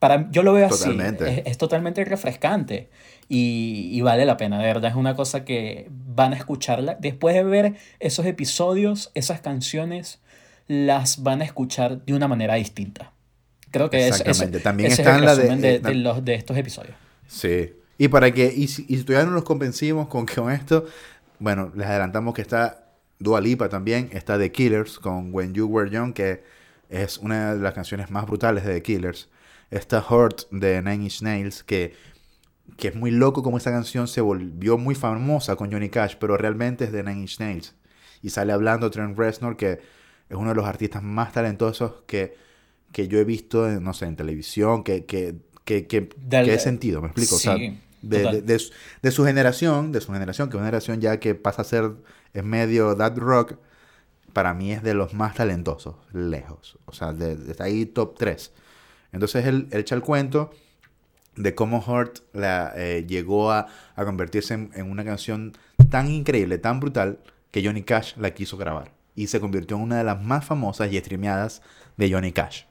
Para, 0.00 0.28
yo 0.32 0.42
lo 0.42 0.52
veo 0.54 0.66
así, 0.66 0.90
es, 1.00 1.42
es 1.46 1.56
totalmente 1.56 2.04
refrescante 2.04 2.90
y, 3.28 3.90
y 3.92 4.00
vale 4.02 4.24
la 4.24 4.36
pena, 4.36 4.58
de 4.58 4.64
verdad, 4.66 4.90
es 4.90 4.96
una 4.96 5.14
cosa 5.16 5.44
que 5.44 5.88
van 5.90 6.32
a 6.32 6.36
escucharla. 6.36 6.96
Después 7.00 7.34
de 7.34 7.44
ver 7.44 7.74
esos 8.00 8.26
episodios, 8.26 9.10
esas 9.14 9.40
canciones, 9.40 10.20
las 10.68 11.22
van 11.22 11.40
a 11.42 11.44
escuchar 11.44 12.04
de 12.04 12.14
una 12.14 12.28
manera 12.28 12.54
distinta. 12.54 13.12
Creo 13.70 13.90
que 13.90 14.08
es. 14.08 14.22
También 14.62 14.90
ese 14.92 15.02
está 15.02 15.16
es 15.16 15.22
la 15.22 15.36
de- 15.36 15.56
de, 15.56 15.74
eh, 15.74 15.78
de 15.80 15.94
los, 15.94 16.24
de 16.24 16.34
estos 16.34 16.56
episodios. 16.56 16.94
Sí. 17.26 17.72
Y 17.98 18.08
para 18.08 18.30
que, 18.30 18.52
y 18.54 18.68
si, 18.68 18.84
y 18.88 18.98
si 18.98 19.04
todavía 19.04 19.26
no 19.28 19.34
los 19.34 19.44
convencimos 19.44 20.08
con, 20.08 20.26
con 20.26 20.52
esto, 20.52 20.84
bueno, 21.38 21.72
les 21.74 21.86
adelantamos 21.86 22.34
que 22.34 22.42
está 22.42 22.84
Dua 23.18 23.40
Lipa 23.40 23.68
también, 23.68 24.10
está 24.12 24.38
The 24.38 24.52
Killers 24.52 24.98
con 24.98 25.34
When 25.34 25.54
You 25.54 25.66
Were 25.66 25.90
Young, 25.90 26.12
que 26.12 26.42
es 26.90 27.18
una 27.18 27.54
de 27.54 27.60
las 27.60 27.72
canciones 27.74 28.10
más 28.10 28.26
brutales 28.26 28.64
de 28.64 28.74
The 28.74 28.82
Killers. 28.82 29.28
Está 29.70 30.04
Hurt 30.08 30.42
de 30.50 30.80
Nine 30.82 31.04
Inch 31.04 31.22
Nails, 31.22 31.64
que, 31.64 31.94
que 32.76 32.88
es 32.88 32.94
muy 32.96 33.10
loco 33.10 33.42
como 33.42 33.56
esa 33.58 33.70
canción 33.70 34.08
se 34.08 34.20
volvió 34.20 34.78
muy 34.78 34.94
famosa 34.94 35.56
con 35.56 35.72
Johnny 35.72 35.88
Cash, 35.88 36.16
pero 36.20 36.36
realmente 36.36 36.84
es 36.84 36.92
de 36.92 37.02
Nine 37.02 37.20
Inch 37.22 37.40
Nails. 37.40 37.74
Y 38.22 38.30
sale 38.30 38.52
hablando 38.52 38.90
Trent 38.90 39.16
Reznor, 39.18 39.56
que 39.56 39.72
es 40.28 40.36
uno 40.36 40.50
de 40.50 40.56
los 40.56 40.66
artistas 40.66 41.02
más 41.02 41.32
talentosos 41.32 42.02
que, 42.06 42.36
que 42.92 43.08
yo 43.08 43.18
he 43.18 43.24
visto, 43.24 43.68
en, 43.70 43.82
no 43.84 43.94
sé, 43.94 44.06
en 44.06 44.16
televisión, 44.16 44.82
que, 44.84 45.04
que, 45.06 45.36
que, 45.64 45.86
que, 45.86 46.00
Del- 46.16 46.44
que 46.46 46.54
he 46.54 46.58
sentido, 46.58 47.00
¿me 47.02 47.08
explico? 47.08 47.36
O 47.36 47.38
sea, 47.38 47.54
de, 48.02 48.26
de- 48.32 48.42
de 48.42 48.58
su- 48.58 48.72
de 49.02 49.10
su 49.10 49.24
generación, 49.24 49.92
de 49.92 50.00
su 50.00 50.12
generación, 50.12 50.48
que 50.48 50.56
es 50.56 50.60
una 50.60 50.66
generación 50.66 51.00
ya 51.00 51.18
que 51.20 51.34
pasa 51.34 51.62
a 51.62 51.64
ser, 51.64 51.92
es 52.34 52.44
medio 52.44 52.96
that 52.96 53.16
rock, 53.18 53.54
para 54.32 54.54
mí 54.54 54.72
es 54.72 54.82
de 54.82 54.94
los 54.94 55.14
más 55.14 55.34
talentosos, 55.34 55.96
lejos. 56.12 56.78
O 56.86 56.92
sea, 56.92 57.12
de, 57.12 57.54
ahí 57.60 57.86
top 57.86 58.16
3. 58.18 58.52
Entonces 59.12 59.46
él, 59.46 59.68
él 59.70 59.80
echa 59.80 59.94
el 59.94 60.02
cuento 60.02 60.50
de 61.36 61.54
cómo 61.54 61.84
Hurt 61.86 62.20
la, 62.32 62.72
eh, 62.76 63.04
llegó 63.06 63.52
a, 63.52 63.68
a 63.94 64.04
convertirse 64.04 64.54
en, 64.54 64.90
una 64.90 65.04
canción 65.04 65.52
tan 65.90 66.10
increíble, 66.10 66.58
tan 66.58 66.80
brutal, 66.80 67.18
que 67.50 67.64
Johnny 67.64 67.82
Cash 67.82 68.16
la 68.16 68.32
quiso 68.32 68.56
grabar. 68.56 68.92
Y 69.14 69.28
se 69.28 69.40
convirtió 69.40 69.76
en 69.76 69.84
una 69.84 69.98
de 69.98 70.04
las 70.04 70.22
más 70.22 70.44
famosas 70.44 70.92
y 70.92 70.98
streameadas 70.98 71.62
de 71.96 72.10
Johnny 72.10 72.32
Cash. 72.32 72.64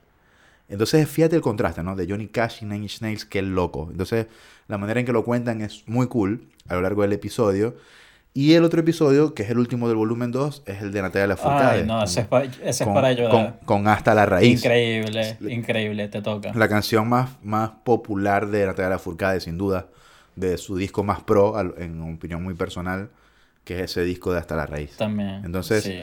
Entonces, 0.68 1.08
fíjate 1.08 1.36
el 1.36 1.42
contraste, 1.42 1.82
¿no? 1.82 1.94
De 1.94 2.06
Johnny 2.08 2.28
Cash 2.28 2.62
y 2.62 2.64
Nine 2.66 2.84
Inch 2.84 3.00
Nails, 3.00 3.24
que 3.24 3.42
loco. 3.42 3.88
Entonces, 3.90 4.26
la 4.68 4.78
manera 4.78 5.00
en 5.00 5.06
que 5.06 5.12
lo 5.12 5.24
cuentan 5.24 5.60
es 5.60 5.84
muy 5.86 6.08
cool 6.08 6.48
a 6.68 6.74
lo 6.74 6.82
largo 6.82 7.02
del 7.02 7.12
episodio. 7.12 7.76
Y 8.36 8.52
el 8.52 8.64
otro 8.64 8.80
episodio, 8.80 9.32
que 9.32 9.44
es 9.44 9.50
el 9.50 9.58
último 9.58 9.88
del 9.88 9.96
volumen 9.96 10.30
2, 10.30 10.64
es 10.66 10.82
el 10.82 10.92
de 10.92 11.00
Natalia 11.00 11.26
Lafourcade. 11.28 11.80
Ay, 11.80 11.86
no, 11.86 12.02
ese 12.04 12.20
es, 12.20 12.26
pa- 12.26 12.44
ese 12.44 12.68
es 12.68 12.82
con- 12.82 12.92
para 12.92 13.12
llorar. 13.12 13.30
Con, 13.64 13.66
con 13.82 13.88
Hasta 13.88 14.14
la 14.14 14.26
Raíz. 14.26 14.58
Increíble, 14.62 15.38
increíble, 15.48 16.08
te 16.08 16.20
toca. 16.20 16.52
La 16.54 16.68
canción 16.68 17.08
más, 17.08 17.30
más 17.42 17.70
popular 17.82 18.48
de 18.48 18.66
Natalia 18.66 18.90
Lafourcade, 18.90 19.40
sin 19.40 19.56
duda. 19.56 19.86
De 20.34 20.58
su 20.58 20.76
disco 20.76 21.02
más 21.02 21.22
pro, 21.22 21.58
en 21.78 21.98
opinión 22.14 22.42
muy 22.42 22.52
personal, 22.52 23.08
que 23.64 23.76
es 23.82 23.90
ese 23.92 24.04
disco 24.04 24.34
de 24.34 24.38
Hasta 24.40 24.54
la 24.54 24.66
Raíz. 24.66 24.94
También. 24.98 25.40
Entonces, 25.42 25.84
sí. 25.84 26.02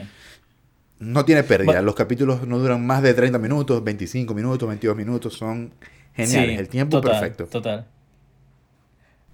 No 0.98 1.24
tiene 1.24 1.44
pérdida. 1.44 1.82
Los 1.82 1.94
capítulos 1.94 2.44
no 2.48 2.58
duran 2.58 2.84
más 2.84 3.00
de 3.02 3.14
30 3.14 3.38
minutos, 3.38 3.84
25 3.84 4.34
minutos, 4.34 4.68
22 4.68 4.96
minutos. 4.96 5.34
Son 5.34 5.72
geniales. 6.16 6.50
Sí, 6.50 6.56
el 6.58 6.68
tiempo 6.68 7.00
total, 7.00 7.20
perfecto. 7.20 7.46
Total. 7.46 7.86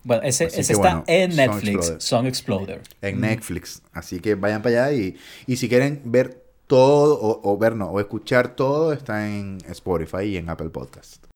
Bueno, 0.03 0.23
ese, 0.23 0.47
está 0.47 0.77
bueno, 0.79 1.05
en 1.07 1.31
Song 1.33 1.37
Netflix, 1.37 1.75
Exploder. 1.77 2.01
Song 2.03 2.27
Exploder. 2.27 2.83
En 3.03 3.21
Netflix. 3.21 3.83
Así 3.93 4.21
que 4.21 4.35
vayan 4.35 4.63
para 4.63 4.87
allá 4.87 4.97
y, 4.97 5.17
y 5.47 5.57
si 5.57 5.69
quieren 5.69 6.01
ver 6.05 6.43
todo, 6.67 7.19
o, 7.21 7.41
o 7.53 7.59
ver, 7.59 7.77
no, 7.77 7.91
o 7.91 8.01
escuchar 8.01 8.55
todo, 8.57 8.93
está 8.93 9.29
en 9.29 9.59
Spotify 9.69 10.23
y 10.25 10.37
en 10.39 10.49
Apple 10.49 10.71
Podcast. 10.71 11.27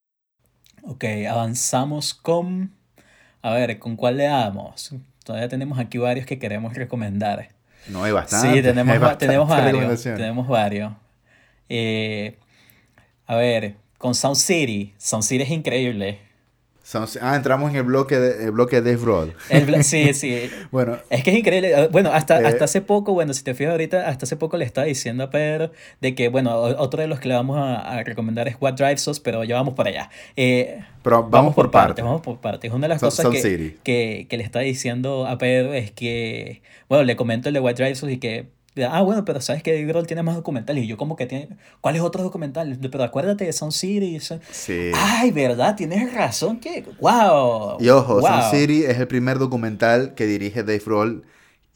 Ok, 0.83 1.05
avanzamos 1.29 2.15
con... 2.15 2.73
A 3.43 3.53
ver, 3.55 3.79
¿con 3.79 3.97
cuál 3.97 4.17
le 4.17 4.25
damos? 4.25 4.95
Todavía 5.25 5.49
tenemos 5.49 5.79
aquí 5.79 5.99
varios 5.99 6.25
que 6.27 6.39
queremos 6.39 6.75
recomendar. 6.75 7.51
No 7.89 8.03
hay 8.05 8.13
bastante. 8.13 8.57
sí, 8.57 8.63
tenemos, 8.63 8.93
hay 8.95 8.99
va- 8.99 9.07
bastante 9.09 9.27
tenemos 9.27 9.49
varios. 9.49 10.03
Tenemos 10.03 10.49
varios. 10.49 10.93
Eh, 11.69 12.39
a 13.27 13.37
ver, 13.37 13.77
con 13.99 14.15
Sound 14.15 14.37
City. 14.37 14.95
Sound 14.97 15.25
City 15.25 15.43
es 15.43 15.51
increíble. 15.51 16.21
Ah, 17.23 17.35
entramos 17.37 17.71
en 17.71 17.77
el 17.77 17.83
bloque 17.85 18.19
de, 18.19 18.45
el 18.45 18.51
bloque 18.51 18.83
de 18.83 18.97
bla- 19.67 19.83
sí, 19.83 20.13
sí. 20.15 20.51
Bueno, 20.71 20.99
Es 21.09 21.25
que 21.25 21.31
es 21.31 21.39
increíble. 21.39 21.75
Ah, 21.75 21.89
Bueno, 21.91 22.13
hasta, 22.13 22.41
Eh, 22.41 22.47
hasta 22.47 22.65
hace 22.67 22.83
poco, 22.83 23.15
bueno, 23.15 23.33
si 23.33 23.43
te 23.43 23.55
fijas 23.55 23.73
ahorita, 23.73 24.07
hasta 24.09 24.27
hace 24.27 24.37
poco 24.37 24.57
le 24.59 24.65
estaba 24.67 24.87
diciendo 24.87 25.25
a 25.25 25.31
Pedro 25.31 25.73
de 26.01 26.15
que, 26.15 26.29
bueno, 26.29 26.55
otro 26.55 27.01
de 27.01 27.09
los 27.09 27.21
que 27.21 27.29
le 27.29 27.35
vamos 27.35 27.57
a, 27.57 27.77
a 27.81 28.03
recomendar 28.05 28.49
es 28.49 28.57
What 28.61 28.75
Drives 28.75 29.07
Us, 29.09 29.19
pero 29.21 29.45
ya 29.45 29.57
vamos 29.57 29.75
para 29.75 29.91
allá. 29.91 30.11
Eh, 30.37 30.81
pero 31.03 31.23
vamos, 31.23 31.55
por 31.55 31.71
partes. 31.71 32.05
Vamos 32.05 32.21
por 32.23 32.39
partes. 32.41 32.71
Una 32.73 32.83
de 32.87 32.89
las 32.95 33.01
cosas 33.01 33.27
que, 33.29 33.77
que, 33.83 34.27
que 34.29 34.37
le 34.37 34.43
estaba 34.45 34.63
diciendo 34.63 35.27
a 35.27 35.39
Pedro 35.39 35.73
es 35.75 35.91
que, 35.91 36.63
bueno, 36.89 37.05
le 37.05 37.17
comento 37.17 37.49
el 37.49 37.55
de 37.55 37.61
What 37.61 37.75
Drives 37.77 38.03
Us 38.03 38.11
y 38.11 38.19
que, 38.19 38.47
ah, 38.91 39.03
bueno, 39.03 39.25
pero 39.25 39.41
sabes 39.41 39.63
que 39.63 39.73
Dave 39.73 39.85
Grohl 39.87 40.07
tiene 40.07 40.23
más 40.23 40.35
documentales. 40.35 40.85
Y 40.85 40.87
yo 40.87 40.97
como 40.97 41.17
que 41.17 41.27
tiene, 41.27 41.49
¿cuáles 41.81 42.03
otros 42.03 42.25
documentales? 42.25 42.79
Pero 42.91 43.05
acuérdate 43.05 43.45
de 43.45 43.53
Sound 43.53 43.73
City. 43.73 44.19
Son- 44.21 44.41
Sí. 44.51 44.91
Ay, 44.95 45.31
¿verdad? 45.31 45.77
Tienes 45.77 46.13
razón 46.13 46.59
que, 46.61 46.85
wow. 47.01 47.77
Y 47.81 47.89
ojo, 47.89 48.21
wow. 48.21 48.27
Sun 48.29 48.51
City 48.59 48.85
es 48.85 48.99
el 48.99 49.07
primer 49.07 49.39
documental 49.39 50.15
que 50.15 50.27
dirige 50.27 50.63
Dave 50.63 50.83
Roll 50.87 51.25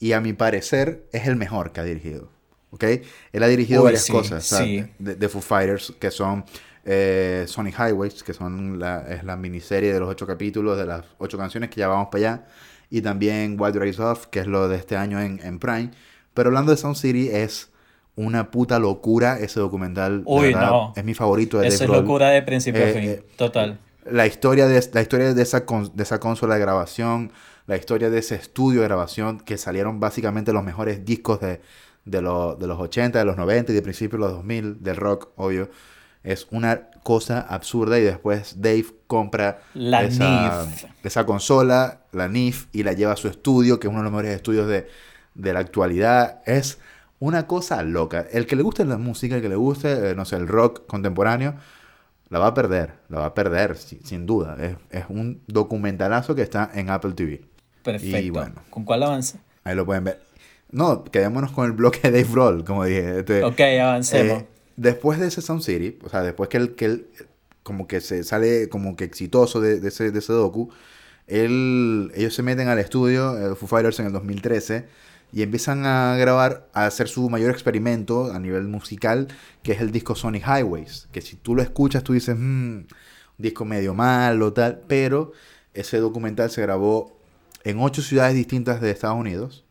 y 0.01 0.13
a 0.13 0.21
mi 0.21 0.33
parecer 0.33 1.05
es 1.13 1.27
el 1.27 1.37
mejor 1.37 1.73
que 1.73 1.81
ha 1.81 1.85
dirigido. 1.85 2.31
¿Ok? 2.71 2.85
Él 3.33 3.43
ha 3.43 3.49
dirigido 3.49 3.81
Uy, 3.81 3.87
varias 3.87 4.03
sí, 4.05 4.13
cosas 4.13 4.45
sí. 4.45 4.85
de, 4.99 5.15
de 5.15 5.29
Foo 5.31 5.41
Fighters, 5.41 5.95
que 5.99 6.11
son 6.11 6.45
eh, 6.85 7.45
Sonic 7.49 7.75
Highways, 7.79 8.23
que 8.23 8.35
son 8.35 8.79
la, 8.79 9.07
es 9.09 9.25
la 9.25 9.37
miniserie 9.37 9.93
de 9.93 10.01
los 10.01 10.09
ocho 10.09 10.27
capítulos, 10.27 10.77
de 10.77 10.85
las 10.85 11.05
ocho 11.19 11.39
canciones 11.39 11.71
que 11.71 11.81
ya 11.81 11.89
vamos 11.89 12.09
para 12.13 12.33
allá. 12.33 12.47
Y 12.91 13.01
también 13.03 13.57
Wild 13.59 13.77
Rise 13.77 14.03
Off, 14.03 14.27
que 14.27 14.41
es 14.41 14.47
lo 14.47 14.69
de 14.69 14.77
este 14.77 14.97
año 14.97 15.21
en, 15.21 15.41
en 15.43 15.59
Prime. 15.59 15.91
Pero 16.39 16.51
hablando 16.51 16.71
de 16.71 16.77
Sound 16.79 16.95
City, 16.95 17.31
es 17.33 17.69
una 18.15 18.53
puta 18.53 18.79
locura 18.79 19.41
ese 19.41 19.59
documental. 19.59 20.23
Uy, 20.25 20.53
verdad, 20.53 20.71
no. 20.71 20.93
Es 20.95 21.05
mi 21.05 21.13
favorito 21.13 21.59
de 21.59 21.67
Eso 21.67 21.83
es 21.83 21.91
locura 21.91 22.29
de 22.29 22.43
principio 22.43 22.81
a 22.85 22.89
Eh, 22.89 22.93
fin. 22.93 23.03
eh, 23.11 23.25
Total. 23.37 23.81
la 24.09 24.25
historia 24.29 24.69
de, 24.69 24.81
la 24.93 25.01
historia 25.03 25.35
de, 25.35 25.43
esa, 25.43 25.67
con- 25.67 25.91
de 25.97 26.03
esa 26.05 26.21
consola 26.21 26.55
de 26.55 26.61
grabación, 26.61 27.33
la 27.67 27.77
historia 27.77 28.09
de 28.09 28.19
ese 28.21 28.37
estudio 28.37 28.83
de 28.83 28.87
grabación, 28.87 29.41
que 29.41 29.59
salieron 29.59 29.99
básicamente 29.99 30.53
los 30.53 30.63
mejores 30.63 31.05
discos 31.05 31.41
de, 31.41 31.61
de, 32.05 32.23
lo- 32.23 32.55
de 32.55 32.69
los 32.69 32.79
80, 32.79 33.19
de 33.19 33.25
los 33.25 33.37
90 33.37 33.73
y 33.73 33.75
de 33.75 33.83
principios 33.83 34.21
de 34.21 34.27
los 34.29 34.33
2000, 34.37 34.81
del 34.81 34.95
rock, 34.95 35.31
obvio. 35.35 35.69
Es 36.23 36.47
una 36.53 36.89
cosa 37.03 37.41
absurda 37.41 37.99
y 37.99 38.03
después 38.03 38.61
Dave 38.61 38.87
compra 39.09 39.59
La 39.75 40.03
esa, 40.05 40.67
NIF. 40.69 40.85
esa 41.03 41.27
consola, 41.27 42.03
la 42.13 42.29
NIF, 42.29 42.67
y 42.73 42.85
la 42.85 42.93
lleva 42.93 43.13
a 43.15 43.17
su 43.17 43.27
estudio, 43.27 43.81
que 43.81 43.89
es 43.89 43.91
uno 43.91 43.99
de 44.01 44.05
los 44.05 44.13
mejores 44.13 44.37
estudios 44.37 44.69
de, 44.69 44.87
de 45.35 45.53
la 45.53 45.61
actualidad. 45.61 46.41
Es 46.47 46.79
una 47.21 47.47
cosa 47.47 47.83
loca. 47.83 48.27
El 48.33 48.47
que 48.47 48.57
le 48.57 48.63
guste 48.63 48.85
la 48.85 48.99
música, 48.99 49.37
el 49.37 49.43
que 49.43 49.49
le 49.49 49.57
guste, 49.57 50.11
eh, 50.11 50.15
no 50.15 50.25
sé, 50.25 50.37
el 50.37 50.49
rock 50.49 50.87
contemporáneo, 50.87 51.55
la 52.31 52.39
va 52.39 52.49
a 52.49 52.55
perder, 52.55 52.93
la 53.09 53.21
va 53.21 53.27
a 53.27 53.35
perder, 53.35 53.77
si- 53.77 54.01
sin 54.05 54.27
duda. 54.27 54.57
Es, 54.61 54.77
es 54.91 55.05
un 55.09 55.41
documentalazo 55.47 56.35
que 56.35 56.43
está 56.43 56.71
en 56.75 56.91
Apple 56.91 57.13
TV. 57.13 57.43
Perfecto. 57.83 58.19
Y 58.19 58.31
bueno. 58.31 58.57
¿Con 58.71 58.85
cuál 58.85 59.03
avanza? 59.03 59.39
Ahí 59.65 59.75
lo 59.75 59.87
pueden 59.87 60.05
ver. 60.05 60.21
No, 60.71 61.03
quedémonos 61.05 61.53
con 61.53 61.65
el 61.65 61.73
bloque 61.73 62.11
de 62.11 62.23
Dave 62.23 62.35
Roll, 62.35 62.65
como 62.65 62.85
dije. 62.85 63.21
Este, 63.21 63.43
Ok, 63.45 63.59
avancemos. 63.81 64.43
eh, 64.43 64.47
después 64.77 65.19
de 65.19 65.29
ese 65.29 65.41
Sound 65.41 65.63
City, 65.63 65.99
o 66.05 66.09
sea, 66.11 66.23
después 66.23 66.51
que 66.51 66.59
él, 66.59 66.75
que 66.75 66.85
él 66.85 67.07
como 67.63 67.87
que 67.87 68.01
se 68.03 68.23
sale 68.25 68.69
como 68.69 68.95
que 68.97 69.05
exitoso 69.05 69.61
de, 69.61 69.81
de 69.81 69.89
ese, 69.89 70.11
de 70.11 70.19
ese 70.19 70.33
docu, 70.35 70.71
él, 71.27 72.11
ellos 72.15 72.35
se 72.35 72.43
meten 72.43 72.69
al 72.69 72.79
estudio, 72.79 73.37
eh, 73.53 73.55
Foo 73.55 73.67
Fighters 73.69 73.99
en 74.01 74.07
el 74.07 74.13
2013, 74.13 74.87
y 75.33 75.43
empiezan 75.43 75.85
a 75.87 76.17
grabar, 76.17 76.69
a 76.73 76.87
hacer 76.87 77.09
su 77.09 77.29
mayor 77.29 77.51
experimento 77.51 78.33
a 78.33 78.39
nivel 78.39 78.65
musical, 78.69 79.29
que 79.63 79.73
es 79.73 79.81
el 79.81 79.91
disco 79.93 80.15
Sonic 80.15 80.45
Highways, 80.47 81.09
que 81.13 81.21
si 81.21 81.37
tú 81.37 81.55
lo 81.55 81.63
escuchas 81.63 82.03
tú 82.03 82.13
dices, 82.15 82.37
"Mm, 82.37 82.41
un 82.79 82.87
disco 83.37 83.65
medio 83.65 83.95
malo, 83.95 84.53
tal, 84.53 84.81
pero 84.89 85.33
ese 85.75 85.99
documental 85.99 86.51
se 86.51 86.63
grabó 86.63 87.19
en 87.65 87.79
ocho 87.81 88.03
ciudades 88.03 88.35
distintas 88.35 88.81
de 88.81 88.91
Estados 88.91 89.19
Unidos. 89.19 89.65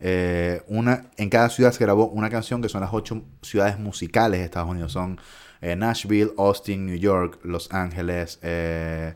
Eh, 0.00 0.62
una, 0.68 1.10
en 1.16 1.30
cada 1.30 1.48
ciudad 1.48 1.72
se 1.72 1.82
grabó 1.84 2.08
una 2.08 2.28
canción 2.28 2.60
que 2.60 2.68
son 2.68 2.82
las 2.82 2.92
ocho 2.92 3.22
ciudades 3.42 3.78
musicales 3.78 4.40
de 4.40 4.44
Estados 4.44 4.68
Unidos. 4.68 4.92
Son 4.92 5.18
eh, 5.62 5.74
Nashville, 5.76 6.32
Austin, 6.36 6.84
New 6.86 6.96
York, 6.96 7.38
Los 7.44 7.72
Ángeles. 7.72 8.38
eh, 8.42 9.14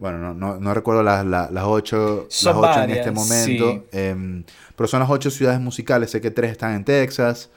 bueno, 0.00 0.18
no, 0.18 0.34
no, 0.34 0.58
no 0.60 0.74
recuerdo 0.74 1.02
las, 1.04 1.24
las, 1.26 1.50
las 1.52 1.64
ocho, 1.66 2.26
las 2.42 2.56
ocho 2.56 2.82
en 2.82 2.90
este 2.90 3.10
momento. 3.12 3.86
em, 3.92 4.44
pero 4.76 4.88
son 4.88 5.00
las 5.00 5.10
ocho 5.10 5.30
ciudades 5.30 5.60
musicales. 5.60 6.10
Sé 6.10 6.20
que 6.20 6.30
tres 6.32 6.52
están 6.52 6.74
en 6.74 6.84
Texas. 6.84 7.50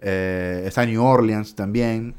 eh, 0.00 0.64
está 0.66 0.86
New 0.86 1.04
Orleans 1.04 1.54
también. 1.56 2.14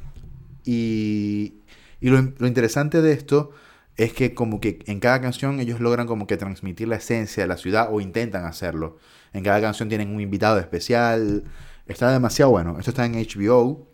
Y, 0.65 1.55
y 2.01 2.09
lo, 2.09 2.21
lo 2.37 2.47
interesante 2.47 3.01
de 3.01 3.13
esto 3.13 3.51
es 3.97 4.13
que 4.13 4.33
como 4.33 4.59
que 4.61 4.79
en 4.87 4.99
cada 4.99 5.21
canción 5.21 5.59
ellos 5.59 5.79
logran 5.81 6.07
como 6.07 6.27
que 6.27 6.37
transmitir 6.37 6.87
la 6.89 6.97
esencia 6.97 7.43
de 7.43 7.47
la 7.47 7.57
ciudad 7.57 7.89
o 7.91 8.01
intentan 8.01 8.45
hacerlo. 8.45 8.97
En 9.33 9.43
cada 9.43 9.61
canción 9.61 9.89
tienen 9.89 10.13
un 10.13 10.21
invitado 10.21 10.59
especial. 10.59 11.43
Está 11.87 12.11
demasiado 12.11 12.51
bueno. 12.51 12.77
Esto 12.79 12.91
está 12.91 13.05
en 13.05 13.13
HBO. 13.15 13.87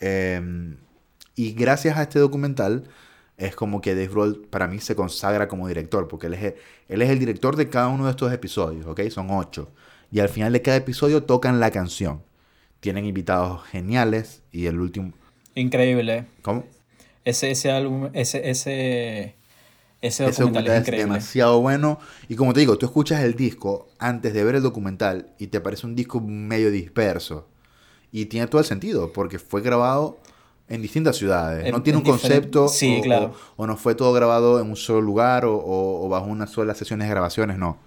eh, 0.00 0.76
y 1.38 1.52
gracias 1.52 1.98
a 1.98 2.02
este 2.02 2.18
documental 2.18 2.84
es 3.38 3.54
como 3.56 3.80
que 3.80 3.94
Dave 3.94 4.08
Grohl 4.08 4.46
para 4.50 4.66
mí 4.66 4.80
se 4.80 4.96
consagra 4.96 5.48
como 5.48 5.68
director. 5.68 6.08
Porque 6.08 6.26
él 6.28 6.34
es, 6.34 6.42
el, 6.42 6.54
él 6.88 7.02
es 7.02 7.10
el 7.10 7.18
director 7.18 7.56
de 7.56 7.68
cada 7.68 7.88
uno 7.88 8.04
de 8.06 8.10
estos 8.10 8.32
episodios. 8.32 8.86
¿ok? 8.86 9.02
Son 9.10 9.30
ocho. 9.30 9.70
Y 10.10 10.20
al 10.20 10.28
final 10.28 10.52
de 10.52 10.62
cada 10.62 10.76
episodio 10.78 11.24
tocan 11.24 11.60
la 11.60 11.70
canción. 11.70 12.22
Tienen 12.80 13.04
invitados 13.06 13.64
geniales. 13.64 14.42
Y 14.52 14.66
el 14.66 14.80
último... 14.80 15.12
Increíble. 15.54 16.26
¿Cómo? 16.42 16.64
Ese, 17.24 17.50
ese 17.50 17.70
álbum, 17.70 18.10
ese, 18.12 18.48
ese, 18.50 19.36
ese 20.00 20.24
Ese 20.24 20.42
documental 20.42 20.44
documental 20.44 20.76
es 20.76 20.82
es 20.82 20.88
increíble. 20.88 21.14
demasiado 21.14 21.60
bueno. 21.60 21.98
Y 22.28 22.36
como 22.36 22.52
te 22.52 22.60
digo, 22.60 22.78
tú 22.78 22.86
escuchas 22.86 23.22
el 23.24 23.34
disco 23.34 23.88
antes 23.98 24.32
de 24.34 24.44
ver 24.44 24.56
el 24.56 24.62
documental 24.62 25.34
y 25.38 25.48
te 25.48 25.60
parece 25.60 25.86
un 25.86 25.94
disco 25.96 26.20
medio 26.20 26.70
disperso. 26.70 27.48
Y 28.12 28.26
tiene 28.26 28.46
todo 28.46 28.60
el 28.60 28.66
sentido, 28.66 29.12
porque 29.12 29.38
fue 29.38 29.60
grabado 29.62 30.18
en 30.68 30.82
distintas 30.82 31.16
ciudades. 31.16 31.64
En- 31.66 31.72
no 31.72 31.82
tiene 31.82 31.98
en 32.00 32.04
un 32.06 32.10
concepto. 32.10 32.68
sí, 32.68 32.98
o, 32.98 33.02
claro. 33.02 33.34
o- 33.56 33.62
o 33.62 33.66
no 33.66 33.76
fue 33.76 33.94
todo 33.94 34.12
grabado 34.12 34.60
en 34.60 34.68
un 34.68 34.76
solo 34.76 35.00
lugar 35.00 35.44
o, 35.46 36.08
bajo 36.08 36.26
una 36.26 36.46
sola 36.46 36.74
sesión 36.74 37.00
de 37.00 37.08
grabaciones. 37.08 37.58
No. 37.58 37.78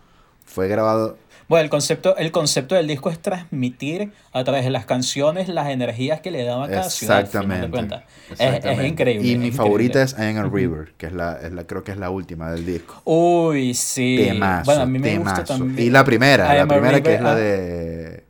Fue 0.45 0.67
grabado. 0.67 1.17
Bueno, 1.47 1.63
el 1.63 1.69
concepto, 1.71 2.15
el 2.17 2.31
concepto 2.31 2.75
del 2.75 2.85
disco 2.87 3.09
es 3.09 3.19
transmitir 3.19 4.11
a 4.33 4.43
través 4.43 4.63
de 4.65 4.69
las 4.69 4.85
canciones 4.85 5.47
las 5.49 5.67
energías 5.69 6.21
que 6.21 6.29
le 6.29 6.43
daba 6.43 6.65
a 6.65 6.69
cada 6.69 6.89
ciudad. 6.91 7.27
final 7.27 7.47
de 7.47 7.65
Exactamente. 7.65 7.95
Es- 7.95 8.31
Es, 8.33 8.39
exactamente. 8.47 8.87
increíble. 8.87 9.27
Y 9.27 9.31
es 9.33 9.39
mi 9.39 9.45
increíble. 9.47 9.57
favorita 9.57 10.03
es 10.03 10.13
I 10.17 10.21
Am 10.25 10.37
a 10.37 10.43
River, 10.43 10.93
que 10.97 11.07
es 11.07 11.13
la, 11.13 11.39
es 11.41 11.51
la, 11.51 11.65
creo 11.65 11.83
que 11.83 11.91
es 11.91 11.97
la 11.97 12.11
última 12.11 12.51
del 12.51 12.65
disco. 12.67 13.01
Uy, 13.03 13.73
sí. 13.73 14.17
Temazo, 14.27 14.65
bueno, 14.65 14.81
a 14.81 14.85
mí 14.85 14.99
me 14.99 15.17
gusta 15.17 15.43
también. 15.43 15.87
Y 15.87 15.89
la 15.89 16.03
primera, 16.03 16.53
I 16.53 16.57
la 16.59 16.67
primera 16.67 17.01
que 17.01 17.15
es 17.15 17.21
la 17.21 17.31
ah. 17.31 17.35
de... 17.35 18.23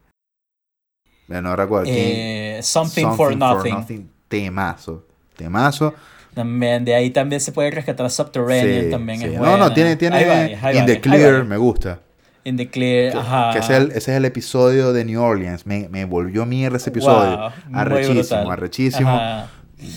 No 1.27 1.55
recuerdo. 1.55 1.87
Eh, 1.89 2.59
Something, 2.63 3.13
for 3.15 3.35
Nothing. 3.35 4.09
Temazo. 4.29 5.05
Temazo. 5.35 5.93
También, 6.33 6.85
de 6.85 6.95
ahí 6.95 7.09
también 7.09 7.41
se 7.41 7.51
puede 7.51 7.71
rescatar 7.71 8.09
Subterranean, 8.09 8.85
Sí, 8.85 8.89
también 8.91 9.19
sí. 9.19 9.25
es 9.25 9.33
No, 9.33 9.39
buena. 9.39 9.57
no, 9.57 9.73
tiene, 9.73 9.95
tiene 9.97 10.25
varias, 10.25 10.51
In 10.51 10.85
the 10.85 10.93
varias, 10.93 10.97
Clear, 10.99 11.43
me 11.45 11.57
gusta. 11.57 11.99
In 12.45 12.55
the 12.55 12.69
Clear, 12.69 13.11
Que, 13.11 13.17
ajá. 13.17 13.51
que 13.51 13.59
ese, 13.59 13.73
es 13.73 13.79
el, 13.79 13.87
ese 13.91 13.97
es 14.11 14.17
el 14.17 14.25
episodio 14.25 14.93
de 14.93 15.03
New 15.05 15.21
Orleans. 15.21 15.65
Me, 15.65 15.89
me 15.89 16.05
volvió 16.05 16.45
mierda 16.45 16.77
ese 16.77 16.91
episodio. 16.91 17.37
Wow, 17.37 17.51
arrechísimo, 17.73 18.51
arrechísimo. 18.51 19.09
Ajá. 19.09 19.49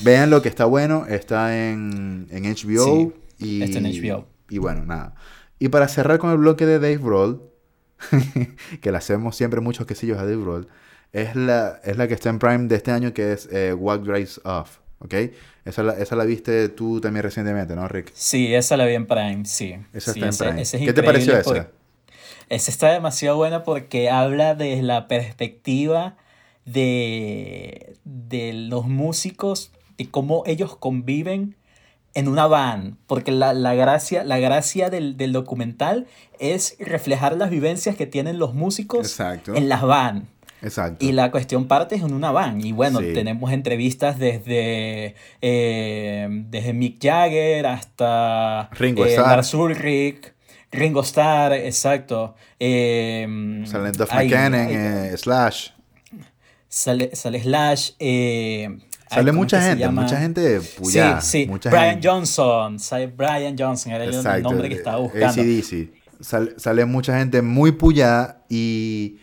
Vean 0.03 0.31
lo 0.31 0.43
que 0.43 0.49
está 0.49 0.65
bueno. 0.65 1.07
Está 1.09 1.57
en, 1.71 2.27
en 2.31 2.45
HBO. 2.45 2.85
Sí, 2.85 3.13
y, 3.39 3.63
está 3.63 3.79
en 3.79 3.85
HBO. 3.85 4.27
Y 4.49 4.59
bueno, 4.59 4.85
nada. 4.85 5.15
Y 5.59 5.69
para 5.69 5.87
cerrar 5.87 6.19
con 6.19 6.31
el 6.31 6.39
bloque 6.39 6.67
de 6.67 6.79
Dave 6.81 6.99
Grohl, 6.99 7.43
que 8.81 8.91
le 8.91 8.97
hacemos 8.99 9.37
siempre 9.37 9.61
muchos 9.61 9.87
quesillos 9.87 10.19
a 10.19 10.23
Dave 10.25 10.37
Grohl, 10.37 10.67
es 11.13 11.37
la, 11.37 11.81
es 11.85 11.97
la 11.97 12.09
que 12.09 12.15
está 12.15 12.31
en 12.31 12.39
Prime 12.39 12.69
de 12.69 12.77
este 12.77 12.91
año, 12.91 13.13
que 13.13 13.33
es 13.33 13.49
eh, 13.53 13.75
What 13.75 14.01
Drives 14.01 14.41
Off. 14.45 14.79
¿Ok? 14.99 15.15
Esa 15.65 15.83
la, 15.83 15.93
esa 15.95 16.15
la 16.15 16.25
viste 16.25 16.69
tú 16.69 17.01
también 17.01 17.25
recientemente, 17.25 17.75
¿no, 17.75 17.87
Rick? 17.89 18.13
Sí, 18.15 18.55
esa 18.55 18.77
la 18.77 18.87
vi 18.87 18.95
en 18.95 19.07
Prime, 19.07 19.45
sí. 19.45 19.77
Esa 19.93 20.13
Sí, 20.13 20.21
está 20.21 20.31
en 20.31 20.51
Prime. 20.51 20.63
ese 20.63 20.77
es 20.77 20.85
¿Qué 20.85 20.93
te 20.93 21.03
pareció 21.03 21.37
esa? 21.37 21.69
Esa 22.49 22.71
está 22.71 22.93
demasiado 22.93 23.37
buena 23.37 23.65
porque 23.65 24.11
habla 24.11 24.55
de 24.55 24.81
la 24.83 25.09
perspectiva 25.09 26.17
de, 26.65 27.97
de 28.05 28.53
los 28.53 28.87
músicos 28.87 29.73
y 29.97 30.07
cómo 30.07 30.43
ellos 30.47 30.77
conviven 30.77 31.57
en 32.15 32.29
una 32.29 32.47
van. 32.47 32.99
Porque 33.07 33.33
la, 33.33 33.55
la 33.55 33.75
gracia, 33.75 34.23
la 34.25 34.39
gracia 34.39 34.91
del, 34.91 35.17
del 35.17 35.33
documental 35.33 36.07
es 36.39 36.77
reflejar 36.79 37.37
las 37.37 37.51
vivencias 37.51 37.97
que 37.97 38.07
tienen 38.07 38.39
los 38.39 38.55
músicos 38.55 39.01
Exacto. 39.07 39.55
en 39.55 39.69
las 39.69 39.83
van. 39.83 40.29
Exacto. 40.63 41.05
Y 41.05 41.13
la 41.13 41.31
cuestión 41.31 41.67
parte 41.67 41.97
es 41.97 42.03
en 42.03 42.15
una 42.15 42.31
van. 42.31 42.65
Y 42.65 42.73
bueno, 42.73 43.01
Sí. 43.01 43.13
tenemos 43.15 43.53
entrevistas 43.53 44.19
desde, 44.19 45.17
eh, 45.41 46.29
desde 46.49 46.73
Mick 46.73 47.03
Jagger 47.03 47.67
hasta 47.67 48.69
Ringo 48.73 49.05
eh, 49.05 49.11
Starr. 49.11 49.27
Lars 49.29 49.55
Ulrich, 49.55 50.33
Ringo 50.71 51.01
Starr, 51.03 51.53
exacto. 51.55 52.35
Eh, 52.61 53.63
Salen 53.67 53.93
Duff 53.93 54.13
McKinnon, 54.15 54.55
eh, 54.55 55.17
Slash. 55.17 55.71
sale, 56.69 57.11
sale 57.15 57.43
Slash. 57.43 57.91
eh, 57.99 58.69
ay, 58.71 58.79
Sale 59.11 59.31
¿cómo 59.31 59.41
mucha 59.43 59.61
gente, 59.61 59.89
mucha 59.89 60.17
gente 60.21 60.61
puya. 60.79 61.21
sí, 61.21 61.43
sí. 61.43 61.47
Mucha 61.47 61.71
Brian 61.71 61.91
gente. 61.95 62.09
Johnson. 62.09 62.79
Sale 62.79 63.09
Brian 63.09 63.57
Johnson, 63.59 63.93
era 63.93 64.05
el 64.05 64.15
Exacto, 64.15 64.49
nombre 64.49 64.69
que 64.69 64.77
estaba 64.77 64.99
buscando. 64.99 65.27
AC/DC. 65.29 65.93
Sale, 66.21 66.53
sale 66.57 66.85
mucha 66.85 67.19
gente 67.19 67.43
muy 67.43 67.73
pullada 67.73 68.45
y 68.49 69.19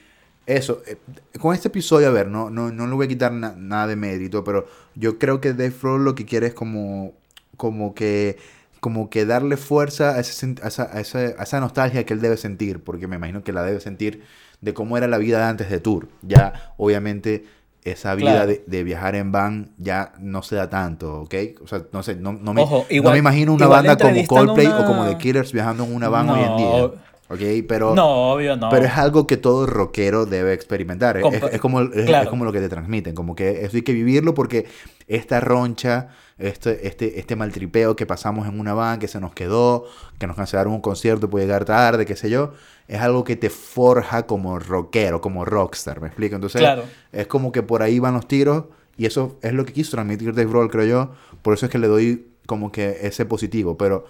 eso, 0.57 0.81
eh, 0.87 0.97
con 1.39 1.53
este 1.55 1.67
episodio, 1.67 2.07
a 2.07 2.11
ver, 2.11 2.27
no, 2.27 2.49
no, 2.49 2.71
no 2.71 2.87
le 2.87 2.93
voy 2.95 3.05
a 3.05 3.09
quitar 3.09 3.31
na- 3.31 3.55
nada 3.57 3.87
de 3.87 3.95
mérito, 3.95 4.43
pero 4.43 4.67
yo 4.95 5.17
creo 5.19 5.39
que 5.41 5.53
Dave 5.53 5.73
Grohl 5.81 6.03
lo 6.03 6.15
que 6.15 6.25
quiere 6.25 6.47
es 6.47 6.53
como, 6.53 7.13
como 7.57 7.93
que 7.93 8.37
como 8.79 9.09
que 9.09 9.25
darle 9.25 9.57
fuerza 9.57 10.11
a, 10.15 10.19
ese 10.21 10.55
a 10.63 10.67
esa, 10.67 10.83
a, 10.95 11.01
esa, 11.01 11.19
a 11.19 11.43
esa 11.43 11.59
nostalgia 11.59 12.05
que 12.05 12.13
él 12.13 12.21
debe 12.21 12.37
sentir, 12.37 12.81
porque 12.81 13.07
me 13.07 13.17
imagino 13.17 13.43
que 13.43 13.51
la 13.51 13.61
debe 13.63 13.81
sentir 13.81 14.23
de 14.61 14.73
cómo 14.73 14.97
era 14.97 15.05
la 15.07 15.17
vida 15.17 15.49
antes 15.49 15.69
de 15.69 15.81
Tour. 15.81 16.07
Ya, 16.21 16.73
obviamente, 16.77 17.43
esa 17.83 18.15
vida 18.15 18.31
Claro. 18.31 18.47
de, 18.47 18.63
de 18.65 18.83
viajar 18.85 19.15
en 19.15 19.33
van 19.33 19.71
ya 19.77 20.13
no 20.19 20.43
se 20.43 20.55
da 20.55 20.69
tanto, 20.69 21.21
¿ok? 21.23 21.35
O 21.61 21.67
sea, 21.67 21.83
no 21.91 22.03
sé, 22.03 22.15
no, 22.15 22.31
no 22.31 22.53
me, 22.53 22.61
Ojo, 22.61 22.85
no 22.89 23.11
me 23.11 23.17
imagino 23.17 23.53
una 23.53 23.67
banda 23.67 23.97
como 23.97 24.25
Coldplay 24.27 24.67
una- 24.67 24.79
o 24.79 24.85
como 24.85 25.05
The 25.05 25.17
Killers 25.17 25.51
viajando 25.51 25.83
en 25.83 25.93
una 25.93 26.07
van 26.07 26.29
hoy 26.29 26.39
en 26.41 26.57
día. 26.57 27.01
¿Ok? 27.29 27.39
Pero, 27.67 27.93
No, 27.93 28.31
obvio 28.33 28.55
no. 28.57 28.69
pero 28.69 28.85
es 28.85 28.97
algo 28.97 29.27
que 29.27 29.37
todo 29.37 29.65
rockero 29.67 30.25
debe 30.25 30.53
experimentar. 30.53 31.17
Es, 31.17 31.33
es- 31.33 31.53
es 31.53 31.61
como, 31.61 31.81
es, 31.81 31.95
es 31.95 32.05
claro. 32.07 32.29
como 32.29 32.43
lo 32.43 32.51
que 32.51 32.59
te 32.59 32.69
transmiten. 32.69 33.13
Como 33.13 33.35
que 33.35 33.63
eso 33.65 33.77
hay 33.77 33.83
que 33.83 33.93
vivirlo 33.93 34.33
porque 34.33 34.65
esta 35.07 35.39
roncha, 35.39 36.07
este, 36.39 36.87
este, 36.87 37.19
este 37.19 37.35
maltripeo 37.35 37.95
que 37.95 38.05
pasamos 38.07 38.47
en 38.47 38.59
una 38.59 38.73
van, 38.73 38.97
que 38.99 39.07
se 39.07 39.19
nos 39.19 39.33
quedó, 39.33 39.85
que 40.17 40.25
nos 40.25 40.35
cancelaron 40.35 40.73
un 40.73 40.81
concierto, 40.81 41.29
puede 41.29 41.45
llegar 41.45 41.65
tarde, 41.65 42.05
qué 42.07 42.15
sé 42.15 42.29
yo, 42.31 42.53
es 42.87 42.99
algo 42.99 43.23
que 43.23 43.35
te 43.35 43.49
forja 43.51 44.25
como 44.25 44.57
rockero, 44.57 45.21
como 45.21 45.45
rockstar. 45.45 46.01
¿Me 46.01 46.07
explico? 46.07 46.33
Entonces, 46.35 46.61
Claro. 46.61 46.83
es 47.11 47.27
como 47.27 47.51
que 47.51 47.61
por 47.61 47.83
ahí 47.83 47.99
van 47.99 48.15
los 48.15 48.27
tiros 48.27 48.65
y 48.97 49.05
eso 49.05 49.37
es 49.43 49.53
lo 49.53 49.65
que 49.65 49.73
quiso 49.73 49.91
transmitir 49.91 50.33
Dave 50.33 50.49
Grohl, 50.49 50.71
creo 50.71 50.85
yo. 50.85 51.11
Por 51.43 51.53
eso 51.53 51.67
es 51.67 51.71
que 51.71 51.77
le 51.77 51.87
doy 51.87 52.25
como 52.47 52.71
que 52.71 52.97
ese 53.03 53.25
positivo. 53.25 53.77
Pero, 53.77 54.05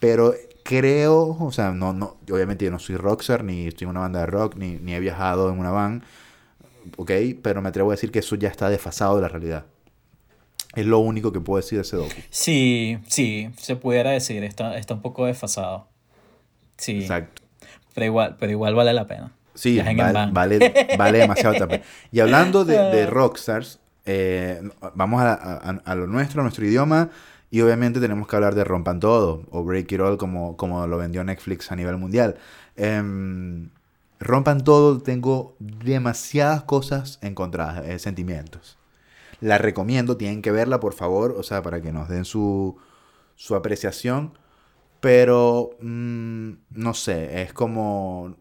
pero 0.00 0.32
creo, 0.66 1.36
o 1.40 1.52
sea, 1.52 1.70
no, 1.70 1.92
no, 1.92 2.16
obviamente 2.30 2.64
yo 2.64 2.70
no 2.70 2.78
soy 2.78 2.96
rockstar, 2.96 3.44
ni 3.44 3.66
estoy 3.66 3.84
en 3.86 3.90
una 3.90 4.00
banda 4.00 4.20
de 4.20 4.26
rock, 4.26 4.56
ni, 4.56 4.74
ni 4.76 4.94
he 4.94 5.00
viajado 5.00 5.50
en 5.50 5.58
una 5.58 5.70
van, 5.70 6.02
¿ok? 6.96 7.10
Pero 7.42 7.62
me 7.62 7.68
atrevo 7.68 7.90
a 7.90 7.94
decir 7.94 8.10
que 8.10 8.18
eso 8.18 8.36
ya 8.36 8.48
está 8.48 8.68
desfasado 8.68 9.16
de 9.16 9.22
la 9.22 9.28
realidad. 9.28 9.66
Es 10.74 10.84
lo 10.84 10.98
único 10.98 11.32
que 11.32 11.40
puedo 11.40 11.56
decir 11.62 11.78
de 11.78 11.82
ese 11.82 11.96
docu. 11.96 12.10
Sí, 12.28 12.98
sí, 13.08 13.50
se 13.56 13.76
pudiera 13.76 14.10
decir, 14.10 14.44
está, 14.44 14.76
está 14.76 14.94
un 14.94 15.00
poco 15.02 15.24
desfasado. 15.26 15.88
Sí, 16.76 16.98
Exacto. 16.98 17.42
pero 17.94 18.04
igual, 18.06 18.36
pero 18.38 18.52
igual 18.52 18.74
vale 18.74 18.92
la 18.92 19.06
pena. 19.06 19.32
Sí, 19.54 19.80
vale, 19.80 20.74
vale 20.98 21.18
demasiado 21.18 21.58
la 21.58 21.66
pena. 21.66 21.82
Y 22.12 22.20
hablando 22.20 22.64
de, 22.66 22.90
de 22.90 23.06
rockstars, 23.06 23.80
eh, 24.04 24.60
vamos 24.94 25.22
a, 25.22 25.32
a- 25.32 25.80
a 25.82 25.94
lo 25.94 26.06
nuestro, 26.06 26.40
a 26.40 26.44
nuestro 26.44 26.66
idioma, 26.66 27.08
y 27.50 27.60
obviamente 27.60 28.00
tenemos 28.00 28.26
que 28.28 28.36
hablar 28.36 28.54
de 28.54 28.64
Rompan 28.64 29.00
Todo, 29.00 29.44
o 29.50 29.64
Break 29.64 29.92
It 29.92 30.00
All, 30.00 30.18
como, 30.18 30.56
como 30.56 30.86
lo 30.86 30.98
vendió 30.98 31.24
Netflix 31.24 31.70
a 31.72 31.76
nivel 31.76 31.96
mundial. 31.98 32.36
Em, 32.76 33.70
Rompan 34.20 34.64
Todo, 34.64 35.00
tengo 35.00 35.54
demasiadas 35.58 36.62
cosas 36.64 37.18
encontradas, 37.22 37.84
eh, 37.86 37.98
sentimientos. 37.98 38.78
La 39.40 39.58
recomiendo, 39.58 40.16
tienen 40.16 40.42
que 40.42 40.50
verla, 40.52 40.80
por 40.80 40.94
favor, 40.94 41.34
o 41.38 41.42
sea, 41.42 41.62
para 41.62 41.80
que 41.82 41.92
nos 41.92 42.08
den 42.08 42.24
su, 42.24 42.76
su 43.36 43.54
apreciación. 43.54 44.32
Pero, 45.00 45.70
mm, 45.80 46.50
no 46.70 46.94
sé, 46.94 47.42
es 47.42 47.52
como... 47.52 48.34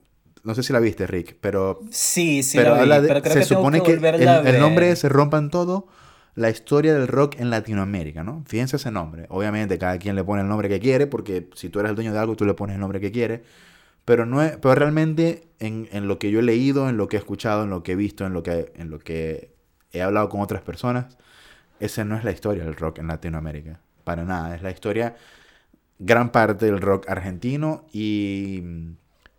No 0.43 0.55
sé 0.55 0.63
si 0.63 0.71
la 0.73 0.79
viste, 0.79 1.07
Rick, 1.07 1.37
pero 1.41 1.79
Sí, 1.89 2.43
sí, 2.43 2.57
pero 2.57 2.71
la 2.71 2.75
vi, 2.75 2.81
habla 2.83 3.01
de- 3.01 3.07
pero 3.09 3.21
creo 3.21 3.33
se 3.33 3.39
que 3.39 3.45
tengo 3.45 3.59
supone 3.61 3.79
que 3.79 3.83
que, 3.83 3.95
volverla 3.95 4.35
a 4.37 4.39
el, 4.41 4.47
el 4.47 4.59
nombre 4.61 4.91
es 4.91 4.99
Se 4.99 5.09
Rompan 5.09 5.49
Todo, 5.49 5.87
la 6.35 6.49
historia 6.49 6.93
del 6.93 7.07
rock 7.07 7.39
en 7.39 7.49
Latinoamérica, 7.49 8.23
¿no? 8.23 8.43
Fíjense 8.45 8.75
ese 8.75 8.91
nombre. 8.91 9.25
Obviamente 9.29 9.77
cada 9.77 9.97
quien 9.97 10.15
le 10.15 10.23
pone 10.23 10.41
el 10.41 10.47
nombre 10.49 10.67
que 10.69 10.79
quiere, 10.79 11.07
porque 11.07 11.49
si 11.55 11.69
tú 11.69 11.79
eres 11.79 11.91
el 11.91 11.95
dueño 11.95 12.11
de 12.13 12.19
algo, 12.19 12.35
tú 12.35 12.45
le 12.45 12.53
pones 12.53 12.75
el 12.75 12.81
nombre 12.81 12.99
que 12.99 13.11
quiere. 13.11 13.43
Pero, 14.03 14.25
no 14.25 14.43
es, 14.43 14.57
pero 14.57 14.75
realmente 14.75 15.47
en, 15.59 15.87
en 15.91 16.07
lo 16.07 16.19
que 16.19 16.29
yo 16.29 16.39
he 16.39 16.43
leído, 16.43 16.89
en 16.89 16.97
lo 16.97 17.07
que 17.07 17.15
he 17.15 17.19
escuchado, 17.19 17.63
en 17.63 17.69
lo 17.69 17.83
que 17.83 17.93
he 17.93 17.95
visto, 17.95 18.25
en 18.25 18.33
lo 18.33 18.43
que, 18.43 18.71
en 18.75 18.89
lo 18.89 18.99
que 18.99 19.55
he 19.93 20.01
hablado 20.01 20.29
con 20.29 20.41
otras 20.41 20.61
personas, 20.61 21.17
esa 21.79 22.03
no 22.03 22.17
es 22.17 22.23
la 22.23 22.31
historia 22.31 22.65
del 22.65 22.75
rock 22.75 22.99
en 22.99 23.07
Latinoamérica. 23.07 23.79
Para 24.03 24.23
nada. 24.25 24.55
Es 24.55 24.61
la 24.61 24.71
historia, 24.71 25.15
gran 25.99 26.31
parte 26.31 26.65
del 26.65 26.81
rock 26.81 27.09
argentino 27.09 27.85
y, 27.91 28.61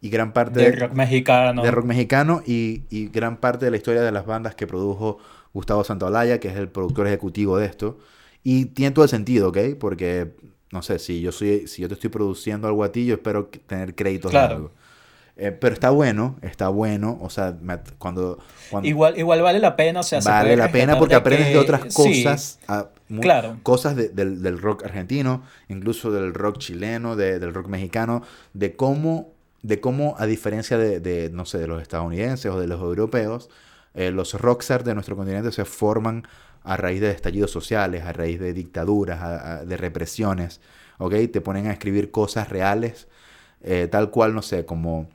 y 0.01 0.09
gran 0.09 0.33
parte 0.33 0.61
De 0.61 0.73
rock 0.73 0.93
mexicano. 0.95 1.63
de 1.63 1.71
rock 1.71 1.85
mexicano 1.85 2.43
y, 2.47 2.85
y 2.91 3.09
gran 3.09 3.37
parte 3.37 3.67
de 3.67 3.71
la 3.71 3.77
historia 3.77 4.03
de 4.03 4.13
las 4.13 4.27
bandas 4.27 4.55
que 4.55 4.67
produjo 4.67 5.19
Gustavo 5.57 5.85
Santaolalla, 5.85 6.39
que 6.39 6.49
es 6.49 6.57
el 6.57 6.69
productor 6.69 7.07
ejecutivo 7.07 7.57
de 7.57 7.65
esto. 7.67 7.99
Y 8.45 8.67
tiene 8.67 8.93
todo 8.93 9.05
el 9.05 9.09
sentido, 9.11 9.49
¿ok? 9.49 9.59
Porque, 9.81 10.33
no 10.71 10.83
sé, 10.83 10.99
si 10.99 11.21
yo, 11.23 11.33
soy, 11.33 11.67
si 11.67 11.81
yo 11.83 11.89
te 11.89 11.95
estoy 11.95 12.11
produciendo 12.11 12.69
algo 12.69 12.85
a 12.85 12.93
ti, 12.93 13.07
yo 13.07 13.15
espero 13.15 13.47
tener 13.67 13.95
créditos 13.95 14.31
de 14.31 14.39
Claro. 14.39 14.55
algo. 14.57 14.71
Eh, 15.39 15.53
pero 15.53 15.75
está 15.75 15.91
bueno, 15.91 16.37
está 16.43 16.69
bueno. 16.69 17.19
O 17.23 17.29
sea, 17.31 17.57
cuando, 17.99 18.39
cuando 18.71 18.89
Igual, 18.89 19.19
igual 19.19 19.41
vale 19.43 19.59
la 19.59 19.77
pena, 19.77 20.01
o 20.01 20.03
sea, 20.03 20.21
se 20.23 20.29
vale 20.31 20.57
la 20.57 20.71
pena 20.71 20.99
porque 20.99 21.15
de 21.15 21.21
aprendes 21.21 21.47
que- 21.49 21.53
de 21.55 21.59
otras 21.59 21.83
sí, 21.95 22.23
cosas, 22.23 22.59
ah, 22.69 22.89
mu- 23.09 23.21
claro. 23.23 23.57
cosas 23.63 23.97
de- 23.97 24.09
del, 24.11 24.43
del 24.43 24.59
rock 24.59 24.85
argentino, 24.85 25.43
incluso 25.69 26.11
del 26.11 26.33
rock 26.35 26.59
chileno, 26.59 27.17
de- 27.17 27.39
del 27.39 27.53
rock 27.55 27.67
mexicano, 27.69 28.23
de 28.55 28.77
cómo, 28.77 29.33
de 29.63 29.81
cómo 29.81 30.15
a 30.19 30.27
diferencia 30.27 30.79
de, 30.79 31.01
de, 31.01 31.29
no 31.31 31.45
sé, 31.47 31.59
de 31.59 31.67
los 31.67 31.81
estadounidenses 31.83 32.51
o 32.53 32.59
de 32.61 32.67
los 32.67 32.81
europeos, 32.81 33.51
eh, 33.97 34.13
los 34.13 34.35
rockstars 34.35 34.85
de 34.85 34.95
nuestro 34.95 35.17
continente 35.17 35.53
se 35.53 35.67
forman 35.67 36.29
a 36.65 36.77
raíz 36.79 37.01
de 37.03 37.11
estallidos 37.13 37.51
sociales, 37.53 38.05
a 38.05 38.13
raíz 38.15 38.41
de 38.41 38.55
dictaduras, 38.55 39.23
a- 39.23 39.65
de 39.67 39.79
represiones, 39.79 40.61
¿ok? 40.99 41.15
Te 41.33 41.41
ponen 41.43 41.69
a 41.69 41.73
escribir 41.73 42.13
cosas 42.13 42.51
reales, 42.51 43.09
eh, 43.63 43.89
tal 43.91 44.11
cual, 44.11 44.35
no 44.35 44.43
sé, 44.43 44.67
como, 44.67 45.09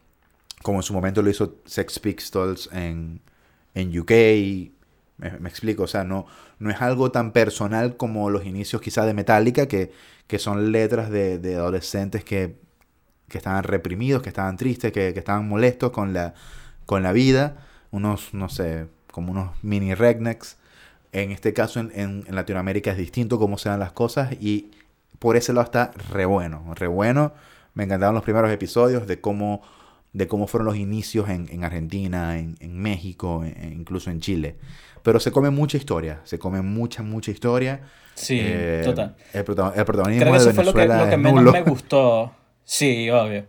como 0.64 0.80
en 0.80 0.84
su 0.84 0.94
momento 0.94 1.22
lo 1.22 1.30
hizo 1.32 1.58
Sex 1.66 2.00
Pistols 2.00 2.70
en, 2.74 3.22
en 3.76 4.00
UK. 4.00 4.12
Me, 5.18 5.32
me 5.40 5.50
explico, 5.50 5.84
o 5.84 5.88
sea, 5.88 6.04
no, 6.04 6.26
no 6.60 6.72
es 6.72 6.82
algo 6.82 7.12
tan 7.12 7.32
personal 7.32 7.98
como 7.98 8.30
los 8.30 8.46
inicios 8.46 8.82
quizás 8.82 9.06
de 9.06 9.14
Metallica, 9.14 9.68
que, 9.68 9.92
que 10.28 10.40
son 10.40 10.72
letras 10.72 11.10
de, 11.12 11.38
de 11.40 11.56
adolescentes 11.56 12.24
que, 12.24 12.56
que 13.30 13.38
estaban 13.38 13.64
reprimidos, 13.64 14.22
que 14.24 14.30
estaban 14.30 14.58
tristes, 14.58 14.92
que, 14.92 15.14
que 15.14 15.20
estaban 15.20 15.48
molestos 15.48 15.92
con 15.92 16.14
la, 16.14 16.34
con 16.86 17.04
la 17.04 17.14
vida, 17.14 17.68
unos, 17.92 18.34
no 18.34 18.50
sé, 18.50 18.88
como 19.12 19.32
unos 19.32 19.52
mini 19.64 19.94
rednecks. 19.94 20.58
En 21.12 21.32
este 21.32 21.54
caso, 21.54 21.80
en, 21.80 21.92
en- 21.94 22.24
en 22.28 22.36
Latinoamérica 22.36 22.92
es 22.92 22.98
distinto 22.98 23.38
cómo 23.38 23.58
se 23.58 23.70
dan 23.70 23.80
las 23.80 23.92
cosas 23.92 24.34
y 24.40 24.72
por 25.20 25.36
ese 25.36 25.54
lado 25.54 25.66
está 25.66 25.92
re 26.12 26.26
bueno, 26.26 26.74
re 26.76 26.88
bueno. 26.88 27.34
Me 27.74 27.84
encantaron 27.84 28.16
los 28.16 28.24
primeros 28.24 28.50
episodios 28.52 29.08
de 29.08 29.20
cómo, 29.22 29.62
de 30.14 30.28
cómo 30.28 30.48
fueron 30.48 30.66
los 30.68 30.78
inicios 30.78 31.30
en, 31.30 31.48
en 31.52 31.64
Argentina, 31.64 32.38
en, 32.40 32.56
en 32.60 32.78
México, 32.80 33.44
en- 33.44 33.56
en- 33.62 33.74
incluso 33.74 34.10
en 34.10 34.20
Chile. 34.22 34.56
Pero 35.04 35.20
se 35.20 35.32
come 35.32 35.50
mucha 35.50 35.78
historia, 35.78 36.22
se 36.24 36.38
come 36.40 36.62
mucha, 36.62 37.02
mucha 37.04 37.32
historia. 37.32 37.82
Sí, 38.14 38.38
Eh, 38.42 38.82
total. 38.86 39.16
El, 39.34 39.44
prota- 39.46 39.74
el 39.76 39.86
protagonismo 39.86 40.22
Creo 40.22 40.34
que 40.34 40.40
de 40.40 40.46
eso 40.46 40.54
fue 40.56 40.64
lo 40.66 40.74
que, 40.74 40.80
Venezuela 40.80 41.06
lo 41.06 41.10
que 41.10 41.18
menos 41.18 41.40
nulo. 41.44 41.52
me 41.52 41.62
gustó. 41.64 42.32
Sí, 42.64 43.10
obvio. 43.10 43.46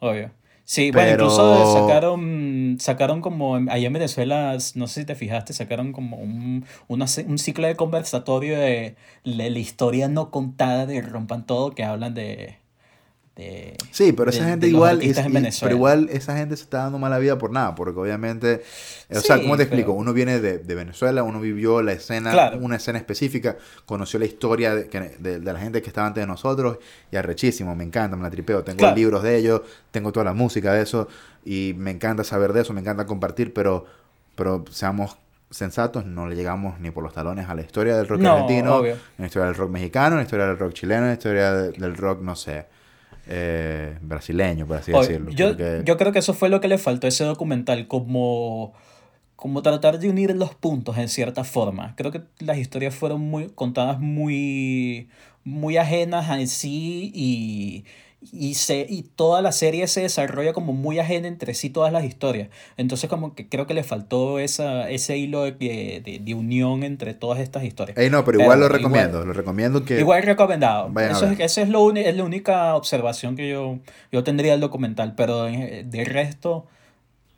Obvio. 0.00 0.30
Sí, 0.70 0.90
bueno, 0.90 1.12
incluso 1.12 1.72
sacaron, 1.72 2.76
sacaron 2.78 3.22
como, 3.22 3.56
allá 3.56 3.86
en 3.86 3.92
Venezuela, 3.94 4.54
no 4.74 4.86
sé 4.86 5.00
si 5.00 5.06
te 5.06 5.14
fijaste, 5.14 5.54
sacaron 5.54 5.92
como 5.94 6.18
un, 6.18 6.66
una 6.88 7.06
un 7.26 7.38
ciclo 7.38 7.66
de 7.66 7.74
conversatorio 7.74 8.58
de 8.58 8.94
la 9.24 9.46
historia 9.46 10.08
no 10.08 10.30
contada 10.30 10.84
de 10.84 11.00
Rompan 11.00 11.46
Todo, 11.46 11.70
que 11.70 11.84
hablan 11.84 12.12
de, 12.12 12.58
sí, 13.92 14.12
pero 14.12 14.30
esa 14.30 14.44
gente 14.44 14.66
igual, 14.66 15.00
pero 15.60 15.74
igual 15.74 16.08
esa 16.10 16.36
gente 16.36 16.56
se 16.56 16.64
está 16.64 16.78
dando 16.78 16.98
mala 16.98 17.18
vida 17.18 17.38
por 17.38 17.52
nada, 17.52 17.74
porque 17.74 18.00
obviamente, 18.00 18.62
o 19.10 19.20
sea, 19.20 19.40
¿cómo 19.40 19.56
te 19.56 19.62
explico? 19.62 19.92
Uno 19.92 20.12
viene 20.12 20.40
de, 20.40 20.74
Venezuela, 20.74 21.22
uno 21.22 21.40
vivió 21.40 21.80
la 21.82 21.92
escena, 21.92 22.52
una 22.60 22.76
escena 22.76 22.98
específica, 22.98 23.56
conoció 23.86 24.18
la 24.18 24.24
historia 24.24 24.74
de, 24.74 25.40
la 25.40 25.58
gente 25.58 25.80
que 25.82 25.88
estaba 25.88 26.08
antes 26.08 26.22
de 26.22 26.26
nosotros 26.26 26.78
y 27.12 27.16
arrechísimo, 27.16 27.74
me 27.76 27.84
encanta, 27.84 28.16
me 28.16 28.22
la 28.24 28.30
tripeo, 28.30 28.64
tengo 28.64 28.90
libros 28.92 29.22
de 29.22 29.36
ellos, 29.36 29.60
tengo 29.92 30.10
toda 30.10 30.24
la 30.24 30.34
música 30.34 30.72
de 30.72 30.82
eso 30.82 31.08
y 31.44 31.74
me 31.76 31.92
encanta 31.92 32.24
saber 32.24 32.52
de 32.52 32.62
eso, 32.62 32.72
me 32.72 32.80
encanta 32.80 33.06
compartir, 33.06 33.54
pero, 33.54 33.86
pero 34.34 34.64
seamos 34.70 35.16
sensatos, 35.50 36.04
no 36.04 36.26
le 36.26 36.34
llegamos 36.34 36.78
ni 36.80 36.90
por 36.90 37.04
los 37.04 37.14
talones 37.14 37.48
a 37.48 37.54
la 37.54 37.62
historia 37.62 37.96
del 37.96 38.08
rock 38.08 38.24
argentino, 38.24 38.84
en 38.84 38.96
la 39.18 39.26
historia 39.26 39.46
del 39.46 39.54
rock 39.54 39.70
mexicano, 39.70 40.14
en 40.14 40.16
la 40.16 40.22
historia 40.24 40.46
del 40.46 40.58
rock 40.58 40.72
chileno, 40.72 41.02
en 41.02 41.08
la 41.08 41.14
historia 41.14 41.52
del 41.54 41.96
rock, 41.96 42.20
no 42.20 42.34
sé, 42.36 42.66
eh, 43.28 43.98
brasileño, 44.00 44.66
por 44.66 44.78
así 44.78 44.92
decirlo. 44.92 45.30
Yo, 45.30 45.54
yo 45.82 45.96
creo 45.96 46.12
que 46.12 46.18
eso 46.18 46.34
fue 46.34 46.48
lo 46.48 46.60
que 46.60 46.68
le 46.68 46.78
faltó 46.78 47.06
a 47.06 47.08
ese 47.08 47.24
documental, 47.24 47.86
como, 47.86 48.72
como 49.36 49.62
tratar 49.62 49.98
de 49.98 50.08
unir 50.08 50.34
los 50.34 50.54
puntos 50.54 50.96
en 50.98 51.08
cierta 51.08 51.44
forma. 51.44 51.94
Creo 51.96 52.10
que 52.10 52.22
las 52.38 52.58
historias 52.58 52.94
fueron 52.94 53.20
muy 53.20 53.48
contadas 53.50 54.00
muy, 54.00 55.08
muy 55.44 55.76
ajenas 55.76 56.30
a 56.30 56.46
sí 56.46 57.12
y 57.14 57.84
y, 58.20 58.54
se, 58.54 58.84
y 58.88 59.02
toda 59.02 59.42
la 59.42 59.52
serie 59.52 59.86
se 59.86 60.00
desarrolla 60.00 60.52
como 60.52 60.72
muy 60.72 60.98
ajena 60.98 61.28
entre 61.28 61.54
sí 61.54 61.70
todas 61.70 61.92
las 61.92 62.04
historias. 62.04 62.48
Entonces 62.76 63.08
como 63.08 63.34
que 63.34 63.48
creo 63.48 63.66
que 63.66 63.74
le 63.74 63.84
faltó 63.84 64.38
esa, 64.40 64.90
ese 64.90 65.16
hilo 65.16 65.44
de, 65.44 65.52
de, 65.52 66.20
de 66.20 66.34
unión 66.34 66.82
entre 66.82 67.14
todas 67.14 67.38
estas 67.38 67.64
historias. 67.64 67.96
no, 68.10 68.24
pero 68.24 68.40
igual 68.40 68.60
lo 68.60 68.68
recomiendo, 68.68 69.24
lo 69.24 69.32
recomiendo 69.32 69.84
que... 69.84 70.00
Igual 70.00 70.24
recomendado. 70.24 70.90
Eso 71.00 71.26
es, 71.26 71.38
esa 71.38 71.62
es, 71.62 71.68
lo 71.68 71.92
es 71.92 72.16
la 72.16 72.24
única 72.24 72.74
observación 72.74 73.36
que 73.36 73.48
yo, 73.48 73.78
yo 74.10 74.24
tendría 74.24 74.52
del 74.52 74.60
documental, 74.60 75.14
pero 75.14 75.44
de 75.44 76.04
resto, 76.04 76.66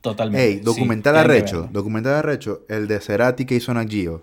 totalmente. 0.01 0.47
Hey, 0.47 0.61
documental 0.63 1.17
arrecho, 1.17 1.69
documental 1.71 2.15
arrecho, 2.15 2.65
el 2.69 2.89
de 2.89 3.01
Cerati 3.01 3.45
que 3.45 3.57
hizo 3.57 3.75
Nagio, 3.75 4.23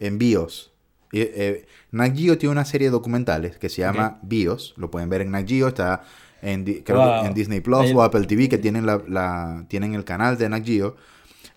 en 0.00 0.18
BIOS. 0.18 0.71
Eh, 1.12 1.66
Nat 1.90 2.14
tiene 2.14 2.48
una 2.48 2.64
serie 2.64 2.88
de 2.88 2.92
documentales 2.92 3.58
que 3.58 3.68
se 3.68 3.82
llama 3.82 4.18
BIOS, 4.22 4.74
lo 4.76 4.90
pueden 4.90 5.10
ver 5.10 5.20
en 5.20 5.30
Nat 5.30 5.50
está 5.50 6.02
en, 6.40 6.64
en 6.66 7.34
Disney 7.34 7.60
Plus 7.60 7.92
o 7.94 8.02
Apple 8.02 8.26
TV, 8.26 8.48
que 8.48 8.58
tienen, 8.58 8.86
la, 8.86 9.64
tienen 9.68 9.94
el 9.94 10.04
canal 10.04 10.38
de 10.38 10.48
Nat 10.48 10.66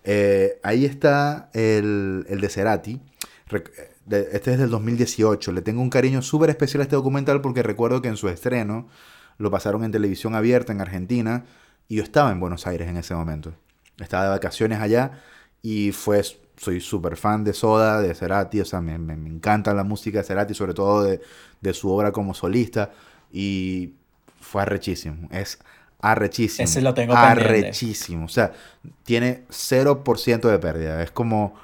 eh, 0.08 0.60
ahí 0.62 0.84
está 0.84 1.50
el, 1.52 2.26
el 2.28 2.40
de 2.40 2.48
Cerati. 2.48 3.00
Este 4.08 4.52
es 4.52 4.58
del 4.58 4.70
2018. 4.70 5.52
Le 5.52 5.62
tengo 5.62 5.82
un 5.82 5.90
cariño 5.90 6.22
súper 6.22 6.50
especial 6.50 6.80
a 6.80 6.84
este 6.84 6.94
documental 6.94 7.40
porque 7.40 7.62
recuerdo 7.62 8.00
que 8.00 8.08
en 8.08 8.16
su 8.16 8.28
estreno 8.28 8.88
lo 9.38 9.50
pasaron 9.50 9.84
en 9.84 9.90
televisión 9.90 10.34
abierta 10.34 10.72
en 10.72 10.80
Argentina 10.80 11.44
y 11.88 11.96
yo 11.96 12.02
estaba 12.02 12.30
en 12.30 12.40
Buenos 12.40 12.66
Aires 12.66 12.88
en 12.88 12.96
ese 12.96 13.14
momento. 13.14 13.52
Estaba 13.98 14.24
de 14.24 14.30
vacaciones 14.30 14.78
allá 14.78 15.22
y 15.60 15.90
fue 15.90 16.22
soy 16.56 16.80
súper 16.80 17.16
fan 17.16 17.44
de 17.44 17.52
Soda, 17.52 18.00
de 18.00 18.14
Cerati, 18.14 18.60
o 18.60 18.64
sea, 18.64 18.80
me, 18.80 18.98
me, 18.98 19.14
encanta 19.14 19.74
la 19.74 19.84
música 19.84 20.18
de 20.18 20.24
Cerati, 20.24 20.54
sobre 20.54 20.74
todo 20.74 21.02
de, 21.02 21.20
de, 21.60 21.74
su 21.74 21.90
obra 21.90 22.12
como 22.12 22.34
solista, 22.34 22.90
y 23.30 23.94
fue 24.40 24.62
arrechísimo, 24.62 25.28
es 25.30 25.58
arrechísimo. 26.00 26.64
Ese 26.64 26.80
lo 26.80 26.94
tengo 26.94 27.14
Arrechísimo, 27.14 28.24
o 28.24 28.28
sea, 28.28 28.52
tiene 29.04 29.44
0% 29.48 30.50
de 30.50 30.58
pérdida, 30.58 31.02
es 31.02 31.10
como, 31.10 31.54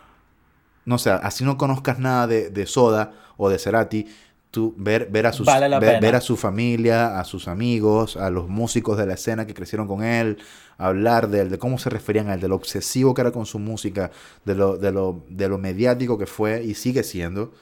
no 0.84 0.99
sé, 0.99 1.11
así 1.11 1.45
no 1.45 1.57
conozcas 1.57 1.99
nada 1.99 2.26
de, 2.26 2.51
de 2.51 2.66
Soda 2.66 3.12
o 3.36 3.49
de 3.49 3.59
Cerati, 3.59 4.07
tú 4.53 4.74
ver, 4.76 5.09
ver, 5.11 5.26
a 5.26 5.32
sus, 5.32 5.46
ver, 5.46 6.14
a 6.14 6.20
su 6.20 6.36
familia, 6.36 7.18
a 7.18 7.24
sus 7.24 7.48
amigos, 7.48 8.16
a 8.16 8.30
los 8.30 8.48
músicos 8.48 8.98
de 8.98 9.07
la 9.07 9.14
escena 9.14 9.46
que 9.46 9.55
crecieron 9.55 9.88
con 9.88 10.05
él, 10.05 10.38
hablar 10.76 11.28
de 11.28 11.40
él, 11.40 11.50
de 11.50 11.59
cómo 11.59 11.78
se 11.78 11.90
referían 11.90 12.28
a 12.28 12.34
él, 12.34 12.40
de 12.40 12.48
lo 12.48 12.55
obsesivo 12.57 13.14
que 13.14 13.22
era 13.22 13.32
con 13.32 13.46
su 13.46 13.59
música, 13.59 14.11
de 14.44 14.55
lo, 14.55 14.76
de 14.76 14.92
lo, 14.92 15.24
de 15.28 15.48
lo 15.48 15.59
mediático 15.59 16.18
que 16.18 16.26
fue 16.26 16.62
y 16.62 16.74
sigue 16.74 17.03
siendo, 17.03 17.53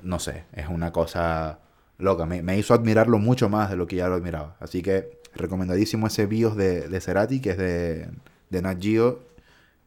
no 0.00 0.20
sé, 0.20 0.44
es 0.54 0.68
una 0.68 0.92
cosa 0.92 1.58
loca. 1.98 2.24
Me, 2.24 2.56
hizo 2.56 2.72
admirarlo 2.72 3.18
mucho 3.18 3.48
más 3.48 3.68
de 3.68 3.76
lo 3.76 3.88
que 3.88 3.96
ya 3.96 4.08
lo 4.08 4.14
admiraba. 4.14 4.56
Así 4.60 4.80
que 4.80 5.18
recomendadísimo 5.34 6.06
ese 6.06 6.26
BIOS 6.26 6.56
de, 6.56 6.88
de 6.88 7.00
Cerati, 7.00 7.40
que 7.40 7.50
es 7.50 7.58
de, 7.58 8.08
de 8.48 8.62
Nat 8.62 8.80
Geo, 8.80 9.20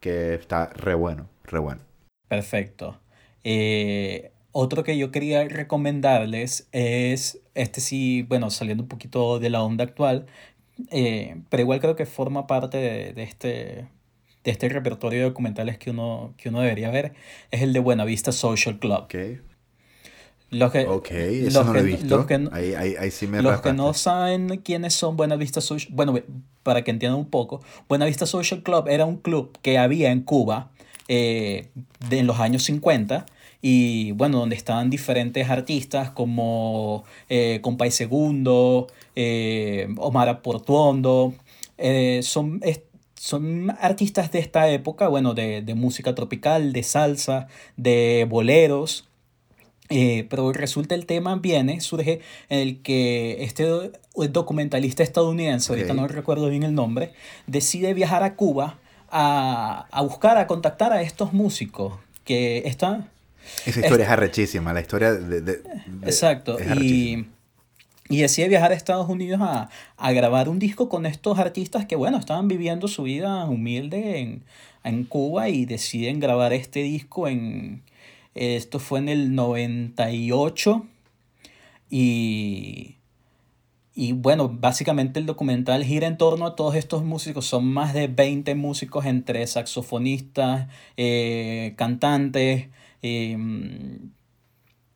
que 0.01 0.33
está 0.33 0.67
re 0.67 0.95
bueno, 0.95 1.29
re 1.45 1.59
bueno. 1.59 1.81
Perfecto. 2.27 2.99
Eh, 3.43 4.31
otro 4.51 4.83
que 4.83 4.97
yo 4.97 5.11
quería 5.11 5.47
recomendarles 5.47 6.67
es, 6.71 7.39
este 7.55 7.81
sí, 7.81 8.23
bueno, 8.23 8.49
saliendo 8.49 8.83
un 8.83 8.89
poquito 8.89 9.39
de 9.39 9.49
la 9.49 9.63
onda 9.63 9.83
actual, 9.83 10.25
eh, 10.89 11.41
pero 11.49 11.61
igual 11.61 11.79
creo 11.79 11.95
que 11.95 12.05
forma 12.05 12.47
parte 12.47 12.77
de, 13.13 13.23
este, 13.23 13.87
de 14.43 14.51
este 14.51 14.69
repertorio 14.69 15.19
de 15.19 15.25
documentales 15.25 15.77
que 15.77 15.91
uno, 15.91 16.33
que 16.37 16.49
uno 16.49 16.61
debería 16.61 16.89
ver, 16.89 17.13
es 17.51 17.61
el 17.61 17.73
de 17.73 17.79
Buenavista 17.79 18.31
Social 18.31 18.79
Club. 18.79 19.03
Okay. 19.03 19.41
Los 20.49 20.71
que, 20.73 20.85
ok, 20.85 21.11
eso 21.11 21.63
no 21.63 21.71
lo 21.71 21.79
he 21.79 21.83
visto. 21.83 22.17
Los 22.17 22.25
que, 22.25 22.49
ahí, 22.51 22.73
ahí, 22.73 23.09
sí 23.09 23.25
me 23.25 23.41
los 23.41 23.61
que 23.61 23.71
no 23.71 23.93
saben 23.93 24.57
quiénes 24.57 24.93
son 24.93 25.15
Buenavista 25.15 25.61
Social... 25.61 25.93
Bueno, 25.95 26.13
para 26.61 26.83
que 26.83 26.91
entiendan 26.91 27.19
un 27.19 27.29
poco, 27.29 27.61
Buenavista 27.87 28.25
Social 28.25 28.61
Club 28.61 28.89
era 28.89 29.05
un 29.05 29.17
club 29.17 29.57
que 29.61 29.77
había 29.77 30.11
en 30.11 30.21
Cuba 30.21 30.71
eh, 31.07 31.69
de, 32.09 32.19
en 32.19 32.27
los 32.27 32.39
años 32.39 32.63
50 32.63 33.25
y 33.61 34.11
bueno, 34.13 34.39
donde 34.39 34.55
estaban 34.55 34.89
diferentes 34.89 35.49
artistas 35.49 36.09
como 36.09 37.03
eh, 37.29 37.59
Compay 37.61 37.91
Segundo, 37.91 38.87
eh, 39.15 39.87
Omar 39.97 40.41
Portuondo, 40.41 41.33
eh, 41.77 42.21
son, 42.23 42.61
son 43.15 43.71
artistas 43.79 44.31
de 44.31 44.39
esta 44.39 44.69
época, 44.69 45.07
bueno, 45.07 45.33
de, 45.33 45.63
música 45.75 46.15
tropical, 46.15 46.73
de 46.73 46.83
salsa, 46.83 47.47
de 47.77 48.25
boleros, 48.29 49.07
eh, 49.89 50.25
pero 50.29 50.53
resulta 50.53 50.95
el 50.95 51.05
tema 51.05 51.35
viene, 51.35 51.81
surge 51.81 52.21
en 52.49 52.59
el 52.59 52.81
que 52.81 53.43
este 53.43 53.91
documentalista 54.29 55.03
estadounidense, 55.03 55.71
ahorita 55.71 55.93
no 55.93 56.07
recuerdo 56.07 56.49
bien 56.49 56.63
el 56.63 56.73
nombre, 56.73 57.13
decide 57.45 57.93
viajar 57.93 58.23
a 58.23 58.35
Cuba 58.35 58.79
a, 59.09 59.87
a 59.91 60.01
buscar, 60.01 60.37
a 60.37 60.47
contactar 60.47 60.93
a 60.93 61.01
estos 61.01 61.33
músicos 61.33 61.93
que 62.23 62.59
están 62.65 63.09
esa 63.65 63.79
historia 63.79 64.05
es, 64.05 64.11
arrechísima, 64.11 64.73
la 64.73 64.81
historia 64.81 65.13
de... 65.13 65.61
exacto, 66.03 66.57
y, 66.79 67.25
y, 68.09 68.17
decide 68.21 68.47
viajar 68.47 68.71
a 68.71 68.75
Estados 68.75 69.09
Unidos 69.09 69.41
a, 69.41 69.69
a, 69.97 70.11
grabar 70.11 70.49
un 70.49 70.59
disco 70.59 70.89
con 70.89 71.05
estos 71.05 71.39
artistas 71.39 71.85
que, 71.85 71.95
bueno, 71.95 72.17
estaban 72.17 72.47
viviendo 72.47 72.87
su 72.87 73.03
vida 73.03 73.45
humilde 73.45 74.19
en, 74.19 74.43
en 74.83 75.03
Cuba 75.03 75.49
y 75.49 75.65
deciden 75.65 76.19
grabar 76.19 76.53
este 76.53 76.81
disco 76.81 77.27
en... 77.27 77.83
Esto 78.33 78.79
fue 78.79 78.99
en 78.99 79.09
el 79.09 79.35
98 79.35 80.85
y... 81.89 82.95
Y 83.93 84.13
bueno, 84.13 84.47
básicamente 84.47 85.19
el 85.19 85.25
documental 85.25 85.83
gira 85.83 86.07
en 86.07 86.17
torno 86.17 86.45
a 86.45 86.55
todos 86.55 86.75
estos 86.75 87.03
músicos. 87.03 87.45
Son 87.45 87.65
más 87.65 87.93
de 87.93 88.07
20 88.07 88.55
músicos 88.55 89.05
entre 89.05 89.45
saxofonistas, 89.45 90.69
eh, 90.95 91.73
cantantes, 91.75 92.69
Em, 93.01 94.11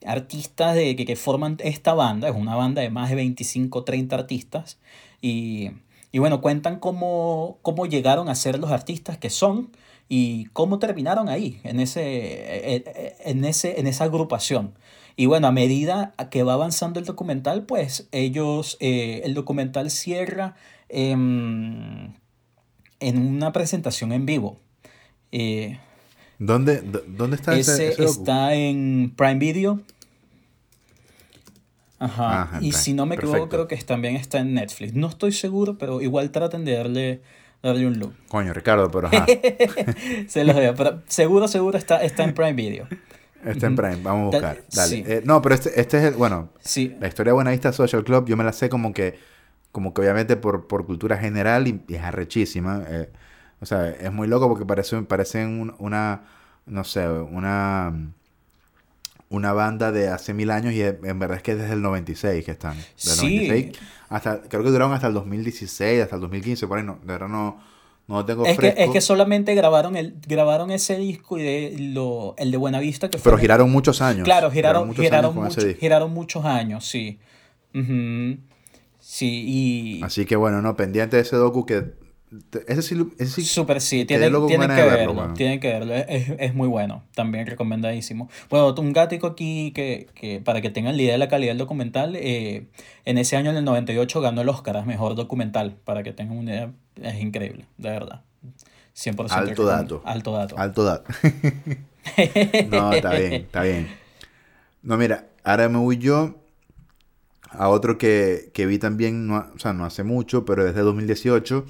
artistas 0.06 0.76
de, 0.76 0.96
que, 0.96 1.06
que, 1.06 1.16
forman 1.16 1.58
esta 1.60 1.94
banda, 1.94 2.30
es 2.30 2.36
una 2.36 2.56
banda 2.56 2.82
de 2.82 2.90
más 2.90 3.10
de 3.10 3.16
25, 3.16 3.84
30 3.84 4.16
artistas, 4.16 4.80
y, 5.22 5.72
y 6.12 6.20
bueno, 6.20 6.42
cuentan 6.42 6.80
cómo, 6.80 7.60
cómo 7.62 7.86
llegaron 7.86 8.30
a 8.30 8.36
ser 8.36 8.60
los 8.60 8.72
artistas 8.72 9.18
que 9.18 9.30
son 9.30 9.72
y 10.08 10.46
cómo 10.54 10.80
terminaron 10.80 11.30
ahí, 11.30 11.60
en, 11.64 11.80
ese, 11.80 12.02
e, 12.04 12.76
e, 12.76 13.16
en, 13.26 13.44
ese, 13.46 13.80
en 13.80 13.88
esa 13.88 14.06
agrupación. 14.06 14.76
Y 15.18 15.26
bueno, 15.28 15.48
a 15.48 15.52
medida 15.52 16.14
que 16.30 16.44
va 16.44 16.54
avanzando 16.54 17.00
el 17.00 17.06
documental, 17.06 17.66
pues 17.66 18.08
ellos, 18.12 18.78
eh, 18.80 19.22
el 19.24 19.34
documental 19.34 19.90
cierra 19.90 20.56
en 20.90 22.14
una 23.02 23.52
presentación 23.52 24.12
en 24.12 24.26
vivo. 24.26 24.60
Eh, 25.32 25.80
¿Dónde, 26.40 26.82
dónde 27.08 27.36
está 27.36 27.56
ese? 27.56 27.90
Ese, 27.90 28.04
está 28.04 28.54
en 28.54 29.14
Prime 29.16 29.40
Video. 29.40 29.80
Ajá. 31.98 32.60
y 32.62 32.74
si 32.74 32.94
no 32.94 33.06
me 33.06 33.16
equivoco, 33.16 33.48
creo 33.48 33.68
que 33.68 33.78
también 33.78 34.16
está 34.16 34.40
en 34.40 34.54
Netflix. 34.54 34.94
No 34.94 35.08
estoy 35.08 35.32
seguro, 35.32 35.78
pero 35.78 36.02
igual 36.02 36.30
traten 36.32 36.66
de 36.66 36.76
darle, 36.76 37.22
darle 37.64 37.88
un 37.88 38.00
look. 38.00 38.14
Coño, 38.28 38.54
Ricardo, 38.54 38.92
pero 38.92 39.08
ajá. 39.08 39.26
Se 40.28 40.44
los 40.44 40.56
veo, 40.56 40.76
pero 40.76 41.02
seguro, 41.08 41.48
seguro 41.48 41.78
está, 41.78 42.04
está 42.04 42.24
en 42.24 42.34
Prime 42.34 42.54
Video. 42.54 42.88
Está 43.46 43.68
en 43.68 43.76
Prime, 43.76 44.00
vamos 44.02 44.34
a 44.34 44.38
buscar. 44.38 44.64
Dale. 44.74 45.04
Eh, 45.08 45.22
no, 45.24 45.42
pero 45.42 45.56
este, 45.56 45.80
este 45.80 45.98
es 46.00 46.04
el, 46.04 46.14
bueno, 46.16 46.50
sí. 46.60 46.96
la 47.00 47.08
historia 47.08 47.30
de 47.30 47.36
Buenavista 47.36 47.72
Social 47.72 48.04
Club, 48.04 48.28
yo 48.28 48.36
me 48.36 48.44
la 48.44 48.52
sé 48.52 48.70
como 48.70 48.92
que, 48.94 49.18
como 49.72 49.94
que 49.94 50.02
obviamente 50.02 50.36
por, 50.36 50.68
por 50.68 50.86
cultura 50.86 51.18
general 51.18 51.68
y, 51.68 51.82
es 51.88 52.02
arrechísima. 52.02 52.84
Eh, 52.88 53.10
o 53.66 53.68
sea, 53.68 53.90
es 53.90 54.12
muy 54.14 54.28
loco 54.28 54.48
porque 54.48 54.64
parece, 54.64 55.02
parecen 55.02 55.74
una, 55.80 56.22
no 56.68 56.84
sé, 56.84 57.10
una, 57.10 57.92
una 59.30 59.54
banda 59.54 59.92
de 59.92 60.08
hace 60.10 60.36
mil 60.36 60.52
años 60.52 60.74
y 60.74 60.84
en 60.84 61.18
verdad 61.20 61.38
es 61.38 61.42
que 61.44 61.54
es 61.54 61.58
desde 61.58 61.74
el 61.74 61.82
96 61.82 62.46
que 62.46 62.52
están. 62.52 62.78
Del 62.78 62.86
Sí. 62.96 63.38
96 63.40 63.72
hasta, 64.10 64.42
creo 64.44 64.62
que 64.64 64.70
duraron 64.70 64.94
hasta 64.94 65.08
el 65.08 65.16
2016, 65.16 66.04
hasta 66.04 66.16
el 66.16 66.22
2015, 66.22 66.68
por 66.68 66.78
ahí 66.78 66.84
no, 66.84 67.00
de 67.02 67.08
verdad 67.08 67.28
no, 67.28 67.60
no 68.08 68.24
tengo 68.24 68.46
Es 68.46 68.60
que, 68.60 68.76
es 68.78 68.92
que 68.92 69.02
solamente 69.02 69.56
grabaron 69.56 69.96
el 69.96 70.14
grabaron 70.28 70.70
ese 70.70 70.96
disco 70.98 71.40
y 71.40 71.44
de 71.44 71.76
lo, 71.80 72.36
el 72.38 72.52
de 72.52 72.58
Buenavista 72.58 73.10
que 73.10 73.18
fue 73.18 73.32
Pero 73.32 73.40
giraron 73.42 73.72
muchos 73.72 74.00
años. 74.04 74.26
Claro, 74.26 74.52
giraron, 74.52 74.88
muchos 74.88 75.04
giraron, 75.04 75.26
años 75.32 75.36
con 75.36 75.48
ese 75.48 75.56
mucho- 75.58 75.68
disco. 75.70 75.80
giraron 75.80 76.14
muchos 76.14 76.46
años, 76.46 76.86
sí. 76.86 77.18
Ujú. 77.74 78.38
Sí, 79.00 79.44
y 80.00 80.04
Así 80.04 80.26
que 80.26 80.36
bueno, 80.36 80.62
no, 80.62 80.76
pendiente 80.76 81.16
de 81.18 81.24
ese 81.24 81.36
docu 81.36 81.66
que... 81.66 82.05
Ese 82.68 82.82
sí, 82.82 82.96
ese 83.18 83.32
sí 83.32 83.46
súper 83.46 83.82
sí, 83.82 84.06
tienen, 84.06 84.32
tienen 84.48 84.70
que 84.70 84.84
verlo, 84.84 85.14
verlo, 85.16 85.34
tienen 85.34 85.60
que 85.60 85.68
verlo, 85.68 85.94
es, 85.94 86.30
es- 86.40 86.54
muy 86.56 86.68
bueno, 86.68 87.04
también 87.14 87.46
recomendadísimo. 87.48 88.30
Bueno, 88.50 88.74
un 88.78 88.94
gático 88.94 89.28
aquí 89.28 89.72
que, 89.74 90.08
que 90.16 90.40
para 90.40 90.62
que 90.62 90.70
tengan 90.70 90.96
la 90.98 91.02
idea 91.04 91.12
de 91.14 91.18
la 91.18 91.28
calidad 91.28 91.52
del 91.52 91.58
documental, 91.58 92.16
eh, 92.16 92.68
en 93.06 93.18
ese 93.18 93.36
año, 93.38 93.52
en 93.52 93.58
el 93.58 93.66
98, 93.66 94.22
ganó 94.22 94.42
el 94.42 94.50
Oscar 94.50 94.78
a 94.78 94.86
Mejor 94.86 95.16
Documental, 95.16 95.76
para 95.84 96.04
que 96.04 96.14
tengan 96.14 96.38
una 96.38 96.52
idea, 96.52 96.72
es 97.02 97.22
increíble, 97.22 97.66
de 97.78 97.90
verdad. 97.90 98.22
100% 98.94 99.34
Alto 99.34 99.66
dato. 99.66 100.02
Alto 100.06 100.32
dato. 100.32 100.58
Alto 100.58 100.84
dato. 100.84 101.14
no, 102.70 102.94
está 102.94 103.14
bien, 103.14 103.34
está 103.34 103.64
bien. 103.64 103.88
No, 104.84 104.98
mira, 104.98 105.28
ahora 105.44 105.68
me 105.70 105.80
voy 105.80 105.98
yo 105.98 106.36
a 107.50 107.70
otro 107.70 107.98
que, 107.98 108.52
que 108.54 108.66
vi 108.66 108.78
también, 108.78 109.28
no, 109.28 109.46
o 109.56 109.60
sea, 109.60 109.74
no 109.74 109.86
hace 109.86 110.04
mucho, 110.04 110.46
pero 110.46 110.64
desde 110.64 110.82
2018. 110.82 111.66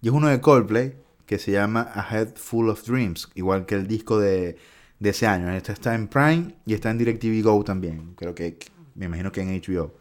Y 0.00 0.08
es 0.08 0.14
uno 0.14 0.28
de 0.28 0.40
Coldplay 0.40 0.94
que 1.26 1.38
se 1.38 1.52
llama 1.52 1.90
A 1.92 2.06
Head 2.14 2.36
Full 2.36 2.68
of 2.68 2.84
Dreams, 2.86 3.28
igual 3.34 3.66
que 3.66 3.74
el 3.74 3.86
disco 3.86 4.18
de, 4.18 4.56
de 4.98 5.10
ese 5.10 5.26
año. 5.26 5.50
Este 5.52 5.72
está 5.72 5.94
en 5.94 6.08
Prime 6.08 6.54
y 6.64 6.74
está 6.74 6.90
en 6.90 6.98
DirecTV 6.98 7.42
Go 7.42 7.64
también. 7.64 8.14
Creo 8.16 8.34
que, 8.34 8.58
me 8.94 9.06
imagino 9.06 9.32
que 9.32 9.40
en 9.40 9.60
HBO. 9.60 9.94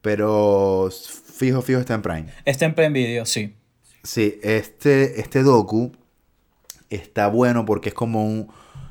Pero 0.00 0.90
fijo, 0.90 1.62
fijo 1.62 1.80
está 1.80 1.94
en 1.94 2.02
Prime. 2.02 2.26
Está 2.44 2.66
en 2.66 2.74
Prime 2.74 2.90
Video, 2.90 3.26
sí. 3.26 3.54
Sí, 4.02 4.38
este, 4.42 5.20
este 5.20 5.42
docu 5.42 5.92
está 6.88 7.28
bueno 7.28 7.64
porque 7.64 7.90
es 7.90 7.94
como 7.94 8.24
un, 8.24 8.48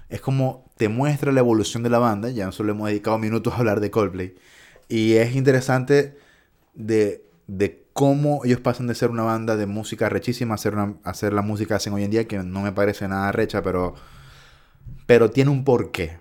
es 0.09 0.21
como 0.21 0.69
te 0.77 0.89
muestra 0.89 1.31
la 1.31 1.39
evolución 1.39 1.83
de 1.83 1.89
la 1.89 1.99
banda. 1.99 2.29
Ya 2.29 2.51
solo 2.51 2.73
hemos 2.73 2.89
dedicado 2.89 3.17
minutos 3.17 3.53
a 3.53 3.57
hablar 3.57 3.79
de 3.79 3.89
Coldplay. 3.89 4.35
Y 4.89 5.13
es 5.13 5.35
interesante 5.35 6.17
de, 6.73 7.23
de 7.47 7.83
cómo 7.97 8.41
ellos 8.45 8.59
pasan 8.59 8.85
de 8.85 8.93
ser 8.93 9.09
una 9.09 9.23
banda 9.23 9.55
de 9.57 9.65
música 9.65 10.07
rechísima 10.07 10.53
a 10.53 10.55
hacer, 10.55 10.75
una- 10.75 10.97
a 11.03 11.29
la 11.31 11.41
música 11.41 11.69
que 11.69 11.73
hacen 11.73 11.93
hoy 11.93 12.03
en 12.03 12.11
día, 12.11 12.27
que 12.27 12.37
no 12.37 12.61
me 12.61 12.71
parece 12.71 13.07
nada 13.07 13.31
recha, 13.31 13.63
pero, 13.63 13.95
pero 15.07 15.31
tiene 15.31 15.49
un 15.49 15.63
porqué. 15.63 16.19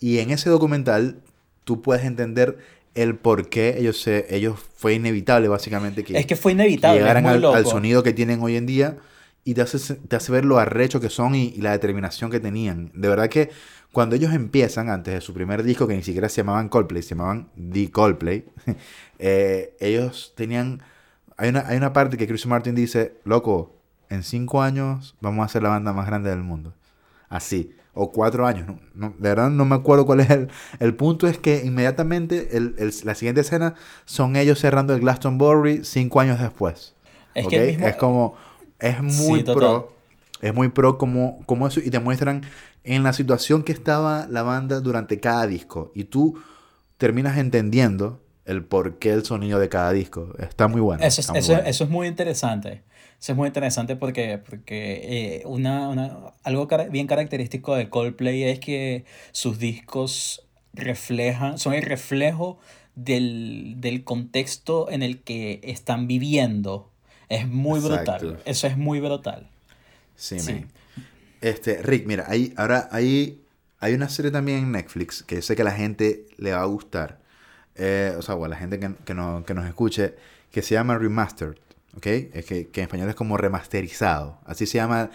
Y 0.00 0.18
en 0.18 0.30
ese 0.30 0.50
documental 0.50 1.20
tú 1.62 1.82
puedes 1.82 2.04
entender 2.04 2.58
el 2.96 3.14
por 3.14 3.48
qué 3.48 3.76
ellos, 3.78 4.00
se, 4.02 4.26
ellos 4.34 4.58
fue 4.76 4.94
inevitable 4.94 5.46
básicamente 5.46 6.02
que, 6.02 6.18
Es 6.18 6.26
que 6.26 6.34
fue 6.34 6.50
inevitable, 6.50 6.98
llegaran 6.98 7.26
al, 7.26 7.44
al 7.58 7.64
sonido 7.70 8.02
que 8.02 8.12
tienen 8.12 8.42
hoy 8.42 8.56
en 8.56 8.66
día 8.66 8.96
y 9.44 9.54
te 9.54 9.62
hace, 9.62 9.94
te 9.94 10.16
hace 10.16 10.32
ver 10.32 10.44
lo 10.44 10.58
arrecho 10.58 10.98
que 11.00 11.10
son 11.10 11.36
y, 11.36 11.52
y 11.54 11.60
la 11.60 11.70
determinación 11.70 12.28
que 12.32 12.40
tenían. 12.40 12.90
De 12.92 13.06
verdad 13.06 13.28
que 13.28 13.50
cuando 13.92 14.16
ellos 14.16 14.34
empiezan, 14.34 14.90
antes 14.90 15.14
de 15.14 15.20
su 15.20 15.32
primer 15.32 15.62
disco, 15.62 15.86
que 15.86 15.94
ni 15.94 16.02
siquiera 16.02 16.28
se 16.28 16.38
llamaban 16.38 16.68
Coldplay, 16.68 17.02
se 17.04 17.10
llamaban 17.10 17.50
The 17.72 17.92
Coldplay, 17.92 18.46
eh, 19.20 19.76
ellos 19.78 20.32
tenían... 20.36 20.82
Hay 21.36 21.48
una, 21.50 21.66
hay 21.66 21.76
una 21.76 21.92
parte 21.92 22.16
que 22.16 22.26
Chris 22.26 22.46
Martin 22.46 22.74
dice, 22.74 23.16
loco, 23.24 23.74
en 24.08 24.22
cinco 24.22 24.62
años 24.62 25.16
vamos 25.20 25.44
a 25.44 25.48
ser 25.48 25.62
la 25.62 25.70
banda 25.70 25.92
más 25.92 26.06
grande 26.06 26.30
del 26.30 26.42
mundo. 26.42 26.74
Así. 27.28 27.74
O 27.96 28.10
cuatro 28.12 28.46
años. 28.46 28.66
No, 28.66 28.78
no- 28.94 29.14
de 29.18 29.28
verdad 29.28 29.50
no 29.50 29.64
me 29.64 29.76
acuerdo 29.76 30.04
cuál 30.06 30.20
es 30.20 30.30
el... 30.30 30.48
El 30.80 30.94
punto 30.96 31.26
es 31.28 31.38
que 31.38 31.62
inmediatamente 31.64 32.56
el- 32.56 32.74
el- 32.78 32.92
la 33.04 33.14
siguiente 33.14 33.40
escena 33.40 33.74
son 34.04 34.36
ellos 34.36 34.58
cerrando 34.60 34.94
el 34.94 35.00
Glastonbury 35.00 35.84
cinco 35.84 36.20
años 36.20 36.40
después. 36.40 36.94
Es 37.34 37.44
¿ok? 37.46 37.50
que 37.50 37.66
mismo- 37.66 37.86
Es 37.86 37.96
como... 37.96 38.34
Es 38.80 39.00
muy 39.02 39.40
Sí, 39.40 39.44
pro. 39.54 39.92
Es 40.40 40.52
muy 40.54 40.68
pro 40.68 40.98
como, 40.98 41.40
como 41.46 41.66
eso. 41.68 41.80
Y 41.80 41.90
te 41.90 42.00
muestran 42.00 42.42
en 42.82 43.02
la 43.02 43.12
situación 43.12 43.62
que 43.62 43.72
estaba 43.72 44.26
la 44.28 44.42
banda 44.42 44.80
durante 44.80 45.18
cada 45.20 45.46
disco. 45.46 45.90
Y 45.94 46.04
tú 46.04 46.38
terminas 46.98 47.38
entendiendo 47.38 48.20
el 48.46 48.64
porqué 48.64 49.12
el 49.12 49.24
sonido 49.24 49.58
de 49.58 49.68
cada 49.68 49.92
disco. 49.92 50.34
Está 50.38 50.68
muy 50.68 50.80
bueno. 50.80 51.02
Eso 51.04 51.20
es, 51.20 51.30
muy 51.30 51.38
eso, 51.38 51.52
bueno. 51.54 51.68
eso 51.68 51.84
es 51.84 51.90
muy 51.90 52.06
interesante. 52.08 52.82
Eso 53.20 53.32
es 53.32 53.36
muy 53.38 53.46
interesante 53.46 53.96
porque, 53.96 54.38
porque 54.38 55.38
eh, 55.40 55.42
una, 55.46 55.88
una- 55.88 56.18
algo 56.42 56.68
bien 56.90 57.06
característico 57.06 57.74
de 57.74 57.88
Coldplay 57.88 58.42
es 58.44 58.60
que 58.60 59.04
sus 59.32 59.58
discos 59.58 60.42
reflejan, 60.74 61.58
son 61.58 61.72
el 61.74 61.82
reflejo 61.82 62.58
del, 62.96 63.76
del 63.78 64.04
contexto 64.04 64.90
en 64.90 65.02
el 65.02 65.20
que 65.22 65.60
están 65.62 66.06
viviendo. 66.06 66.90
Es 67.28 67.48
muy 67.48 67.80
brutal. 67.80 68.38
Eso 68.44 68.66
es 68.66 68.76
muy 68.76 69.00
brutal. 69.00 69.48
Sí, 70.16 70.38
Sí. 70.38 70.52
man. 70.52 70.68
Este, 71.40 71.82
Rick, 71.82 72.06
mira, 72.06 72.24
hay, 72.28 72.52
ahora 72.56 72.88
hay, 72.92 73.40
hay 73.80 73.94
una 73.94 74.08
serie 74.08 74.30
también 74.30 74.58
en 74.58 74.72
Netflix 74.72 75.22
que 75.22 75.42
sé 75.42 75.56
que 75.56 75.62
a 75.62 75.66
la 75.66 75.72
gente 75.72 76.26
le 76.38 76.52
va 76.52 76.60
a 76.62 76.66
gustar. 76.66 77.18
Eh, 77.76 78.14
o 78.18 78.22
sea, 78.22 78.36
la 78.36 78.56
gente 78.56 78.78
que, 78.78 78.92
que, 79.04 79.14
no- 79.14 79.44
que 79.44 79.54
nos 79.54 79.66
escuche, 79.66 80.14
que 80.50 80.62
se 80.62 80.74
llama 80.74 80.96
Remastered. 80.98 81.56
Es 82.02 82.44
que, 82.46 82.68
que 82.68 82.80
en 82.80 82.84
español 82.86 83.08
es 83.08 83.14
como 83.14 83.36
remasterizado. 83.36 84.38
Así 84.46 84.66
se 84.66 84.78
llama. 84.78 85.10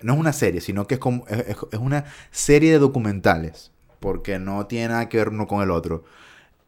No 0.00 0.14
es 0.14 0.18
una 0.20 0.32
serie, 0.32 0.60
sino 0.60 0.86
que 0.86 0.94
es, 0.94 1.00
como, 1.00 1.26
es, 1.28 1.56
una 1.78 2.04
serie 2.30 2.72
de 2.72 2.78
documentales, 2.78 3.70
porque 4.00 4.38
no 4.38 4.66
tiene 4.66 4.88
nada 4.88 5.08
que 5.08 5.18
ver 5.18 5.28
uno 5.28 5.46
con 5.46 5.62
el 5.62 5.70
otro. 5.70 6.04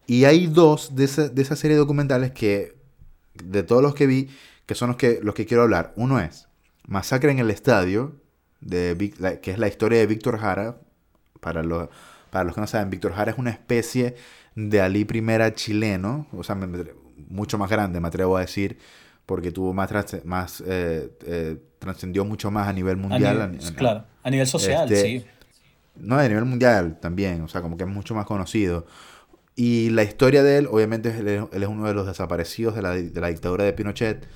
Y 0.07 0.25
hay 0.25 0.47
dos 0.47 0.95
de 0.95 1.05
esa, 1.05 1.29
de 1.29 1.41
esa 1.41 1.55
serie 1.55 1.75
de 1.75 1.79
documentales 1.79 2.31
que, 2.31 2.75
de 3.33 3.63
todos 3.63 3.81
los 3.81 3.95
que 3.95 4.05
vi, 4.07 4.29
que 4.67 4.75
son 4.75 4.89
los 4.89 4.97
que, 4.97 5.19
los 5.21 5.33
que 5.35 5.45
quiero 5.45 5.63
hablar. 5.63 5.93
Uno 5.95 6.19
es 6.19 6.47
Masacre 6.87 7.31
en 7.31 7.39
el 7.39 7.49
Estadio, 7.49 8.15
de, 8.61 9.39
que 9.41 9.51
es 9.51 9.57
la 9.57 9.67
historia 9.67 9.99
de 9.99 10.05
Víctor 10.07 10.37
Jara. 10.37 10.77
Para 11.41 11.63
para 12.29 12.43
los 12.45 12.55
que 12.55 12.61
no 12.61 12.67
saben, 12.67 12.89
Víctor 12.89 13.13
Jara 13.13 13.31
es 13.31 13.37
una 13.37 13.49
especie 13.51 14.15
de 14.55 14.81
Ali 14.81 15.05
Primera 15.05 15.53
chileno, 15.53 16.27
o 16.31 16.43
sea, 16.43 16.55
me- 16.55 16.67
mucho 17.29 17.57
más 17.57 17.69
grande, 17.69 17.99
me 17.99 18.07
atrevo 18.07 18.37
a 18.37 18.41
decir, 18.41 18.77
porque 19.25 19.51
tuvo 19.51 19.73
más, 19.73 19.89
más 20.25 20.61
eh, 20.65 21.09
eh, 21.25 21.57
trascendió 21.79 22.25
mucho 22.25 22.51
más 22.51 22.67
a 22.67 22.73
nivel 22.73 22.95
A 22.95 22.99
mundial. 22.99 23.51
nivel- 23.51 23.65
a- 23.65 23.67
a- 23.69 23.75
claro, 23.75 24.05
a 24.23 24.29
nivel 24.29 24.47
social, 24.47 24.91
Este, 24.91 25.01
sí. 25.21 25.25
no, 25.95 26.17
a 26.17 26.27
nivel 26.27 26.45
mundial 26.45 26.99
también, 26.99 27.41
o 27.41 27.47
sea, 27.47 27.61
como 27.61 27.77
que 27.77 27.83
es 27.83 27.89
mucho 27.89 28.15
más 28.15 28.25
conocido. 28.25 28.85
Y 29.55 29.89
la 29.91 30.03
historia 30.03 30.43
de 30.43 30.57
él, 30.59 30.67
obviamente, 30.69 31.09
él 31.17 31.27
es, 31.27 31.43
él 31.53 31.63
es 31.63 31.69
uno 31.69 31.87
de 31.87 31.93
los 31.93 32.05
desaparecidos 32.07 32.75
de 32.75 32.81
la, 32.81 32.91
de 32.91 33.21
la 33.21 33.27
dictadura 33.29 33.63
de 33.63 33.73
Pinochet. 33.73 34.27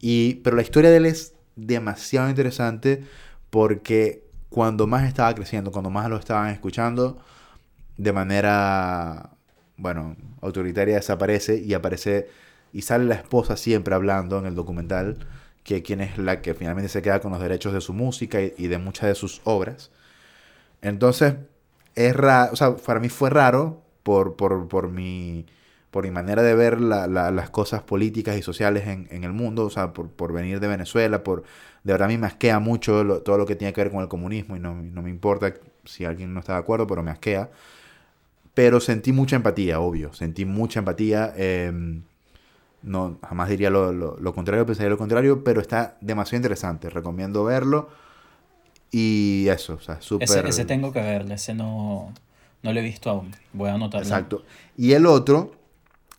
Y, 0.00 0.36
pero 0.36 0.56
la 0.56 0.62
historia 0.62 0.90
de 0.90 0.96
él 0.96 1.06
es 1.06 1.34
demasiado 1.56 2.28
interesante 2.28 3.04
porque 3.50 4.24
cuando 4.48 4.86
más 4.86 5.04
estaba 5.06 5.34
creciendo, 5.34 5.70
cuando 5.70 5.90
más 5.90 6.08
lo 6.10 6.16
estaban 6.16 6.50
escuchando, 6.50 7.18
de 8.02 8.12
manera, 8.12 9.30
bueno, 9.76 10.16
autoritaria 10.40 10.96
desaparece 10.96 11.56
y 11.58 11.74
aparece 11.74 12.28
y 12.72 12.82
sale 12.82 13.04
la 13.04 13.14
esposa 13.16 13.56
siempre 13.56 13.94
hablando 13.94 14.38
en 14.38 14.46
el 14.46 14.54
documental, 14.54 15.18
que 15.64 15.82
quien 15.82 16.00
es 16.00 16.18
la 16.18 16.40
que 16.42 16.54
finalmente 16.54 16.88
se 16.88 17.02
queda 17.02 17.20
con 17.20 17.32
los 17.32 17.40
derechos 17.40 17.72
de 17.72 17.80
su 17.80 17.92
música 17.92 18.40
y, 18.42 18.66
de 18.68 18.78
muchas 18.78 19.08
de 19.08 19.14
sus 19.14 19.40
obras. 19.44 19.90
Entonces, 20.82 21.34
es 21.94 22.16
raro, 22.16 22.52
o 22.52 22.56
sea, 22.56 22.76
para 22.76 23.00
mí 23.00 23.08
fue 23.08 23.30
raro 23.30 23.82
por, 24.02 24.36
por, 24.36 24.68
por, 24.68 24.88
mi, 24.90 25.46
por 25.90 26.04
mi 26.04 26.10
manera 26.10 26.42
de 26.42 26.54
ver 26.54 26.80
la- 26.80 27.06
la- 27.06 27.30
las 27.30 27.50
cosas 27.50 27.82
políticas 27.82 28.36
y 28.36 28.42
sociales 28.42 28.86
en, 28.88 29.06
en 29.10 29.24
el 29.24 29.32
mundo, 29.32 29.66
o 29.66 29.70
sea, 29.70 29.92
por, 29.92 30.08
por 30.10 30.32
venir 30.32 30.60
de 30.60 30.68
Venezuela, 30.68 31.22
por, 31.22 31.42
de 31.84 31.92
verdad 31.92 32.06
a 32.06 32.08
mí 32.08 32.18
me 32.18 32.26
asquea 32.26 32.58
mucho 32.58 33.04
lo- 33.04 33.22
todo 33.22 33.38
lo 33.38 33.46
que 33.46 33.56
tiene 33.56 33.72
que 33.72 33.82
ver 33.82 33.92
con 33.92 34.02
el 34.02 34.08
comunismo 34.08 34.56
y 34.56 34.60
no, 34.60 34.74
no 34.74 35.02
me 35.02 35.10
importa 35.10 35.54
si 35.84 36.04
alguien 36.04 36.32
no 36.34 36.40
está 36.40 36.54
de 36.54 36.58
acuerdo, 36.60 36.86
pero 36.86 37.02
me 37.02 37.10
asquea. 37.10 37.50
Pero 38.54 38.80
sentí 38.80 39.12
mucha 39.12 39.36
empatía, 39.36 39.80
obvio, 39.80 40.12
sentí 40.12 40.44
mucha 40.44 40.80
empatía. 40.80 41.32
em, 41.36 42.02
no, 42.82 43.18
jamás 43.26 43.48
diría 43.48 43.70
lo, 43.70 43.92
lo- 43.92 44.16
lo 44.18 44.34
contrario, 44.34 44.66
pensaría 44.66 44.90
lo 44.90 44.98
contrario, 44.98 45.44
pero 45.44 45.60
está 45.60 45.96
demasiado 46.00 46.38
interesante. 46.38 46.90
Recomiendo 46.90 47.44
verlo. 47.44 47.88
Y 48.90 49.48
eso, 49.48 49.74
o 49.74 49.80
sea, 49.80 50.00
súper. 50.02 50.28
Ese, 50.28 50.48
ese 50.48 50.64
tengo 50.66 50.92
que 50.92 51.00
verle, 51.00 51.34
ese 51.34 51.54
no, 51.54 52.12
no 52.62 52.72
lo 52.72 52.78
he 52.80 52.82
visto 52.82 53.08
aún. 53.10 53.34
Voy 53.52 53.70
a 53.70 53.74
anotarlo. 53.74 54.06
Exacto. 54.06 54.44
Y 54.76 54.92
el 54.92 55.06
otro, 55.06 55.52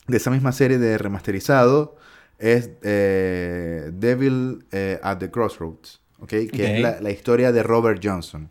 de 0.07 0.17
esa 0.17 0.31
misma 0.31 0.51
serie 0.53 0.79
de 0.79 0.97
remasterizado, 0.97 1.97
es 2.39 2.71
eh, 2.81 3.91
Devil 3.93 4.65
eh, 4.71 4.99
at 5.03 5.17
the 5.19 5.29
Crossroads, 5.29 6.01
¿ok? 6.19 6.29
Que 6.29 6.45
Ok. 6.47 6.59
es 6.59 6.81
la, 6.81 6.99
la 7.01 7.11
historia 7.11 7.51
de 7.51 7.61
Robert 7.61 8.01
Johnson. 8.03 8.49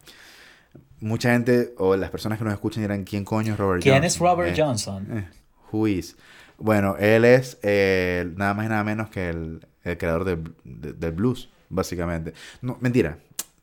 Mucha 1.03 1.33
gente, 1.33 1.75
o 1.79 1.97
las 1.97 2.11
personas 2.11 2.39
que 2.39 2.45
nos 2.45 2.55
escuchan 2.55 2.83
dirán, 2.83 3.05
¿quién 3.05 3.25
coño 3.25 3.53
es 3.53 3.59
Robert 3.59 3.83
¿Quién 3.83 3.95
Johnson? 4.03 4.07
es 4.07 4.19
Robert 4.19 4.57
Eh, 4.59 4.63
Johnson? 4.63 5.07
eh, 5.19 5.29
who 5.71 5.87
is? 5.89 6.17
Bueno, 6.59 6.97
él 6.99 7.25
es 7.25 7.59
eh, 7.63 8.31
nada 8.37 8.55
más 8.55 8.67
y 8.67 8.69
nada 8.69 8.85
menos 8.85 9.11
que 9.11 9.29
el, 9.31 9.67
el 9.83 9.99
creador 9.99 10.25
del, 10.25 10.55
de- 10.65 10.93
del 10.93 11.13
blues, 11.13 11.49
básicamente. 11.69 12.33
No, 12.61 12.79
mentira. 12.81 13.19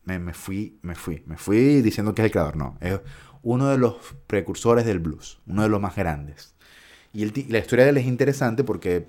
Me, 0.06 0.20
me 0.20 0.34
fui, 0.34 0.78
me 0.82 0.96
fui. 0.96 1.24
Me 1.26 1.38
fui 1.38 1.82
diciendo 1.82 2.14
que 2.14 2.22
es 2.22 2.26
el 2.26 2.32
creador. 2.32 2.56
No. 2.58 2.78
Es 2.82 3.00
uno 3.42 3.70
de 3.70 3.78
los 3.78 3.96
precursores 4.28 4.86
del 4.86 5.00
blues, 5.00 5.40
uno 5.48 5.62
de 5.64 5.70
los 5.70 5.80
más 5.80 5.96
grandes. 5.96 6.54
Y 7.14 7.26
la 7.50 7.60
historia 7.60 7.86
de 7.86 7.92
él 7.92 7.98
es 7.98 8.06
interesante 8.06 8.64
porque 8.64 9.08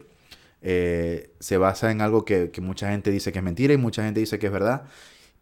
se 0.62 1.56
basa 1.56 1.90
en 1.90 2.00
algo 2.00 2.24
que, 2.24 2.50
mucha 2.60 2.90
gente 2.90 3.10
dice 3.10 3.32
que 3.32 3.38
es 3.38 3.44
mentira 3.44 3.72
y 3.74 3.76
mucha 3.76 4.04
gente 4.04 4.20
dice 4.20 4.38
que 4.38 4.46
es 4.46 4.52
verdad. 4.52 4.84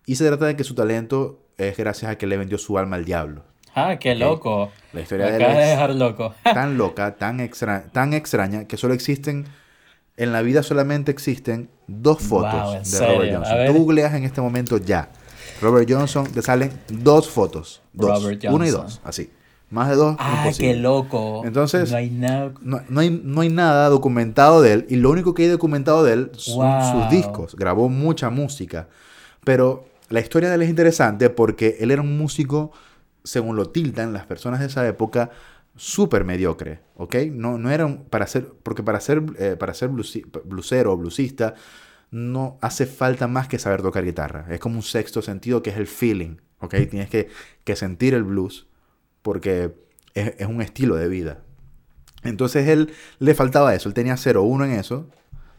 Y 0.07 0.17
se 0.17 0.27
trata 0.27 0.47
de 0.47 0.57
que 0.57 0.65
su 0.65 0.75
talento 0.75 1.45
es 1.59 1.77
gracias 1.77 2.11
a 2.13 2.17
que 2.17 2.27
le 2.27 2.37
vendió 2.37 2.57
su 2.57 2.79
alma 2.79 2.97
al 2.97 3.05
diablo. 3.05 3.43
Ah, 3.75 3.97
qué 3.99 4.15
loco. 4.15 4.73
La 4.93 5.01
historia 5.03 5.27
de 5.27 5.37
él 5.37 5.43
es 5.43 5.57
dejar 5.57 5.95
loco. 5.95 6.35
tan 6.43 6.79
loca, 6.79 7.17
tan, 7.17 7.41
extra, 7.41 7.85
tan 7.93 8.15
extraña, 8.15 8.65
que 8.67 8.77
solo 8.77 8.95
existen, 8.95 9.47
en 10.17 10.33
la 10.33 10.43
vida 10.43 10.63
solamente 10.63 11.11
existen 11.13 11.69
dos 11.87 12.21
fotos 12.21 12.91
de 12.91 12.99
Robert 12.99 13.35
Johnson. 13.35 13.67
Tú 13.67 13.73
googleas 13.75 14.15
en 14.15 14.25
este 14.25 14.41
momento 14.41 14.79
ya. 14.79 15.11
Robert 15.61 15.89
Johnson, 15.91 16.27
te 16.27 16.43
salen 16.43 16.73
dos 16.89 17.29
fotos. 17.29 17.83
Dos. 17.93 18.25
Una 18.51 18.67
y 18.67 18.71
dos, 18.71 19.01
así. 19.05 19.31
Más 19.71 19.89
de 19.91 19.97
dos. 19.97 20.17
Ah, 20.19 20.49
qué 20.57 20.75
loco. 20.75 21.43
Entonces, 21.45 21.91
no 21.91 21.99
hay, 21.99 22.11
nada... 22.11 22.53
No, 22.63 23.01
hay, 23.01 23.49
nada 23.51 23.89
documentado 23.91 24.63
de 24.63 24.73
él. 24.73 24.87
Y 24.89 24.97
lo 24.97 25.11
único 25.11 25.35
que 25.35 25.43
hay 25.43 25.49
documentado 25.49 26.05
de 26.05 26.15
él 26.15 26.31
son 26.35 26.83
sus 26.91 27.11
discos. 27.11 27.55
Grabó 27.55 27.89
mucha 27.89 28.31
música. 28.31 28.89
Pero 29.45 29.85
la 30.09 30.21
historia 30.21 30.49
de 30.49 30.57
él 30.57 30.63
es 30.63 30.71
interesante 30.71 31.31
porque 31.31 31.77
él 31.81 31.91
era 31.91 32.03
un 32.03 32.17
músico, 32.17 32.73
según 33.25 33.57
lo 33.57 33.71
tildan 33.71 34.13
las 34.13 34.27
personas 34.27 34.61
de 34.61 34.67
esa 34.67 34.87
época, 34.87 35.31
súper 35.77 36.25
mediocre. 36.25 36.81
¿Ok? 36.97 37.17
No, 37.31 37.59
no 37.59 37.71
era 37.71 37.89
para 38.11 38.27
ser. 38.27 38.53
Porque 38.63 38.83
para 38.83 39.01
ser, 39.01 39.23
eh, 39.39 39.57
para 39.59 39.75
ser 39.75 39.91
blusero 39.91 40.93
o 40.93 40.97
blusista, 40.97 41.55
no 42.11 42.59
hace 42.61 42.87
falta 42.87 43.29
más 43.29 43.49
que 43.49 43.59
saber 43.59 43.83
tocar 43.83 44.05
guitarra. 44.05 44.47
Es 44.51 44.61
como 44.61 44.77
un 44.77 44.83
sexto 44.83 45.23
sentido 45.23 45.63
que 45.63 45.71
es 45.71 45.77
el 45.77 45.87
feeling. 45.87 46.37
¿Ok? 46.61 46.75
Tienes 46.91 47.09
que, 47.09 47.29
que 47.65 47.77
sentir 47.77 48.15
el 48.15 48.25
blues 48.25 48.67
porque 49.23 49.75
es, 50.15 50.47
un 50.47 50.63
estilo 50.63 50.97
de 50.97 51.09
vida. 51.09 51.43
Entonces 52.23 52.67
él 52.69 52.93
le 53.19 53.35
faltaba 53.35 53.75
eso, 53.75 53.89
él 53.89 53.95
tenía 53.95 54.15
0-1 54.15 54.65
en 54.65 54.73
eso, 54.73 55.09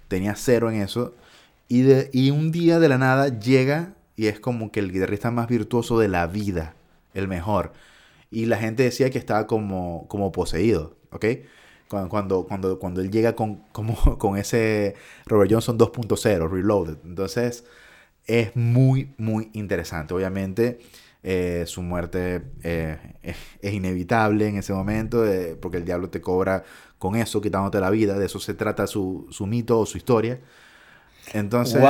tenía 0.08 0.36
0 0.36 0.72
en 0.72 0.82
eso, 0.82 1.16
y, 1.68 1.82
de, 1.84 2.10
y 2.12 2.32
un 2.32 2.52
día 2.52 2.80
de 2.80 2.90
la 2.90 2.98
nada 2.98 3.40
llega 3.40 3.94
y 4.20 4.28
es 4.28 4.42
como 4.42 4.70
que 4.70 4.82
el 4.82 4.92
guitarrista 4.92 5.32
más 5.32 5.48
virtuoso 5.48 5.98
de 5.98 6.10
la 6.10 6.28
vida, 6.28 6.76
el 7.14 7.30
mejor. 7.30 7.72
Y 8.30 8.48
la 8.48 8.58
gente 8.58 8.84
decía 8.84 9.10
que 9.10 9.18
estaba 9.18 9.48
como, 9.48 10.10
como 10.10 10.34
poseído, 10.34 10.98
¿ok? 11.12 11.26
Cuando, 11.88 12.46
cuando, 12.46 12.80
cuando, 12.80 13.00
él 13.00 13.12
llega 13.12 13.34
con, 13.34 13.64
como, 13.72 13.96
con 14.20 14.36
ese 14.36 14.96
Robert 15.26 15.50
Johnson 15.54 15.80
2.0, 15.80 16.52
Reloaded. 16.52 16.98
Entonces 17.06 17.64
es 18.28 18.54
muy, 18.58 19.14
muy 19.18 19.52
interesante. 19.54 20.14
Obviamente 20.14 20.80
eh, 21.24 21.64
su 21.66 21.82
muerte 21.82 22.42
eh, 22.64 22.98
es, 23.62 23.74
inevitable 23.74 24.50
en 24.50 24.58
ese 24.58 24.74
momento, 24.74 25.26
eh, 25.26 25.56
porque 25.56 25.78
el 25.78 25.86
diablo 25.86 26.10
te 26.10 26.20
cobra 26.20 26.66
con 26.98 27.16
eso, 27.16 27.40
quitándote 27.40 27.80
la 27.80 27.90
vida. 27.90 28.20
De 28.20 28.26
eso 28.26 28.42
se 28.42 28.54
trata 28.54 28.86
su, 28.86 29.30
mito 29.48 29.80
o 29.80 29.86
su 29.86 29.98
historia. 29.98 30.42
Entonces. 31.32 31.82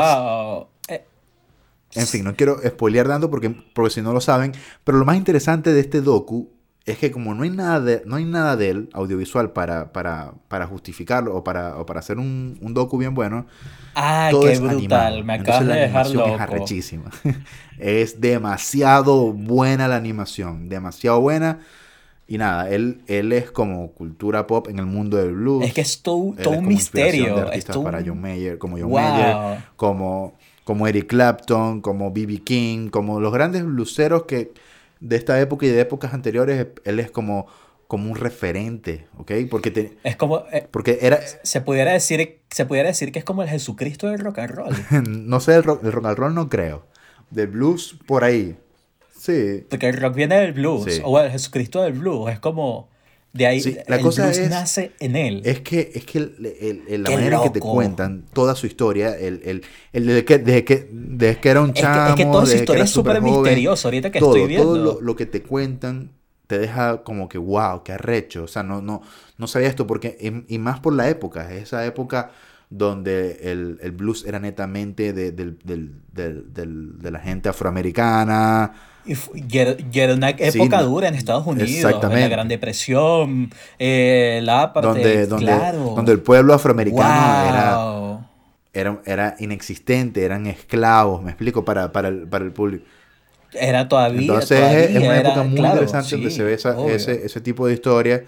En 1.95 2.07
fin, 2.07 2.23
no 2.23 2.35
quiero 2.35 2.59
spoilear 2.65 3.07
tanto 3.07 3.29
porque, 3.29 3.49
porque 3.73 3.91
si 3.91 4.01
no 4.01 4.13
lo 4.13 4.21
saben. 4.21 4.53
Pero 4.83 4.97
lo 4.97 5.05
más 5.05 5.17
interesante 5.17 5.73
de 5.73 5.79
este 5.79 6.01
docu 6.01 6.49
es 6.85 6.97
que 6.97 7.11
como 7.11 7.35
no 7.35 7.43
hay 7.43 7.49
nada 7.49 7.79
de, 7.79 8.01
no 8.05 8.15
hay 8.15 8.25
nada 8.25 8.55
de 8.55 8.69
él 8.69 8.89
audiovisual 8.93 9.51
para, 9.51 9.91
para, 9.91 10.33
para 10.47 10.65
justificarlo 10.65 11.35
o 11.35 11.43
para, 11.43 11.77
o 11.77 11.85
para 11.85 11.99
hacer 11.99 12.17
un, 12.17 12.57
un 12.61 12.73
docu 12.73 12.97
bien 12.97 13.13
bueno. 13.13 13.45
Ah, 13.95 14.29
qué 14.31 14.59
brutal. 14.59 15.23
Me 15.23 15.33
acabas 15.33 15.67
de 15.67 15.73
dejar 15.73 16.09
loco. 16.09 16.35
Es 16.35 16.41
arrechísima. 16.41 17.11
es 17.79 18.21
demasiado 18.21 19.33
buena 19.33 19.87
la 19.87 19.97
animación. 19.97 20.69
Demasiado 20.69 21.21
buena. 21.21 21.59
Y 22.27 22.37
nada, 22.37 22.69
él, 22.69 23.01
él 23.07 23.33
es 23.33 23.49
como 23.49 23.91
cultura 23.93 24.45
pop 24.45 24.67
en 24.67 24.77
el 24.77 24.85
mundo 24.85 25.17
del 25.17 25.33
blues. 25.33 25.65
Es 25.65 25.73
que 25.73 25.81
es 25.81 26.03
todo, 26.03 26.17
un 26.17 26.67
misterio. 26.67 27.35
De 27.35 27.41
artistas 27.41 27.77
para 27.77 28.03
John 28.05 28.21
Mayer, 28.21 28.59
como 28.59 28.77
John 28.77 28.91
Mayer, 28.91 29.63
como, 29.75 30.35
como 30.69 30.87
Eric 30.87 31.07
Clapton, 31.07 31.81
como 31.81 32.11
B.B. 32.11 32.43
King, 32.43 32.89
como 32.89 33.19
los 33.19 33.33
grandes 33.33 33.65
blueseros 33.65 34.25
que 34.25 34.51
de 34.99 35.15
esta 35.15 35.41
época 35.41 35.65
y 35.65 35.69
de 35.69 35.81
épocas 35.81 36.13
anteriores, 36.13 36.67
él 36.83 36.99
es 36.99 37.09
como, 37.09 37.47
como 37.87 38.11
un 38.11 38.15
referente, 38.15 39.07
¿ok? 39.17 39.31
Porque, 39.49 39.71
te, 39.71 39.97
es 40.03 40.15
como, 40.15 40.43
eh, 40.51 40.67
porque 40.69 40.99
era... 41.01 41.21
Se 41.41 41.61
pudiera, 41.61 41.93
decir, 41.93 42.41
se 42.51 42.67
pudiera 42.67 42.89
decir 42.89 43.11
que 43.11 43.17
es 43.17 43.25
como 43.25 43.41
el 43.41 43.49
Jesucristo 43.49 44.09
del 44.09 44.19
rock 44.19 44.37
and 44.37 44.51
roll. 44.51 44.75
no 45.27 45.39
sé, 45.39 45.55
el 45.55 45.63
rock, 45.63 45.83
el 45.83 45.91
rock 45.91 46.05
and 46.05 46.17
roll 46.19 46.35
no 46.35 46.49
creo. 46.49 46.85
Del 47.31 47.47
blues, 47.47 47.97
por 48.05 48.23
ahí. 48.23 48.55
Sí. 49.17 49.65
Porque 49.71 49.89
el 49.89 49.97
rock 49.97 50.13
viene 50.13 50.39
del 50.39 50.53
blues, 50.53 51.01
o 51.03 51.19
el 51.19 51.31
Jesucristo 51.31 51.81
del 51.81 51.93
blues, 51.93 52.31
es 52.31 52.39
como... 52.39 52.89
De 53.31 53.45
ahí 53.45 53.61
la 53.87 53.97
el 53.97 54.01
cosa 54.01 54.25
blues 54.25 54.49
nace 54.49 54.91
en 54.99 55.15
él. 55.15 55.41
Es 55.45 55.61
que, 55.61 55.91
es 55.93 56.03
que 56.05 56.17
el, 56.17 57.03
la 57.03 57.11
manera 57.11 57.37
en 57.37 57.43
que 57.43 57.49
te 57.51 57.59
cuentan 57.59 58.25
toda 58.33 58.55
su 58.55 58.65
historia, 58.65 59.15
el, 59.15 59.63
el, 59.93 60.05
de, 60.07 60.25
que, 60.25 60.39
de, 60.39 60.65
que, 60.65 60.89
de 60.91 61.37
que 61.39 61.49
era 61.49 61.61
un 61.61 61.73
chamo, 61.73 62.09
es 62.09 62.15
que, 62.15 62.25
toda 62.25 62.45
su 62.47 62.55
historia 62.55 62.83
es 62.83 62.89
súper 62.89 63.21
misteriosa 63.21 63.87
ahorita 63.87 64.11
que 64.11 64.17
estoy 64.17 64.47
viendo. 64.47 64.73
Todo 64.73 65.01
lo, 65.01 65.15
que 65.15 65.27
te 65.27 65.43
cuentan 65.43 66.11
te 66.47 66.57
deja 66.57 67.03
como 67.03 67.29
que 67.29 67.37
wow, 67.37 67.83
qué 67.83 67.93
arrecho. 67.93 68.43
O 68.43 68.47
sea, 68.47 68.63
no, 68.63 68.81
no, 68.81 69.03
no 69.37 69.47
sabía 69.47 69.67
esto 69.67 69.85
porque, 69.85 70.17
y, 70.47 70.57
más 70.57 70.79
por 70.79 70.93
la 70.93 71.07
época, 71.07 71.53
esa 71.53 71.85
época 71.85 72.31
donde 72.71 73.39
el, 73.43 73.91
blues 73.91 74.25
era 74.25 74.39
netamente 74.39 75.13
de, 75.13 75.31
de 75.31 77.11
la 77.11 77.19
gente 77.19 77.49
afroamericana 77.49 78.73
y, 79.05 79.17
era, 79.57 80.13
una 80.13 80.29
época 80.29 80.81
dura 80.81 81.07
en 81.07 81.15
Estados 81.15 81.45
Unidos, 81.45 82.01
la 82.01 82.27
Gran 82.27 82.47
Depresión, 82.47 83.51
eh, 83.77 84.41
la 84.43 84.73
parte, 84.73 85.25
donde, 85.25 85.27
donde, 85.27 86.11
el 86.11 86.19
pueblo 86.19 86.53
afroamericano 86.53 88.27
era, 88.73 88.99
era, 89.05 89.35
inexistente, 89.39 90.23
eran 90.23 90.45
esclavos, 90.47 91.23
me 91.23 91.31
explico, 91.31 91.65
para, 91.65 91.91
para, 91.91 92.09
el, 92.09 92.27
para 92.27 92.45
el 92.45 92.51
público. 92.51 92.85
Era 93.53 93.87
todavía. 93.87 94.21
Entonces 94.21 94.89
es, 94.91 94.97
una 94.97 95.17
época 95.19 95.43
muy 95.43 95.59
interesante 95.59 96.15
donde 96.15 96.31
se 96.31 96.43
ve 96.43 96.53
ese, 96.53 97.25
ese 97.25 97.41
tipo 97.41 97.65
de 97.65 97.73
historia 97.73 98.23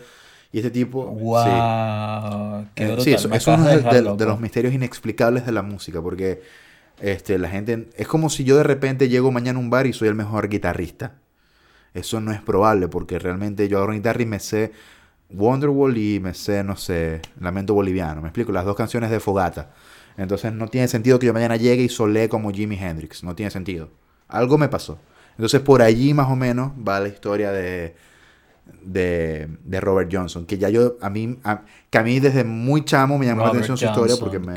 y 0.51 0.59
ese 0.59 0.71
tipo. 0.71 1.05
¡Wow! 1.05 2.65
Sí, 2.75 2.85
sí 3.03 3.13
es, 3.13 3.47
uno 3.47 3.65
de, 3.65 3.81
de, 4.17 4.25
los 4.25 4.39
misterios 4.39 4.73
inexplicables 4.73 5.45
de 5.45 5.51
la 5.51 5.61
música, 5.61 6.01
porque 6.01 6.41
este, 7.01 7.37
la 7.39 7.49
gente, 7.49 7.89
es 7.95 8.07
como 8.07 8.29
si 8.29 8.43
yo 8.43 8.57
de 8.57 8.63
repente 8.63 9.09
llego 9.09 9.31
mañana 9.31 9.57
a 9.57 9.61
un 9.61 9.69
bar 9.69 9.87
y 9.87 9.93
soy 9.93 10.07
el 10.07 10.15
mejor 10.15 10.49
guitarrista. 10.49 11.15
Eso 11.93 12.21
no 12.21 12.31
es 12.31 12.41
probable 12.41 12.87
porque 12.87 13.19
realmente 13.19 13.67
yo 13.67 13.77
agarro 13.77 13.93
guitarra 13.93 14.21
y 14.21 14.25
me 14.25 14.39
sé 14.39 14.71
Wonderwall 15.29 15.97
y 15.97 16.19
me 16.19 16.33
sé, 16.33 16.63
no 16.63 16.77
sé, 16.77 17.21
Lamento 17.39 17.73
Boliviano. 17.73 18.21
Me 18.21 18.27
explico, 18.27 18.51
las 18.51 18.65
dos 18.65 18.75
canciones 18.75 19.09
de 19.09 19.19
Fogata. 19.19 19.71
Entonces 20.15 20.53
no 20.53 20.67
tiene 20.67 20.87
sentido 20.87 21.19
que 21.19 21.25
yo 21.25 21.33
mañana 21.33 21.55
llegue 21.55 21.83
y 21.83 21.89
solé 21.89 22.29
como 22.29 22.51
Jimi 22.51 22.77
Hendrix. 22.77 23.23
No 23.23 23.35
tiene 23.35 23.49
sentido. 23.49 23.89
Algo 24.27 24.57
me 24.57 24.69
pasó. 24.69 24.99
Entonces 25.31 25.61
por 25.61 25.81
allí 25.81 26.13
más 26.13 26.29
o 26.29 26.35
menos 26.35 26.71
va 26.87 26.99
la 26.99 27.07
historia 27.07 27.51
de, 27.51 27.95
de, 28.83 29.49
de 29.63 29.81
Robert 29.81 30.09
Johnson. 30.13 30.45
Que 30.45 30.57
ya 30.57 30.69
yo, 30.69 30.97
a 31.01 31.09
mí, 31.09 31.39
que 31.89 31.97
a 31.97 32.03
mí 32.03 32.19
desde 32.19 32.43
muy 32.43 32.85
chamo 32.85 33.17
me 33.17 33.25
llamó 33.25 33.43
la 33.43 33.49
atención 33.49 33.77
su 33.77 33.85
historia 33.85 34.15
porque 34.19 34.37
me, 34.39 34.53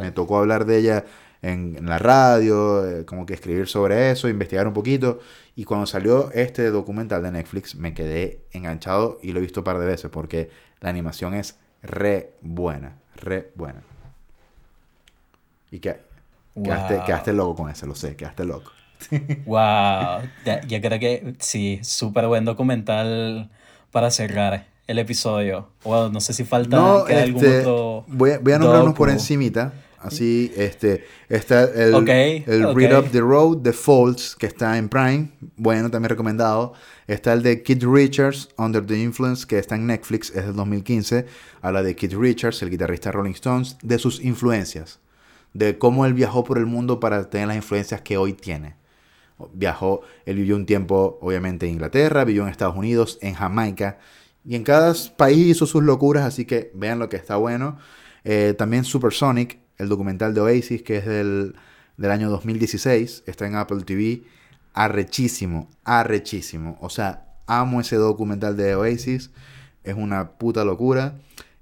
me 0.00 0.10
tocó 0.10 0.38
hablar 0.38 0.66
de 0.66 0.78
ella 0.78 1.04
en, 1.46 1.86
la 1.86 1.98
radio, 1.98 2.86
eh, 2.86 3.04
como 3.04 3.24
que 3.24 3.34
escribir 3.34 3.68
sobre 3.68 4.10
eso, 4.10 4.28
investigar 4.28 4.66
un 4.66 4.74
poquito. 4.74 5.20
Y 5.54 5.64
cuando 5.64 5.86
salió 5.86 6.30
este 6.32 6.70
documental 6.70 7.22
de 7.22 7.30
Netflix, 7.30 7.76
me 7.76 7.94
quedé 7.94 8.40
enganchado 8.52 9.18
y 9.22 9.32
lo 9.32 9.38
he 9.38 9.42
visto 9.42 9.60
un 9.60 9.64
par 9.64 9.78
de 9.78 9.86
veces 9.86 10.10
porque 10.10 10.50
la 10.80 10.90
animación 10.90 11.34
es 11.34 11.58
re 11.82 12.32
buena, 12.42 12.98
re 13.14 13.52
buena. 13.54 13.82
Y 15.70 15.78
que, 15.78 16.00
quedaste, 17.06 17.32
loco 17.32 17.62
con 17.62 17.70
eso, 17.70 17.86
lo 17.86 17.94
sé, 17.94 18.16
quedaste 18.16 18.44
loco. 18.44 18.72
wow, 19.46 20.22
yo 20.66 20.80
creo 20.80 20.98
que 20.98 21.34
sí, 21.38 21.80
súper 21.82 22.26
buen 22.26 22.44
documental 22.44 23.50
para 23.92 24.10
cerrar 24.10 24.66
el 24.86 24.98
episodio. 24.98 25.68
Wow, 25.84 26.10
no 26.10 26.20
sé 26.20 26.32
si 26.32 26.44
falta 26.44 26.76
no, 26.76 27.06
este, 27.06 27.64
Voy, 27.64 28.36
voy 28.40 28.52
a 28.52 28.58
nombrarnos 28.58 28.94
por 28.94 29.10
encimita. 29.10 29.72
Así, 30.06 30.52
este, 30.56 31.04
está 31.28 31.64
el, 31.64 31.94
el 32.46 32.74
Read 32.74 32.98
Up 32.98 33.10
the 33.10 33.20
Road, 33.20 33.58
The 33.62 33.72
Faults, 33.72 34.36
que 34.36 34.46
está 34.46 34.78
en 34.78 34.88
Prime, 34.88 35.30
bueno, 35.56 35.90
también 35.90 36.10
recomendado. 36.10 36.74
Está 37.06 37.32
el 37.32 37.42
de 37.42 37.62
Kid 37.62 37.84
Richards, 37.84 38.48
Under 38.56 38.84
the 38.84 38.98
Influence, 38.98 39.46
que 39.46 39.58
está 39.58 39.74
en 39.74 39.86
Netflix, 39.86 40.30
es 40.30 40.46
del 40.46 40.54
2015. 40.54 41.26
Habla 41.60 41.82
de 41.82 41.96
Kid 41.96 42.16
Richards, 42.16 42.62
el 42.62 42.70
guitarrista 42.70 43.10
Rolling 43.10 43.32
Stones, 43.32 43.76
de 43.82 43.98
sus 43.98 44.22
influencias, 44.22 45.00
de 45.52 45.78
cómo 45.78 46.06
él 46.06 46.14
viajó 46.14 46.44
por 46.44 46.58
el 46.58 46.66
mundo 46.66 47.00
para 47.00 47.28
tener 47.28 47.48
las 47.48 47.56
influencias 47.56 48.00
que 48.00 48.16
hoy 48.16 48.32
tiene. 48.32 48.76
Viajó, 49.52 50.02
él 50.24 50.36
vivió 50.36 50.56
un 50.56 50.66
tiempo, 50.66 51.18
obviamente, 51.20 51.66
en 51.66 51.72
Inglaterra, 51.72 52.24
vivió 52.24 52.44
en 52.44 52.48
Estados 52.48 52.76
Unidos, 52.76 53.18
en 53.20 53.34
Jamaica, 53.34 53.98
y 54.44 54.54
en 54.54 54.62
cada 54.62 54.94
país 55.16 55.46
hizo 55.48 55.66
sus 55.66 55.82
locuras, 55.82 56.24
así 56.24 56.44
que 56.44 56.70
vean 56.74 56.98
lo 56.98 57.08
que 57.08 57.16
está 57.16 57.36
bueno. 57.36 57.78
Eh, 58.24 58.54
también 58.56 58.84
Supersonic, 58.84 59.60
el 59.78 59.88
documental 59.88 60.34
de 60.34 60.40
Oasis, 60.40 60.82
que 60.82 60.98
es 60.98 61.06
del, 61.06 61.54
del 61.96 62.10
año 62.10 62.30
2016, 62.30 63.24
está 63.26 63.46
en 63.46 63.56
Apple 63.56 63.82
TV, 63.84 64.22
arrechísimo, 64.74 65.68
arrechísimo. 65.84 66.78
O 66.80 66.90
sea, 66.90 67.26
amo 67.46 67.80
ese 67.80 67.96
documental 67.96 68.56
de 68.56 68.74
Oasis. 68.76 69.30
Es 69.84 69.94
una 69.94 70.32
puta 70.32 70.64
locura. 70.64 71.14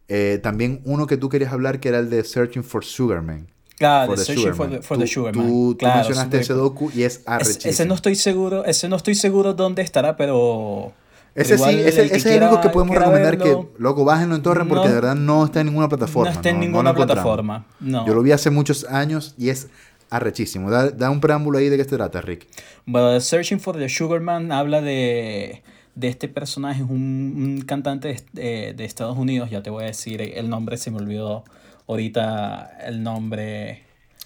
Eh, 0.08 0.40
también 0.42 0.80
uno 0.84 1.06
que 1.06 1.16
tú 1.16 1.28
querías 1.28 1.52
hablar 1.52 1.80
que 1.80 1.88
era 1.88 1.98
el 1.98 2.10
de 2.10 2.24
Searching 2.24 2.64
for 2.64 2.84
Sugarman. 2.84 3.48
Claro, 3.78 4.12
for 4.12 4.18
the 4.18 4.24
Searching 4.24 4.54
for 4.54 4.70
the, 4.70 4.82
for 4.82 4.98
the 4.98 5.06
Sugarman. 5.06 5.46
Tú, 5.46 5.76
claro, 5.78 5.96
mencionaste 5.96 6.40
ese 6.40 6.52
docu 6.52 6.90
y 6.94 7.04
es 7.04 7.22
arrechísimo. 7.26 7.70
Ese 7.70 7.86
no 7.86 7.94
estoy 7.94 8.14
seguro, 8.14 8.64
ese 8.64 8.88
no 8.88 8.96
estoy 8.96 9.14
seguro 9.14 9.54
dónde 9.54 9.82
estará, 9.82 10.16
pero... 10.16 10.92
Ese 11.34 11.58
sí, 11.58 11.80
ese, 11.80 12.14
es 12.14 12.26
el 12.26 12.42
único 12.42 12.60
que 12.60 12.68
podemos 12.68 12.96
recomendar 12.96 13.38
que, 13.38 13.56
loco, 13.78 14.04
bájenlo 14.04 14.36
en 14.36 14.42
Torrent 14.42 14.68
porque 14.68 14.88
de 14.88 14.94
verdad 14.94 15.16
no 15.16 15.44
está 15.44 15.60
en 15.60 15.66
ninguna 15.66 15.88
plataforma. 15.88 16.30
No 16.30 16.36
está 16.36 16.50
en 16.50 16.60
ninguna 16.60 16.94
plataforma, 16.94 17.66
no. 17.80 18.06
Yo 18.06 18.14
lo 18.14 18.22
vi 18.22 18.32
hace 18.32 18.50
muchos 18.50 18.84
años 18.84 19.34
y 19.36 19.48
es 19.48 19.68
arrechísimo. 20.10 20.70
Da, 20.70 20.90
da 20.90 21.10
un 21.10 21.20
preámbulo 21.20 21.58
ahí 21.58 21.68
de 21.68 21.76
qué 21.76 21.84
se 21.84 21.96
trata, 21.96 22.20
Rick. 22.20 22.46
Bueno, 22.86 23.18
Searching 23.20 23.58
for 23.58 23.76
the 23.76 23.88
Sugarman 23.88 24.52
habla 24.52 24.80
de, 24.80 25.62
de 25.94 26.08
este 26.08 26.28
personaje, 26.28 26.82
un, 26.82 27.34
un 27.36 27.60
cantante 27.62 28.16
de, 28.32 28.74
de, 28.74 28.84
Estados 28.84 29.16
Unidos, 29.16 29.50
ya 29.50 29.62
te 29.62 29.70
voy 29.70 29.84
a 29.84 29.86
decir 29.86 30.22
el 30.22 30.48
nombre, 30.48 30.76
se 30.76 30.90
me 30.90 30.98
olvidó 30.98 31.44
ahorita 31.86 32.78
el 32.86 33.02
nombre. 33.02 33.82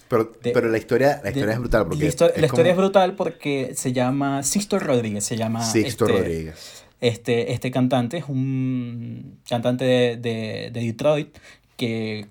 Pero, 0.07 0.31
pero 0.41 0.69
la 0.69 0.77
historia, 0.77 1.21
la 1.23 1.29
historia 1.29 1.53
es 1.53 1.59
brutal. 1.59 1.85
Porque 1.85 2.03
la, 2.03 2.09
historia, 2.09 2.33
es, 2.35 2.41
la 2.41 2.47
historia 2.47 2.71
es 2.71 2.77
brutal 2.77 3.15
porque 3.15 3.73
se 3.75 3.93
llama 3.93 4.41
Sixto 4.41 4.79
Rodríguez. 4.79 5.23
Se 5.23 5.37
llama 5.37 5.63
Sixto 5.63 6.07
este, 6.07 6.17
Rodríguez. 6.17 6.83
Este, 7.01 7.53
este 7.53 7.71
cantante 7.71 8.17
es 8.17 8.25
un 8.27 9.39
cantante 9.47 9.85
de, 9.85 10.17
de, 10.17 10.71
de 10.71 10.81
Detroit 10.81 11.37
que 11.77 12.27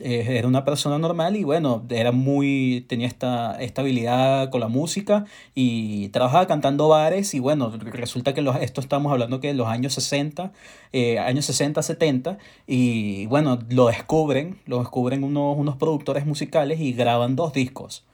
eh, 0.00 0.38
era 0.38 0.48
una 0.48 0.64
persona 0.64 0.98
normal 0.98 1.36
y 1.36 1.44
bueno, 1.44 1.84
era 1.90 2.12
muy, 2.12 2.86
tenía 2.88 3.06
esta, 3.06 3.60
esta 3.60 3.82
habilidad 3.82 4.48
con 4.48 4.60
la 4.60 4.68
música 4.68 5.26
y 5.54 6.08
trabajaba 6.08 6.46
cantando 6.46 6.88
bares 6.88 7.34
y 7.34 7.40
bueno, 7.40 7.70
resulta 7.78 8.32
que 8.32 8.40
los, 8.40 8.56
esto 8.56 8.80
estamos 8.80 9.12
hablando 9.12 9.38
que 9.40 9.50
en 9.50 9.58
los 9.58 9.68
años 9.68 9.92
60, 9.92 10.50
eh, 10.94 11.18
años 11.18 11.44
60, 11.44 11.82
70 11.82 12.38
y 12.66 13.26
bueno, 13.26 13.58
lo 13.68 13.88
descubren, 13.88 14.58
lo 14.64 14.78
descubren 14.78 15.24
unos, 15.24 15.58
unos 15.58 15.76
productores 15.76 16.24
musicales 16.24 16.80
y 16.80 16.94
graban 16.94 17.36
dos 17.36 17.52
discos. 17.52 18.04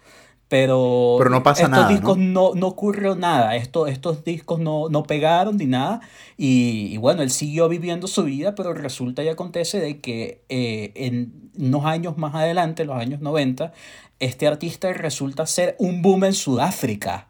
Pero, 0.49 1.17
pero 1.19 1.29
no 1.29 1.43
pasa 1.43 1.65
estos 1.65 1.79
nada, 1.79 1.89
discos 1.89 2.17
¿no? 2.17 2.53
no, 2.53 2.55
no 2.55 2.69
ocurrió 2.69 3.15
nada, 3.15 3.55
estos, 3.57 3.91
estos 3.91 4.25
discos 4.25 4.59
no, 4.59 4.89
no 4.89 5.03
pegaron 5.03 5.59
ni 5.59 5.67
nada. 5.67 6.01
Y, 6.39 6.89
y, 6.91 6.97
bueno, 6.97 7.23
él 7.23 7.31
siguió 7.31 7.69
viviendo 7.69 8.07
su 8.07 8.25
vida, 8.25 8.55
pero 8.55 8.73
resulta 8.73 9.23
y 9.23 9.29
acontece 9.29 9.79
de 9.79 10.01
que 10.01 10.43
eh, 10.49 10.93
en 10.95 11.51
unos 11.59 11.85
años 11.85 12.17
más 12.17 12.35
adelante, 12.35 12.87
los 12.87 12.97
años 12.97 13.21
90, 13.21 13.73
este 14.21 14.47
artista 14.47 14.91
resulta 14.95 15.45
ser 15.45 15.77
un 15.79 16.01
boom 16.01 16.25
en 16.25 16.33
Sudáfrica 16.33 17.29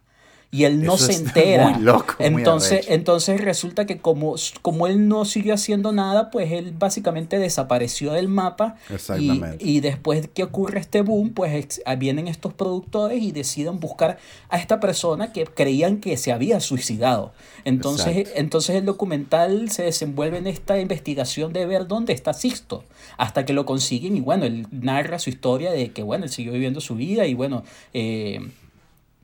y 0.50 0.64
él 0.64 0.82
no 0.82 0.94
Eso 0.94 1.06
se 1.06 1.14
entera. 1.14 1.68
muy 1.68 1.82
loco, 1.82 2.14
muy 2.18 2.26
entonces, 2.26 2.72
arrecho. 2.72 2.92
entonces 2.92 3.40
resulta 3.42 3.84
que 3.84 3.98
como, 3.98 4.34
como 4.62 4.86
él 4.86 5.06
no 5.06 5.26
siguió 5.26 5.52
haciendo 5.52 5.92
nada, 5.92 6.30
pues 6.30 6.52
él 6.52 6.72
básicamente 6.78 7.38
desapareció 7.38 8.12
del 8.12 8.28
mapa. 8.28 8.76
Y, 8.88 8.94
Exactamente. 8.94 9.64
y 9.64 9.80
después 9.80 10.28
que 10.32 10.44
ocurre 10.44 10.80
este 10.80 11.02
boom, 11.02 11.34
pues 11.34 11.82
ah, 11.84 11.96
vienen 11.96 12.28
estos 12.28 12.54
productores 12.54 13.22
y 13.22 13.32
deciden 13.32 13.78
buscar 13.78 14.18
a 14.48 14.58
esta 14.58 14.80
persona 14.80 15.32
que 15.32 15.44
creían 15.44 15.98
que 15.98 16.16
se 16.16 16.32
había 16.32 16.60
suicidado. 16.60 17.32
Entonces, 17.66 18.16
Exacto. 18.16 18.40
entonces 18.40 18.76
el 18.76 18.86
documental 18.86 19.70
se 19.70 19.82
desenvuelve 19.82 20.38
en 20.38 20.46
esta 20.46 20.80
investigación 20.80 21.52
de 21.52 21.66
ver 21.66 21.86
dónde 21.86 22.14
está 22.14 22.32
Sixto, 22.32 22.84
hasta 23.18 23.44
que 23.44 23.52
lo 23.52 23.66
consiguen 23.66 24.16
y 24.16 24.20
bueno, 24.20 24.46
él 24.46 24.66
narra 24.70 25.18
su 25.18 25.28
historia 25.28 25.70
de 25.72 25.90
que 25.90 26.02
bueno, 26.02 26.24
él 26.24 26.30
siguió 26.30 26.52
viviendo 26.52 26.80
su 26.80 26.94
vida 26.94 27.26
y 27.26 27.34
bueno, 27.34 27.64
eh, 27.92 28.40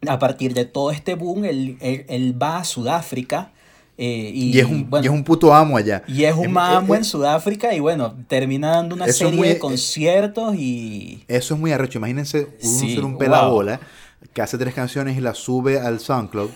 a 0.08 0.18
partir 0.18 0.54
de 0.54 0.64
todo 0.64 0.90
este 0.90 1.14
boom, 1.14 1.44
él, 1.44 1.76
él, 1.80 2.04
él 2.08 2.42
va 2.42 2.58
a 2.58 2.64
Sudáfrica. 2.64 3.50
eh, 3.96 4.30
y, 4.34 4.56
Y 4.56 4.58
es, 4.58 4.66
un, 4.66 4.90
bueno, 4.90 5.04
y 5.04 5.06
es 5.06 5.12
un 5.12 5.22
puto 5.24 5.54
amo 5.54 5.76
allá. 5.76 6.02
y 6.08 6.24
es 6.24 6.34
un 6.34 6.46
Em- 6.46 6.56
eh, 6.56 6.96
en 6.96 7.04
Sudáfrica 7.04 7.72
y 7.74 7.80
bueno, 7.80 8.14
termina 8.28 8.70
dando 8.72 8.96
una 8.96 9.06
serie 9.08 9.32
muy- 9.36 9.48
de 9.48 9.58
conciertos 9.58 10.56
y... 10.56 11.24
Eso 11.28 11.54
es 11.54 11.60
muy 11.60 11.70
arrecho. 11.72 11.98
Imagínense 11.98 12.48
uno 12.62 12.78
Sí, 12.80 12.94
ser 12.94 13.04
un 13.04 13.12
wow. 13.12 13.18
pelabola 13.18 13.80
que 14.32 14.42
hace 14.42 14.58
tres 14.58 14.74
canciones 14.74 15.16
y 15.16 15.20
las 15.20 15.38
sube 15.38 15.78
al 15.78 16.00
SoundCloud. 16.00 16.50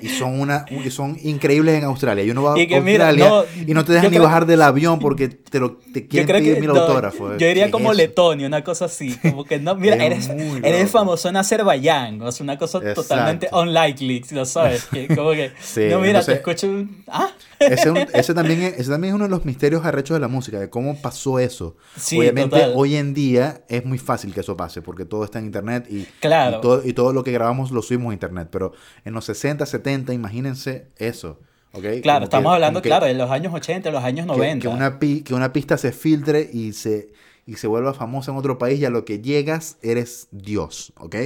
Y 0.00 0.08
son 0.08 0.40
una 0.40 0.64
y 0.70 0.90
son 0.90 1.16
increíbles 1.22 1.74
en 1.76 1.84
Australia. 1.84 2.24
Y 2.24 2.30
uno 2.30 2.42
va 2.42 2.52
a 2.52 2.56
mira, 2.56 3.08
Australia 3.08 3.28
no, 3.28 3.44
y 3.66 3.74
no 3.74 3.84
te 3.84 3.88
yo 3.88 3.94
dejan 3.94 4.10
ni 4.10 4.18
bajar 4.18 4.46
del 4.46 4.62
avión 4.62 4.98
porque 4.98 5.28
te 5.28 5.60
lo 5.60 5.76
te 5.92 6.02
Yo 6.02 6.08
quieren 6.08 6.26
pedir 6.28 6.54
que 6.54 6.60
mil 6.60 6.70
no, 6.72 6.80
autógrafos. 6.80 7.38
yo 7.38 7.46
diría 7.46 7.66
¿Qué 7.66 7.70
como 7.70 7.90
es? 7.92 7.96
Letonia, 7.98 8.46
una 8.46 8.64
cosa 8.64 8.86
así, 8.86 9.16
como 9.18 9.44
que 9.44 9.58
no, 9.58 9.74
mira, 9.74 9.96
Es 9.96 10.28
eres, 10.28 10.30
eres 10.62 10.90
famoso 10.90 11.28
en 11.28 11.36
Azerbaiyán, 11.36 12.20
o 12.22 12.32
sea, 12.32 12.44
una 12.44 12.56
cosa 12.58 12.78
Exacto. 12.78 13.02
totalmente 13.02 13.48
unlikely, 13.52 14.24
¿lo 14.30 14.44
sabes? 14.44 14.84
Que 14.86 15.08
como 15.08 15.30
que, 15.32 15.52
Sí, 15.60 15.82
no, 15.90 16.00
mira, 16.00 16.22
te 16.24 16.32
escucho, 16.34 16.84
ah, 17.08 17.30
Ese, 17.60 17.92
ese 18.14 18.34
también 18.34 18.62
es, 18.62 18.78
ese 18.78 18.90
también 18.90 19.12
es 19.12 19.16
uno 19.16 19.24
de 19.24 19.30
los 19.30 19.44
misterios 19.44 19.84
arrechos 19.84 20.14
de 20.16 20.20
la 20.20 20.28
música, 20.28 20.58
de 20.60 20.70
cómo 20.70 21.00
pasó 21.00 21.38
eso. 21.38 21.76
Sí, 21.96 22.18
Obviamente, 22.18 22.50
total. 22.56 22.72
hoy 22.76 22.96
en 22.96 23.14
día 23.14 23.64
es 23.68 23.84
muy 23.84 23.98
fácil 23.98 24.32
que 24.32 24.40
eso 24.40 24.56
pase, 24.56 24.80
porque 24.82 25.04
todo 25.04 25.24
está 25.24 25.38
en 25.38 25.46
internet 25.46 25.86
y, 25.90 26.04
Claro. 26.20 26.58
y, 26.58 26.60
todo, 26.60 26.82
y 26.86 26.92
todo 26.92 27.12
lo 27.12 27.24
que 27.24 27.32
grabamos 27.32 27.70
lo 27.70 27.82
subimos 27.82 28.10
a 28.10 28.14
internet. 28.14 28.48
Pero 28.50 28.72
en 29.04 29.12
los 29.14 29.24
60, 29.24 29.66
70, 29.66 30.12
imagínense 30.12 30.88
eso. 30.96 31.40
¿ok? 31.72 31.84
claro, 32.02 32.24
estamos 32.24 32.50
que- 32.50 32.54
hablando, 32.54 32.80
que- 32.82 32.88
claro, 32.88 33.06
de 33.06 33.14
los 33.14 33.30
años 33.30 33.52
80, 33.52 33.90
los 33.90 34.02
años 34.02 34.26
que- 34.26 34.32
90. 34.32 34.62
Que, 34.62 34.68
una, 34.74 34.98
pi- 34.98 35.20
que 35.22 35.34
una 35.34 35.52
pista 35.52 35.76
se 35.76 35.92
filtre 35.92 36.48
y 36.52 36.72
se, 36.72 37.10
y 37.46 37.56
se 37.56 37.66
vuelva 37.66 37.92
famosa 37.92 38.30
en 38.32 38.38
otro 38.38 38.56
país 38.56 38.80
y 38.80 38.84
a 38.86 38.90
lo 38.90 39.04
que 39.04 39.20
llegas 39.20 39.76
eres 39.82 40.28
Dios, 40.30 40.92
¿ok? 40.98 41.16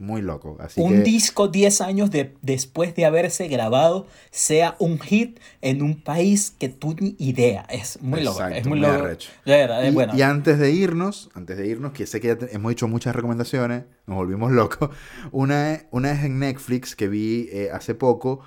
Muy 0.00 0.22
loco. 0.22 0.56
Así 0.60 0.80
un 0.80 0.92
que, 0.94 1.02
disco 1.02 1.48
10 1.48 1.80
años 1.80 2.10
de, 2.10 2.34
después 2.42 2.94
de 2.94 3.04
haberse 3.04 3.48
grabado 3.48 4.06
sea 4.30 4.74
un 4.78 4.98
hit 4.98 5.38
en 5.60 5.82
un 5.82 6.00
país 6.02 6.54
que 6.58 6.68
tú 6.70 6.96
ni 6.98 7.16
idea. 7.18 7.66
Es 7.68 8.00
muy 8.00 8.22
loco. 8.22 8.42
Es 8.46 8.64
muy 8.66 8.78
muy 8.78 8.80
loco. 8.80 9.04
verdad, 9.44 9.84
es 9.84 9.90
Y, 9.90 9.94
bueno. 9.94 10.14
y 10.16 10.22
antes 10.22 10.58
de 10.58 10.70
irnos, 10.72 11.30
antes 11.34 11.56
de 11.58 11.66
irnos, 11.66 11.92
que 11.92 12.06
sé 12.06 12.20
que 12.20 12.28
ya 12.28 12.38
te- 12.38 12.54
hemos 12.54 12.72
hecho 12.72 12.88
muchas 12.88 13.14
recomendaciones, 13.14 13.84
nos 14.06 14.16
volvimos 14.16 14.52
locos. 14.52 14.90
Una, 15.32 15.82
una 15.90 16.12
es 16.12 16.24
en 16.24 16.38
Netflix 16.38 16.96
que 16.96 17.08
vi 17.08 17.48
eh, 17.52 17.68
hace 17.72 17.94
poco, 17.94 18.40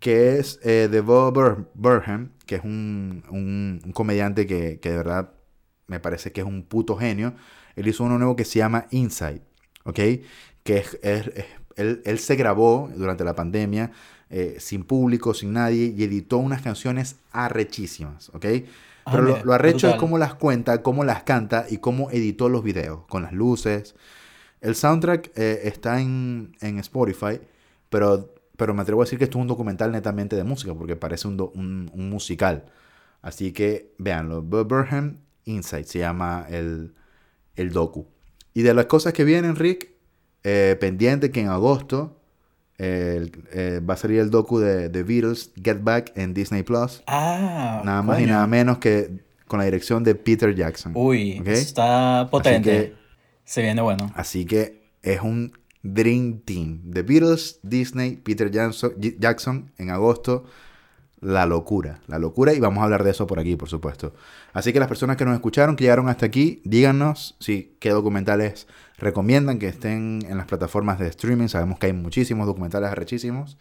que 0.00 0.38
es 0.38 0.58
eh, 0.62 0.88
de 0.90 1.00
Bob 1.00 1.34
Bur- 1.36 1.68
Burnham, 1.74 2.32
que 2.46 2.56
es 2.56 2.64
un, 2.64 3.22
un- 3.30 3.80
un 3.84 3.92
comediante 3.92 4.46
que, 4.46 4.80
que 4.80 4.90
de 4.90 4.96
verdad 4.96 5.32
me 5.86 6.00
parece 6.00 6.32
que 6.32 6.40
es 6.40 6.46
un 6.46 6.62
puto 6.64 6.96
genio. 6.96 7.34
Él 7.76 7.88
hizo 7.88 8.04
uno 8.04 8.18
nuevo 8.18 8.36
que 8.36 8.44
se 8.44 8.58
llama 8.60 8.86
Inside, 8.90 9.42
¿ok? 9.84 10.00
Que 10.64 10.78
es, 10.78 10.98
es- 11.02 11.28
es- 11.28 11.46
él, 11.76 12.02
él 12.06 12.20
se 12.20 12.36
grabó 12.36 12.90
durante 12.96 13.24
la 13.24 13.36
pandemia 13.36 13.92
eh, 14.30 14.56
sin 14.60 14.84
público, 14.84 15.34
sin 15.34 15.54
nadie, 15.54 15.94
y 15.96 16.04
editó 16.04 16.38
unas 16.38 16.62
canciones 16.62 17.16
arrechísimas, 17.32 18.30
¿ok? 18.34 18.46
Ah, 19.06 19.16
Pero 19.16 19.24
lo, 19.24 19.38
mira, 19.38 19.44
lo 19.44 19.54
arrecho 19.54 19.88
es 19.88 19.96
cómo 19.96 20.18
las 20.18 20.34
cuenta, 20.34 20.82
cómo 20.82 21.04
las 21.04 21.24
canta 21.24 21.66
y 21.70 21.78
cómo 21.78 22.10
editó 22.10 22.48
los 22.50 22.64
videos, 22.64 23.06
con 23.08 23.22
las 23.24 23.32
luces. 23.32 23.94
El 24.60 24.74
soundtrack 24.74 25.32
eh, 25.36 25.62
está 25.64 26.00
en, 26.00 26.56
en 26.60 26.78
Spotify, 26.80 27.40
pero, 27.90 28.34
pero 28.56 28.74
me 28.74 28.82
atrevo 28.82 29.02
a 29.02 29.04
decir 29.04 29.18
que 29.18 29.24
esto 29.24 29.38
es 29.38 29.42
un 29.42 29.48
documental 29.48 29.92
netamente 29.92 30.36
de 30.36 30.44
música, 30.44 30.74
porque 30.74 30.96
parece 30.96 31.28
un, 31.28 31.36
do- 31.36 31.52
un, 31.54 31.90
un 31.94 32.10
musical. 32.10 32.64
Así 33.22 33.52
que 33.52 33.92
véanlo. 33.98 34.42
Bob 34.42 34.68
Burnham 34.68 35.18
Insight 35.44 35.86
se 35.86 36.00
llama 36.00 36.46
el, 36.50 36.94
el 37.56 37.72
docu. 37.72 38.06
Y 38.54 38.62
de 38.62 38.74
las 38.74 38.86
cosas 38.86 39.12
que 39.12 39.24
vienen, 39.24 39.56
Rick, 39.56 39.90
eh, 40.44 40.76
pendiente 40.80 41.30
que 41.30 41.40
en 41.40 41.48
agosto 41.48 42.16
eh, 42.78 43.14
el- 43.18 43.32
eh, 43.52 43.80
va 43.80 43.94
a 43.94 43.96
salir 43.96 44.20
el 44.20 44.30
docu 44.30 44.58
de 44.58 44.88
The 44.88 45.02
Beatles 45.04 45.52
Get 45.62 45.82
Back 45.82 46.12
en 46.16 46.34
Disney 46.34 46.62
Plus. 46.62 47.02
Ah, 47.06 47.82
Nada 47.84 48.02
más 48.02 48.20
y 48.20 48.26
nada 48.26 48.46
menos 48.46 48.78
que 48.78 49.22
con 49.46 49.58
la 49.58 49.64
dirección 49.64 50.02
de 50.04 50.14
Peter 50.14 50.54
Jackson. 50.54 50.92
Uy, 50.94 51.40
está 51.46 52.28
potente. 52.30 52.70
que- 52.70 52.94
Se 53.44 53.62
viene 53.62 53.80
bueno. 53.82 54.10
Así 54.16 54.44
que 54.46 54.82
es 55.02 55.20
un 55.20 55.52
Dream 55.82 56.40
Team. 56.44 56.90
The 56.92 57.02
Beatles, 57.02 57.60
Disney, 57.62 58.16
Peter 58.16 58.50
Jackson, 58.50 58.92
Jackson 58.98 59.70
en 59.78 59.90
agosto. 59.90 60.44
La 61.20 61.46
locura, 61.46 62.00
la 62.06 62.18
locura. 62.18 62.52
Y 62.52 62.60
vamos 62.60 62.80
a 62.82 62.84
hablar 62.84 63.02
de 63.04 63.10
eso 63.10 63.26
por 63.26 63.38
aquí, 63.38 63.56
por 63.56 63.68
supuesto. 63.70 64.14
Así 64.52 64.72
que 64.74 64.78
las 64.78 64.88
personas 64.88 65.16
que 65.16 65.24
nos 65.24 65.34
escucharon, 65.34 65.74
que 65.76 65.84
llegaron 65.84 66.08
hasta 66.10 66.26
aquí, 66.26 66.60
díganos 66.64 67.36
si 67.38 67.76
qué 67.80 67.90
documentales 67.90 68.66
recomiendan 68.98 69.58
que 69.58 69.68
estén 69.68 70.20
en 70.28 70.36
las 70.36 70.46
plataformas 70.46 70.98
de 70.98 71.08
streaming. 71.08 71.48
Sabemos 71.48 71.78
que 71.78 71.86
hay 71.86 71.92
muchísimos 71.92 72.46
documentales 72.46 72.90
arrechísimos. 72.90 73.56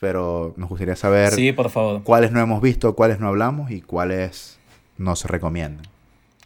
Pero 0.00 0.54
nos 0.56 0.68
gustaría 0.68 0.94
saber 0.94 1.32
Sí, 1.32 1.50
por 1.52 1.70
favor. 1.70 2.04
cuáles 2.04 2.30
no 2.30 2.38
hemos 2.40 2.62
visto, 2.62 2.94
cuáles 2.94 3.18
no 3.18 3.26
hablamos 3.26 3.70
y 3.72 3.80
cuáles 3.80 4.56
nos 4.96 5.24
recomiendan. 5.24 5.84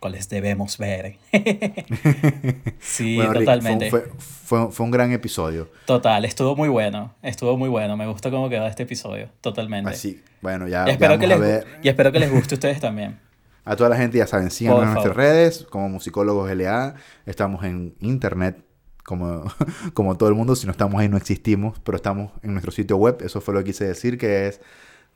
¿Cuáles 0.00 0.28
debemos 0.30 0.78
ver? 0.78 1.16
sí, 2.80 3.16
Bueno, 3.16 3.32
Rick, 3.34 3.40
totalmente. 3.42 3.90
Fue, 3.90 4.06
fue- 4.18 4.72
fue- 4.72 4.84
un 4.86 4.90
gran 4.90 5.12
episodio. 5.12 5.68
Total, 5.86 6.24
estuvo 6.24 6.56
muy 6.56 6.68
bueno. 6.68 7.14
Estuvo 7.22 7.56
muy 7.56 7.68
bueno. 7.68 7.96
Me 7.96 8.06
gusta 8.06 8.30
cómo 8.30 8.48
quedó 8.48 8.66
este 8.66 8.82
episodio. 8.84 9.28
Totalmente. 9.40 9.90
Así, 9.90 10.22
bueno, 10.40 10.66
ya, 10.66 10.84
y, 10.84 10.86
ya 10.86 10.92
espero 10.92 11.18
que 11.18 11.26
vamos 11.26 11.40
les, 11.46 11.64
ver. 11.64 11.66
y 11.82 11.88
espero 11.88 12.10
que 12.12 12.18
les 12.20 12.32
guste 12.32 12.54
a 12.54 12.56
ustedes 12.56 12.80
también. 12.80 13.18
A 13.64 13.76
toda 13.76 13.88
la 13.88 13.96
gente, 13.96 14.18
ya 14.18 14.26
saben, 14.26 14.50
síganos 14.50 14.82
en 14.82 14.92
nuestras 14.92 15.14
redes, 15.16 15.66
como 15.70 15.88
Musicólogos 15.88 16.50
LA. 16.50 16.94
Estamos 17.26 17.64
en 17.64 17.94
internet, 18.00 18.64
como, 19.04 19.44
como 19.94 20.16
todo 20.16 20.28
el 20.28 20.34
mundo. 20.34 20.56
Si 20.56 20.66
no 20.66 20.72
estamos 20.72 21.00
ahí, 21.00 21.08
no 21.08 21.16
existimos, 21.16 21.78
pero 21.80 21.96
estamos 21.96 22.32
en 22.42 22.52
nuestro 22.52 22.72
sitio 22.72 22.96
web. 22.96 23.18
Eso 23.20 23.40
fue 23.40 23.54
lo 23.54 23.60
que 23.60 23.66
quise 23.66 23.86
decir, 23.86 24.18
que 24.18 24.48
es 24.48 24.60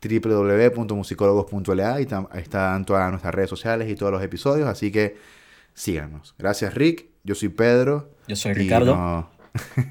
www.musicólogos.la 0.03 2.01
y 2.01 2.07
ahí 2.31 2.43
están 2.43 2.85
todas 2.85 3.11
nuestras 3.11 3.35
redes 3.35 3.51
sociales 3.51 3.91
y 3.91 3.95
todos 3.95 4.13
los 4.13 4.23
episodios, 4.23 4.69
así 4.69 4.93
que 4.93 5.17
síganos. 5.75 6.35
Gracias 6.39 6.75
Rick, 6.75 7.07
yo 7.25 7.35
soy 7.35 7.49
Pedro. 7.49 8.11
Yo 8.29 8.37
soy 8.37 8.53
Ricardo. 8.55 9.31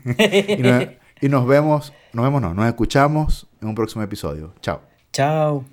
Y, 0.08 1.26
y 1.26 1.30
nos 1.30 1.48
vemos, 1.48 1.92
nos 2.14 2.24
vemos 2.24 2.40
no, 2.40 2.54
nos 2.54 2.68
escuchamos 2.68 3.48
en 3.60 3.70
un 3.70 3.74
próximo 3.74 4.04
episodio. 4.04 4.54
Chao. 4.62 4.82
Chao. 5.12 5.66